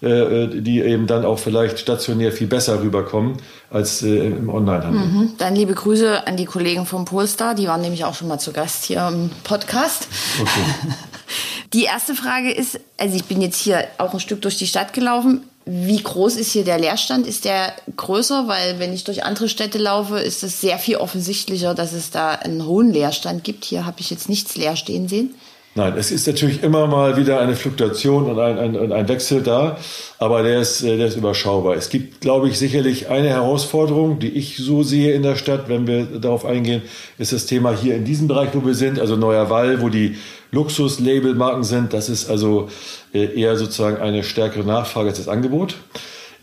Äh, 0.03 0.49
die 0.49 0.81
eben 0.81 1.07
dann 1.07 1.23
auch 1.23 1.39
vielleicht 1.39 1.79
stationär 1.79 2.33
viel 2.33 2.47
besser 2.47 2.81
rüberkommen 2.81 3.37
als 3.69 4.01
äh, 4.01 4.27
im 4.27 4.49
Onlinehandel. 4.49 4.99
Mhm. 4.99 5.31
Dann 5.37 5.55
liebe 5.55 5.73
Grüße 5.73 6.27
an 6.27 6.35
die 6.35 6.43
Kollegen 6.43 6.85
vom 6.85 7.05
Polestar, 7.05 7.55
die 7.55 7.67
waren 7.67 7.79
nämlich 7.79 8.03
auch 8.03 8.13
schon 8.13 8.27
mal 8.27 8.37
zu 8.37 8.51
Gast 8.51 8.83
hier 8.83 9.07
im 9.07 9.29
Podcast. 9.45 10.09
Okay. 10.41 10.49
Die 11.73 11.85
erste 11.85 12.15
Frage 12.15 12.51
ist, 12.51 12.79
also 12.97 13.15
ich 13.15 13.23
bin 13.25 13.41
jetzt 13.41 13.59
hier 13.59 13.87
auch 13.97 14.13
ein 14.13 14.19
Stück 14.19 14.41
durch 14.43 14.57
die 14.57 14.67
Stadt 14.67 14.93
gelaufen. 14.93 15.41
Wie 15.65 16.03
groß 16.03 16.35
ist 16.35 16.51
hier 16.51 16.65
der 16.65 16.77
Leerstand? 16.77 17.25
Ist 17.25 17.45
der 17.45 17.73
größer? 17.95 18.47
Weil 18.47 18.77
wenn 18.77 18.93
ich 18.93 19.05
durch 19.05 19.23
andere 19.23 19.49
Städte 19.49 19.79
laufe, 19.79 20.19
ist 20.19 20.43
es 20.43 20.61
sehr 20.61 20.77
viel 20.77 20.97
offensichtlicher, 20.97 21.73
dass 21.73 21.93
es 21.93 22.11
da 22.11 22.31
einen 22.31 22.65
hohen 22.65 22.91
Leerstand 22.91 23.43
gibt. 23.43 23.65
Hier 23.65 23.85
habe 23.85 24.01
ich 24.01 24.11
jetzt 24.11 24.29
nichts 24.29 24.55
leer 24.55 24.75
stehen 24.75 25.07
sehen. 25.07 25.33
Nein, 25.75 25.95
es 25.97 26.11
ist 26.11 26.27
natürlich 26.27 26.61
immer 26.61 26.85
mal 26.85 27.17
wieder 27.17 27.39
eine 27.39 27.55
Fluktuation 27.55 28.25
und 28.25 28.39
ein, 28.39 28.59
ein, 28.59 28.91
ein 28.91 29.07
Wechsel 29.07 29.41
da, 29.41 29.77
aber 30.19 30.43
der 30.43 30.59
ist, 30.59 30.83
äh, 30.83 30.97
der 30.97 31.07
ist 31.07 31.17
überschaubar. 31.17 31.75
Es 31.75 31.89
gibt, 31.89 32.21
glaube 32.21 32.47
ich, 32.47 32.59
sicherlich 32.59 33.09
eine 33.09 33.29
Herausforderung, 33.29 34.19
die 34.19 34.29
ich 34.29 34.57
so 34.57 34.83
sehe 34.83 35.13
in 35.13 35.23
der 35.23 35.35
Stadt, 35.35 35.69
wenn 35.69 35.87
wir 35.87 36.05
darauf 36.05 36.45
eingehen, 36.45 36.83
ist 37.17 37.33
das 37.33 37.47
Thema 37.47 37.75
hier 37.75 37.95
in 37.95 38.05
diesem 38.05 38.27
Bereich, 38.27 38.49
wo 38.53 38.63
wir 38.63 38.75
sind, 38.75 38.99
also 38.99 39.15
Neuer 39.15 39.49
Wall, 39.49 39.81
wo 39.81 39.89
die 39.89 40.15
Luxus-Label-Marken 40.51 41.63
sind. 41.63 41.91
Das 41.93 42.07
ist 42.07 42.29
also 42.29 42.69
äh, 43.11 43.41
eher 43.41 43.57
sozusagen 43.57 43.97
eine 43.97 44.23
stärkere 44.23 44.63
Nachfrage 44.63 45.09
als 45.09 45.17
das 45.17 45.27
Angebot. 45.27 45.75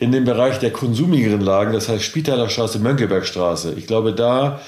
In 0.01 0.11
dem 0.11 0.25
Bereich 0.25 0.59
der 0.59 0.73
konsumigeren 0.73 1.41
Lagen, 1.41 1.73
das 1.73 1.89
heißt 1.89 2.03
Spitaler 2.03 2.49
Straße, 2.49 2.81
Mönckebergstraße, 2.81 3.75
ich 3.77 3.87
glaube, 3.87 4.13
da 4.13 4.61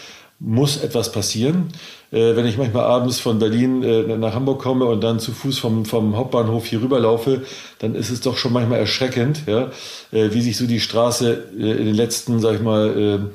muss 0.45 0.83
etwas 0.83 1.13
passieren 1.13 1.73
äh, 2.13 2.37
wenn 2.37 2.47
ich 2.47 2.59
manchmal 2.59 2.85
abends 2.85 3.21
von 3.21 3.39
Berlin 3.39 3.83
äh, 3.83 4.17
nach 4.17 4.35
Hamburg 4.35 4.61
komme 4.61 4.85
und 4.85 5.03
dann 5.03 5.19
zu 5.19 5.33
Fuß 5.33 5.59
vom, 5.59 5.85
vom 5.85 6.17
Hauptbahnhof 6.17 6.67
hier 6.67 6.83
rüberlaufe, 6.83 7.43
dann 7.79 7.95
ist 7.95 8.11
es 8.11 8.21
doch 8.21 8.37
schon 8.37 8.53
manchmal 8.53 8.79
erschreckend, 8.79 9.43
ja, 9.47 9.71
äh, 10.13 10.33
wie 10.33 10.43
sich 10.43 10.57
so 10.57 10.67
die 10.67 10.81
Straße 10.81 11.45
äh, 11.59 11.71
in 11.73 11.87
den 11.87 11.95
letzten, 11.95 12.39
sag 12.41 12.57
ich 12.57 12.63
mal, 12.63 13.31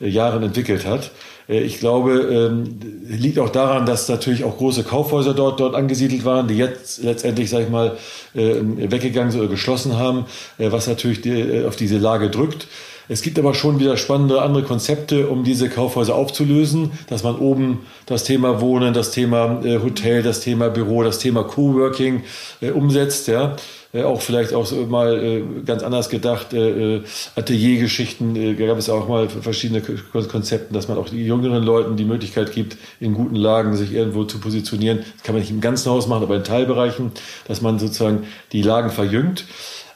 äh, 0.00 0.08
Jahren 0.08 0.42
entwickelt 0.42 0.86
hat. 0.86 1.10
Äh, 1.48 1.60
ich 1.60 1.80
glaube, 1.80 2.12
ähm, 2.12 2.78
liegt 3.04 3.40
auch 3.40 3.50
daran, 3.50 3.84
dass 3.84 4.08
natürlich 4.08 4.44
auch 4.44 4.56
große 4.56 4.84
Kaufhäuser 4.84 5.34
dort, 5.34 5.58
dort 5.58 5.74
angesiedelt 5.74 6.24
waren, 6.24 6.46
die 6.46 6.56
jetzt 6.56 7.02
letztendlich, 7.02 7.50
sag 7.50 7.64
ich 7.64 7.68
mal, 7.68 7.96
äh, 8.34 8.54
weggegangen 8.62 9.32
sind 9.32 9.40
oder 9.40 9.50
geschlossen 9.50 9.98
haben, 9.98 10.26
äh, 10.58 10.70
was 10.70 10.86
natürlich 10.86 11.66
auf 11.66 11.74
diese 11.74 11.98
Lage 11.98 12.30
drückt. 12.30 12.68
Es 13.10 13.22
gibt 13.22 13.40
aber 13.40 13.54
schon 13.54 13.80
wieder 13.80 13.96
spannende 13.96 14.40
andere 14.40 14.62
Konzepte, 14.62 15.26
um 15.26 15.42
diese 15.42 15.68
Kaufhäuser 15.68 16.14
aufzulösen, 16.14 16.92
dass 17.08 17.24
man 17.24 17.36
oben 17.40 17.80
das 18.06 18.22
Thema 18.22 18.60
Wohnen, 18.60 18.94
das 18.94 19.10
Thema 19.10 19.64
äh, 19.64 19.80
Hotel, 19.80 20.22
das 20.22 20.38
Thema 20.38 20.68
Büro, 20.68 21.02
das 21.02 21.18
Thema 21.18 21.42
Coworking 21.42 22.22
äh, 22.60 22.70
umsetzt, 22.70 23.26
ja. 23.26 23.56
Äh, 23.92 24.04
auch 24.04 24.20
vielleicht 24.20 24.54
auch 24.54 24.70
mal 24.86 25.20
äh, 25.20 25.42
ganz 25.66 25.82
anders 25.82 26.08
gedacht, 26.08 26.52
äh, 26.52 27.00
Ateliergeschichten, 27.34 28.36
äh, 28.36 28.54
gab 28.54 28.78
es 28.78 28.88
auch 28.88 29.08
mal 29.08 29.28
verschiedene 29.28 29.82
Konzepte, 29.82 30.72
dass 30.72 30.86
man 30.86 30.96
auch 30.96 31.08
die 31.08 31.26
jüngeren 31.26 31.64
Leuten 31.64 31.96
die 31.96 32.04
Möglichkeit 32.04 32.52
gibt, 32.52 32.76
in 33.00 33.14
guten 33.14 33.34
Lagen 33.34 33.76
sich 33.76 33.92
irgendwo 33.92 34.22
zu 34.22 34.38
positionieren. 34.38 34.98
Das 35.16 35.24
kann 35.24 35.34
man 35.34 35.40
nicht 35.40 35.50
im 35.50 35.60
ganzen 35.60 35.90
Haus 35.90 36.06
machen, 36.06 36.22
aber 36.22 36.36
in 36.36 36.44
Teilbereichen, 36.44 37.10
dass 37.48 37.60
man 37.60 37.80
sozusagen 37.80 38.28
die 38.52 38.62
Lagen 38.62 38.90
verjüngt. 38.90 39.46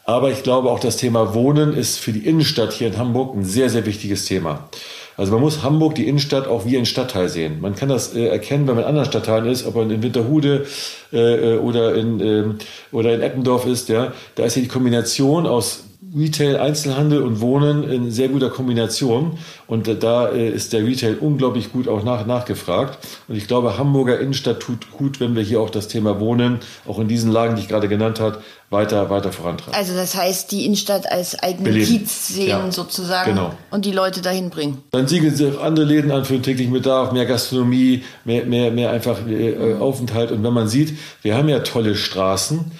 Aber 0.04 0.30
ich 0.30 0.42
glaube, 0.42 0.70
auch 0.70 0.80
das 0.80 0.98
Thema 0.98 1.34
Wohnen 1.34 1.74
ist 1.74 1.98
für 1.98 2.12
die 2.12 2.26
Innenstadt 2.26 2.72
hier 2.72 2.88
in 2.88 2.98
Hamburg 2.98 3.34
ein 3.34 3.44
sehr, 3.44 3.70
sehr 3.70 3.86
wichtiges 3.86 4.26
Thema. 4.26 4.68
Also 5.16 5.32
man 5.32 5.40
muss 5.40 5.62
Hamburg, 5.62 5.94
die 5.94 6.08
Innenstadt, 6.08 6.46
auch 6.48 6.66
wie 6.66 6.76
ein 6.76 6.86
Stadtteil 6.86 7.28
sehen. 7.28 7.60
Man 7.60 7.74
kann 7.74 7.88
das 7.88 8.14
äh, 8.14 8.26
erkennen, 8.26 8.66
wenn 8.66 8.74
man 8.74 8.84
in 8.84 8.88
anderen 8.88 9.08
Stadtteilen 9.08 9.46
ist, 9.46 9.64
ob 9.64 9.76
man 9.76 9.90
in 9.90 10.02
Winterhude 10.02 10.66
äh, 11.12 11.54
äh 11.54 11.58
oder, 11.58 11.94
in, 11.94 12.20
äh, 12.20 12.44
oder 12.90 13.14
in 13.14 13.22
Eppendorf 13.22 13.64
ist. 13.66 13.88
Ja, 13.88 14.12
Da 14.34 14.44
ist 14.44 14.56
ja 14.56 14.62
die 14.62 14.68
Kombination 14.68 15.46
aus 15.46 15.83
Retail, 16.16 16.59
Einzelhandel 16.59 17.22
und 17.22 17.40
Wohnen 17.40 17.83
in 17.90 18.11
sehr 18.11 18.29
guter 18.29 18.50
Kombination. 18.50 19.38
Und 19.66 19.88
da 20.03 20.27
ist 20.27 20.72
der 20.72 20.87
Retail 20.87 21.16
unglaublich 21.20 21.72
gut 21.72 21.88
auch 21.88 22.05
nach, 22.05 22.27
nachgefragt. 22.27 22.98
Und 23.29 23.37
ich 23.37 23.48
glaube, 23.48 23.79
Hamburger 23.79 24.20
Innenstadt 24.20 24.61
tut 24.61 24.92
gut, 24.92 25.18
wenn 25.20 25.35
wir 25.35 25.42
hier 25.42 25.61
auch 25.61 25.70
das 25.70 25.88
Thema 25.88 26.20
Wohnen, 26.20 26.61
auch 26.87 26.98
in 26.98 27.09
diesen 27.09 27.33
Lagen, 27.33 27.57
die 27.57 27.62
ich 27.62 27.68
gerade 27.68 27.88
genannt 27.88 28.20
habe, 28.20 28.38
weiter, 28.70 29.09
weiter 29.11 29.33
vorantreiben. 29.33 29.74
Also 29.74 29.94
das 29.94 30.14
heißt, 30.14 30.53
die 30.53 30.64
Innenstadt 30.64 31.11
als 31.11 31.38
eigenen 31.42 31.74
Kiez 31.74 32.29
sehen 32.29 32.48
ja, 32.48 32.70
sozusagen 32.70 33.35
genau. 33.35 33.55
und 33.70 33.85
die 33.85 33.92
Leute 33.92 34.20
dahin 34.20 34.50
bringen. 34.50 34.83
Dann 34.90 35.07
siegeln 35.07 35.35
sie 35.35 35.46
auch 35.46 35.62
andere 35.62 35.87
Läden 35.87 36.11
an 36.11 36.24
für 36.24 36.35
den 36.35 36.42
täglichen 36.42 36.72
Bedarf, 36.72 37.12
mehr 37.12 37.27
Gastronomie, 37.27 38.05
mehr, 38.24 38.44
mehr, 38.46 38.70
mehr 38.70 38.90
einfach 38.90 39.18
äh, 39.27 39.74
Aufenthalt. 39.74 40.33
Und 40.33 40.42
wenn 40.42 40.53
man 40.53 40.68
sieht, 40.68 40.98
wir 41.22 41.37
haben 41.37 41.48
ja 41.48 41.61
tolle 41.61 41.94
Straßen, 41.94 42.72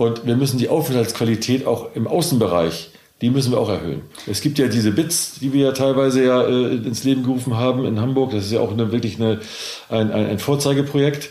und 0.00 0.24
wir 0.24 0.34
müssen 0.34 0.56
die 0.56 0.70
Aufenthaltsqualität 0.70 1.66
auch 1.66 1.94
im 1.94 2.06
Außenbereich, 2.06 2.88
die 3.20 3.28
müssen 3.28 3.52
wir 3.52 3.58
auch 3.58 3.68
erhöhen. 3.68 4.00
Es 4.26 4.40
gibt 4.40 4.58
ja 4.58 4.66
diese 4.66 4.92
Bits, 4.92 5.34
die 5.40 5.52
wir 5.52 5.66
ja 5.66 5.72
teilweise 5.72 6.24
ja 6.24 6.42
äh, 6.42 6.76
ins 6.76 7.04
Leben 7.04 7.22
gerufen 7.22 7.58
haben 7.58 7.84
in 7.84 8.00
Hamburg. 8.00 8.30
Das 8.30 8.46
ist 8.46 8.52
ja 8.52 8.60
auch 8.60 8.72
eine, 8.72 8.92
wirklich 8.92 9.20
eine, 9.20 9.40
ein, 9.90 10.10
ein, 10.10 10.26
ein 10.26 10.38
Vorzeigeprojekt. 10.38 11.28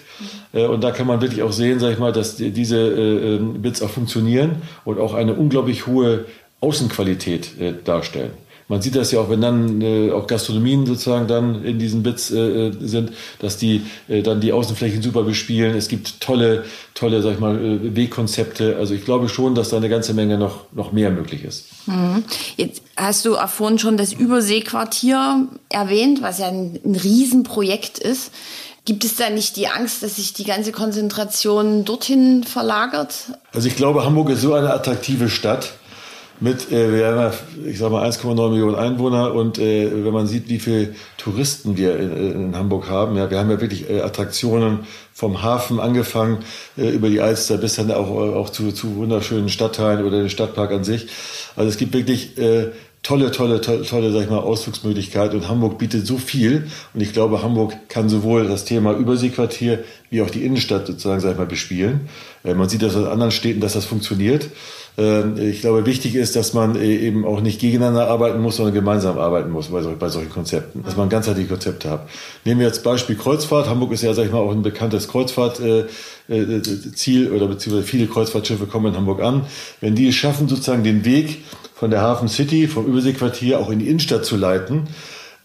Mhm. 0.53 0.59
Äh, 0.59 0.65
und 0.67 0.83
da 0.83 0.91
kann 0.91 1.07
man 1.07 1.19
wirklich 1.19 1.41
auch 1.41 1.51
sehen, 1.51 1.79
sag 1.79 1.93
ich 1.93 1.97
mal, 1.97 2.13
dass 2.13 2.35
die, 2.35 2.51
diese 2.51 2.77
äh, 2.77 3.37
ähm, 3.37 3.59
Bits 3.63 3.81
auch 3.81 3.89
funktionieren 3.89 4.61
und 4.85 4.99
auch 4.99 5.15
eine 5.15 5.33
unglaublich 5.33 5.87
hohe 5.87 6.25
Außenqualität 6.61 7.59
äh, 7.59 7.73
darstellen. 7.83 8.33
Man 8.69 8.83
sieht 8.83 8.95
das 8.95 9.11
ja 9.11 9.19
auch, 9.19 9.29
wenn 9.31 9.41
dann 9.41 9.81
äh, 9.81 10.11
auch 10.11 10.27
Gastronomien 10.27 10.85
sozusagen 10.85 11.27
dann 11.27 11.65
in 11.65 11.79
diesen 11.79 12.03
Bits 12.03 12.29
äh, 12.29 12.71
sind, 12.79 13.11
dass 13.39 13.57
die 13.57 13.81
äh, 14.07 14.21
dann 14.21 14.41
die 14.41 14.53
Außenflächen 14.53 15.01
super 15.01 15.23
bespielen. 15.23 15.75
Es 15.75 15.87
gibt 15.87 16.21
tolle, 16.21 16.63
tolle, 16.93 17.23
sag 17.23 17.33
ich 17.33 17.39
mal, 17.39 17.57
äh, 17.57 17.95
Wegkonzepte. 17.95 18.77
Also 18.77 18.93
ich 18.93 19.03
glaube 19.03 19.27
schon, 19.27 19.55
dass 19.55 19.69
da 19.69 19.77
eine 19.77 19.89
ganze 19.89 20.13
Menge 20.13 20.37
noch, 20.37 20.71
noch 20.71 20.91
mehr 20.91 21.09
möglich 21.09 21.43
ist. 21.43 21.65
Mhm. 21.87 22.23
Jetzt 22.57 22.83
hast 22.95 23.25
du 23.25 23.37
auch 23.37 23.49
vorhin 23.49 23.79
schon 23.79 23.97
das 23.97 24.13
Überseequartier 24.13 25.47
erwähnt, 25.69 26.21
was 26.21 26.37
ja 26.37 26.49
ein, 26.49 26.79
ein 26.85 26.95
Riesenprojekt 26.95 27.97
ist. 27.97 28.31
Gibt 28.85 29.03
es 29.03 29.15
da 29.15 29.31
nicht 29.31 29.55
die 29.55 29.67
Angst, 29.67 30.03
dass 30.03 30.17
sich 30.17 30.33
die 30.33 30.45
ganze 30.45 30.71
Konzentration 30.71 31.85
dorthin 31.85 32.43
verlagert? 32.43 33.31
Also 33.51 33.67
ich 33.67 33.75
glaube, 33.75 34.05
Hamburg 34.05 34.29
ist 34.29 34.41
so 34.41 34.53
eine 34.53 34.73
attraktive 34.73 35.27
Stadt 35.27 35.73
mit, 36.41 36.71
äh, 36.71 36.93
wir 36.93 37.07
haben 37.07 37.17
ja, 37.17 37.33
ich 37.65 37.77
sag 37.77 37.91
mal, 37.91 38.07
1,9 38.07 38.49
Millionen 38.49 38.75
Einwohner 38.75 39.33
und 39.33 39.59
äh, 39.59 39.89
wenn 40.05 40.13
man 40.13 40.27
sieht, 40.27 40.47
wie 40.49 40.59
viele 40.59 40.95
Touristen 41.17 41.77
wir 41.77 41.97
in, 41.99 42.31
in, 42.31 42.55
Hamburg 42.55 42.89
haben, 42.89 43.17
ja, 43.17 43.29
wir 43.29 43.39
haben 43.39 43.49
ja 43.49 43.59
wirklich 43.59 43.89
äh, 43.89 44.01
Attraktionen 44.01 44.81
vom 45.13 45.43
Hafen 45.43 45.79
angefangen 45.79 46.39
äh, 46.77 46.89
über 46.89 47.09
die 47.09 47.19
Alster 47.19 47.57
bis 47.57 47.75
dann 47.75 47.91
auch, 47.91 48.09
auch 48.09 48.49
zu, 48.49 48.71
zu 48.71 48.95
wunderschönen 48.95 49.49
Stadtteilen 49.49 50.05
oder 50.05 50.19
den 50.19 50.29
Stadtpark 50.29 50.71
an 50.71 50.83
sich. 50.83 51.07
Also 51.55 51.69
es 51.69 51.77
gibt 51.77 51.93
wirklich 51.93 52.37
äh, 52.37 52.71
tolle, 53.03 53.31
tolle, 53.31 53.61
tolle, 53.61 53.83
tolle, 53.83 54.11
sag 54.11 54.23
ich 54.23 54.29
mal, 54.29 54.39
Ausflugsmöglichkeit 54.39 55.33
und 55.33 55.47
Hamburg 55.47 55.77
bietet 55.77 56.05
so 56.05 56.17
viel 56.17 56.67
und 56.93 57.01
ich 57.01 57.13
glaube, 57.13 57.41
Hamburg 57.41 57.73
kann 57.89 58.09
sowohl 58.09 58.47
das 58.47 58.65
Thema 58.65 58.93
Überseequartier 58.93 59.83
wie 60.09 60.21
auch 60.21 60.29
die 60.29 60.45
Innenstadt 60.45 60.87
sozusagen, 60.87 61.19
sag 61.21 61.33
ich 61.33 61.37
mal, 61.37 61.45
bespielen. 61.45 62.09
Äh, 62.43 62.53
man 62.53 62.69
sieht 62.69 62.81
das 62.81 62.95
in 62.95 63.05
anderen 63.05 63.31
Städten, 63.31 63.61
dass 63.61 63.73
das 63.73 63.85
funktioniert. 63.85 64.49
Ähm, 64.99 65.37
ich 65.37 65.61
glaube, 65.61 65.85
wichtig 65.85 66.15
ist, 66.15 66.35
dass 66.35 66.53
man 66.53 66.75
äh, 66.75 66.95
eben 66.97 67.25
auch 67.25 67.39
nicht 67.39 67.61
gegeneinander 67.61 68.09
arbeiten 68.09 68.41
muss, 68.41 68.57
sondern 68.57 68.73
gemeinsam 68.73 69.17
arbeiten 69.17 69.49
muss 69.49 69.69
bei, 69.69 69.81
bei 69.81 70.09
solchen 70.09 70.29
Konzepten, 70.29 70.83
dass 70.83 70.97
man 70.97 71.07
ganzheitliche 71.07 71.47
Konzepte 71.47 71.89
hat. 71.89 72.09
Nehmen 72.43 72.59
wir 72.59 72.67
jetzt 72.67 72.83
Beispiel 72.83 73.15
Kreuzfahrt. 73.15 73.69
Hamburg 73.69 73.93
ist 73.93 74.03
ja, 74.03 74.13
sag 74.13 74.25
ich 74.25 74.31
mal, 74.31 74.39
auch 74.39 74.51
ein 74.51 74.61
bekanntes 74.61 75.07
Kreuzfahrtziel 75.07 75.87
äh, 76.27 77.29
oder 77.29 77.47
beziehungsweise 77.47 77.87
viele 77.87 78.07
Kreuzfahrtschiffe 78.07 78.65
kommen 78.65 78.87
in 78.87 78.97
Hamburg 78.97 79.21
an. 79.21 79.45
Wenn 79.79 79.95
die 79.95 80.09
es 80.09 80.15
schaffen, 80.15 80.49
sozusagen 80.49 80.83
den 80.83 81.05
Weg 81.05 81.45
von 81.75 81.91
der 81.91 82.01
Hafen 82.01 82.27
City, 82.27 82.67
vom 82.67 82.85
Überseequartier 82.85 83.59
auch 83.59 83.69
in 83.69 83.79
die 83.79 83.87
Innenstadt 83.87 84.25
zu 84.25 84.35
leiten, 84.35 84.89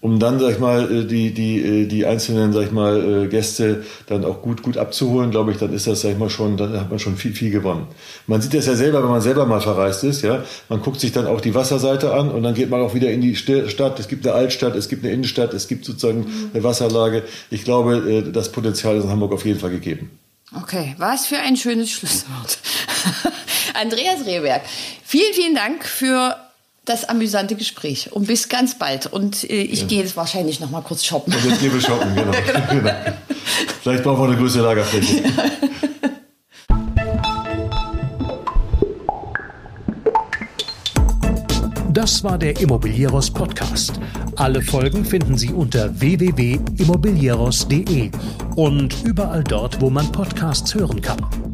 um 0.04 0.18
dann, 0.18 0.38
sag 0.38 0.50
ich 0.50 0.58
mal, 0.58 0.82
äh, 0.92 1.06
die, 1.06 1.32
die, 1.32 1.60
äh, 1.60 1.86
die 1.86 2.04
einzelnen, 2.04 2.52
sag 2.52 2.64
ich 2.64 2.72
mal, 2.72 3.24
äh, 3.24 3.26
Gäste 3.28 3.84
dann 4.06 4.26
auch 4.26 4.42
gut, 4.42 4.60
gut 4.60 4.76
abzuholen, 4.76 5.30
glaube 5.30 5.50
ich, 5.50 5.56
dann 5.56 5.72
ist 5.72 5.86
das, 5.86 6.02
sag 6.02 6.10
ich 6.10 6.18
mal, 6.18 6.28
schon, 6.28 6.58
dann 6.58 6.78
hat 6.78 6.90
man 6.90 6.98
schon 6.98 7.16
viel, 7.16 7.32
viel 7.32 7.50
gewonnen. 7.50 7.86
Man 8.26 8.42
sieht 8.42 8.52
das 8.52 8.66
ja 8.66 8.74
selber, 8.74 9.02
wenn 9.02 9.08
man 9.08 9.22
selber 9.22 9.46
mal 9.46 9.62
verreist 9.62 10.04
ist, 10.04 10.20
ja. 10.20 10.44
Man 10.68 10.82
guckt 10.82 11.00
sich 11.00 11.12
dann 11.12 11.26
auch 11.26 11.40
die 11.40 11.54
Wasserseite 11.54 12.12
an 12.12 12.30
und 12.30 12.42
dann 12.42 12.52
geht 12.52 12.68
man 12.68 12.82
auch 12.82 12.92
wieder 12.92 13.10
in 13.10 13.22
die 13.22 13.34
Stadt. 13.34 13.98
Es 13.98 14.06
gibt 14.06 14.26
eine 14.26 14.36
Altstadt, 14.36 14.76
es 14.76 14.90
gibt 14.90 15.04
eine 15.04 15.14
Innenstadt, 15.14 15.54
es 15.54 15.68
gibt 15.68 15.86
sozusagen 15.86 16.26
eine 16.52 16.62
Wasserlage. 16.62 17.22
Ich 17.48 17.64
glaube, 17.64 18.30
das 18.30 18.52
Potenzial 18.52 18.98
ist 18.98 19.04
in 19.04 19.10
Hamburg 19.10 19.32
auf 19.32 19.46
jeden 19.46 19.58
Fall 19.58 19.70
gegeben. 19.70 20.10
Okay, 20.54 20.94
was 20.98 21.24
für 21.24 21.38
ein 21.38 21.56
schönes 21.56 21.90
Schlusswort. 21.90 22.58
Andreas 23.80 24.26
Rehberg, 24.26 24.60
vielen, 25.02 25.32
vielen 25.32 25.54
Dank 25.54 25.86
für 25.86 26.36
das 26.84 27.04
amüsante 27.04 27.56
Gespräch 27.56 28.12
und 28.12 28.26
bis 28.26 28.48
ganz 28.48 28.78
bald. 28.78 29.06
Und 29.06 29.44
äh, 29.44 29.62
ich 29.62 29.82
ja. 29.82 29.86
gehe 29.86 30.02
jetzt 30.02 30.16
wahrscheinlich 30.16 30.60
noch 30.60 30.70
mal 30.70 30.82
kurz 30.82 31.04
shoppen. 31.04 31.34
Und 31.34 31.44
jetzt 31.44 31.60
gehen 31.60 31.72
wir 31.72 31.80
shoppen, 31.80 32.14
genau. 32.14 32.32
genau. 32.46 32.60
genau. 32.70 32.92
Vielleicht 33.82 34.04
brauchen 34.04 34.22
wir 34.22 34.28
eine 34.28 34.36
größere 34.36 34.64
Lagerfläche. 34.64 35.22
Ja. 35.22 35.30
Das 41.94 42.22
war 42.24 42.38
der 42.38 42.60
Immobilieros 42.60 43.30
Podcast. 43.30 44.00
Alle 44.34 44.60
Folgen 44.60 45.04
finden 45.04 45.38
Sie 45.38 45.52
unter 45.52 46.00
www.immobilieros.de 46.00 48.10
und 48.56 48.96
überall 49.04 49.44
dort, 49.44 49.80
wo 49.80 49.90
man 49.90 50.10
Podcasts 50.10 50.74
hören 50.74 51.00
kann. 51.00 51.53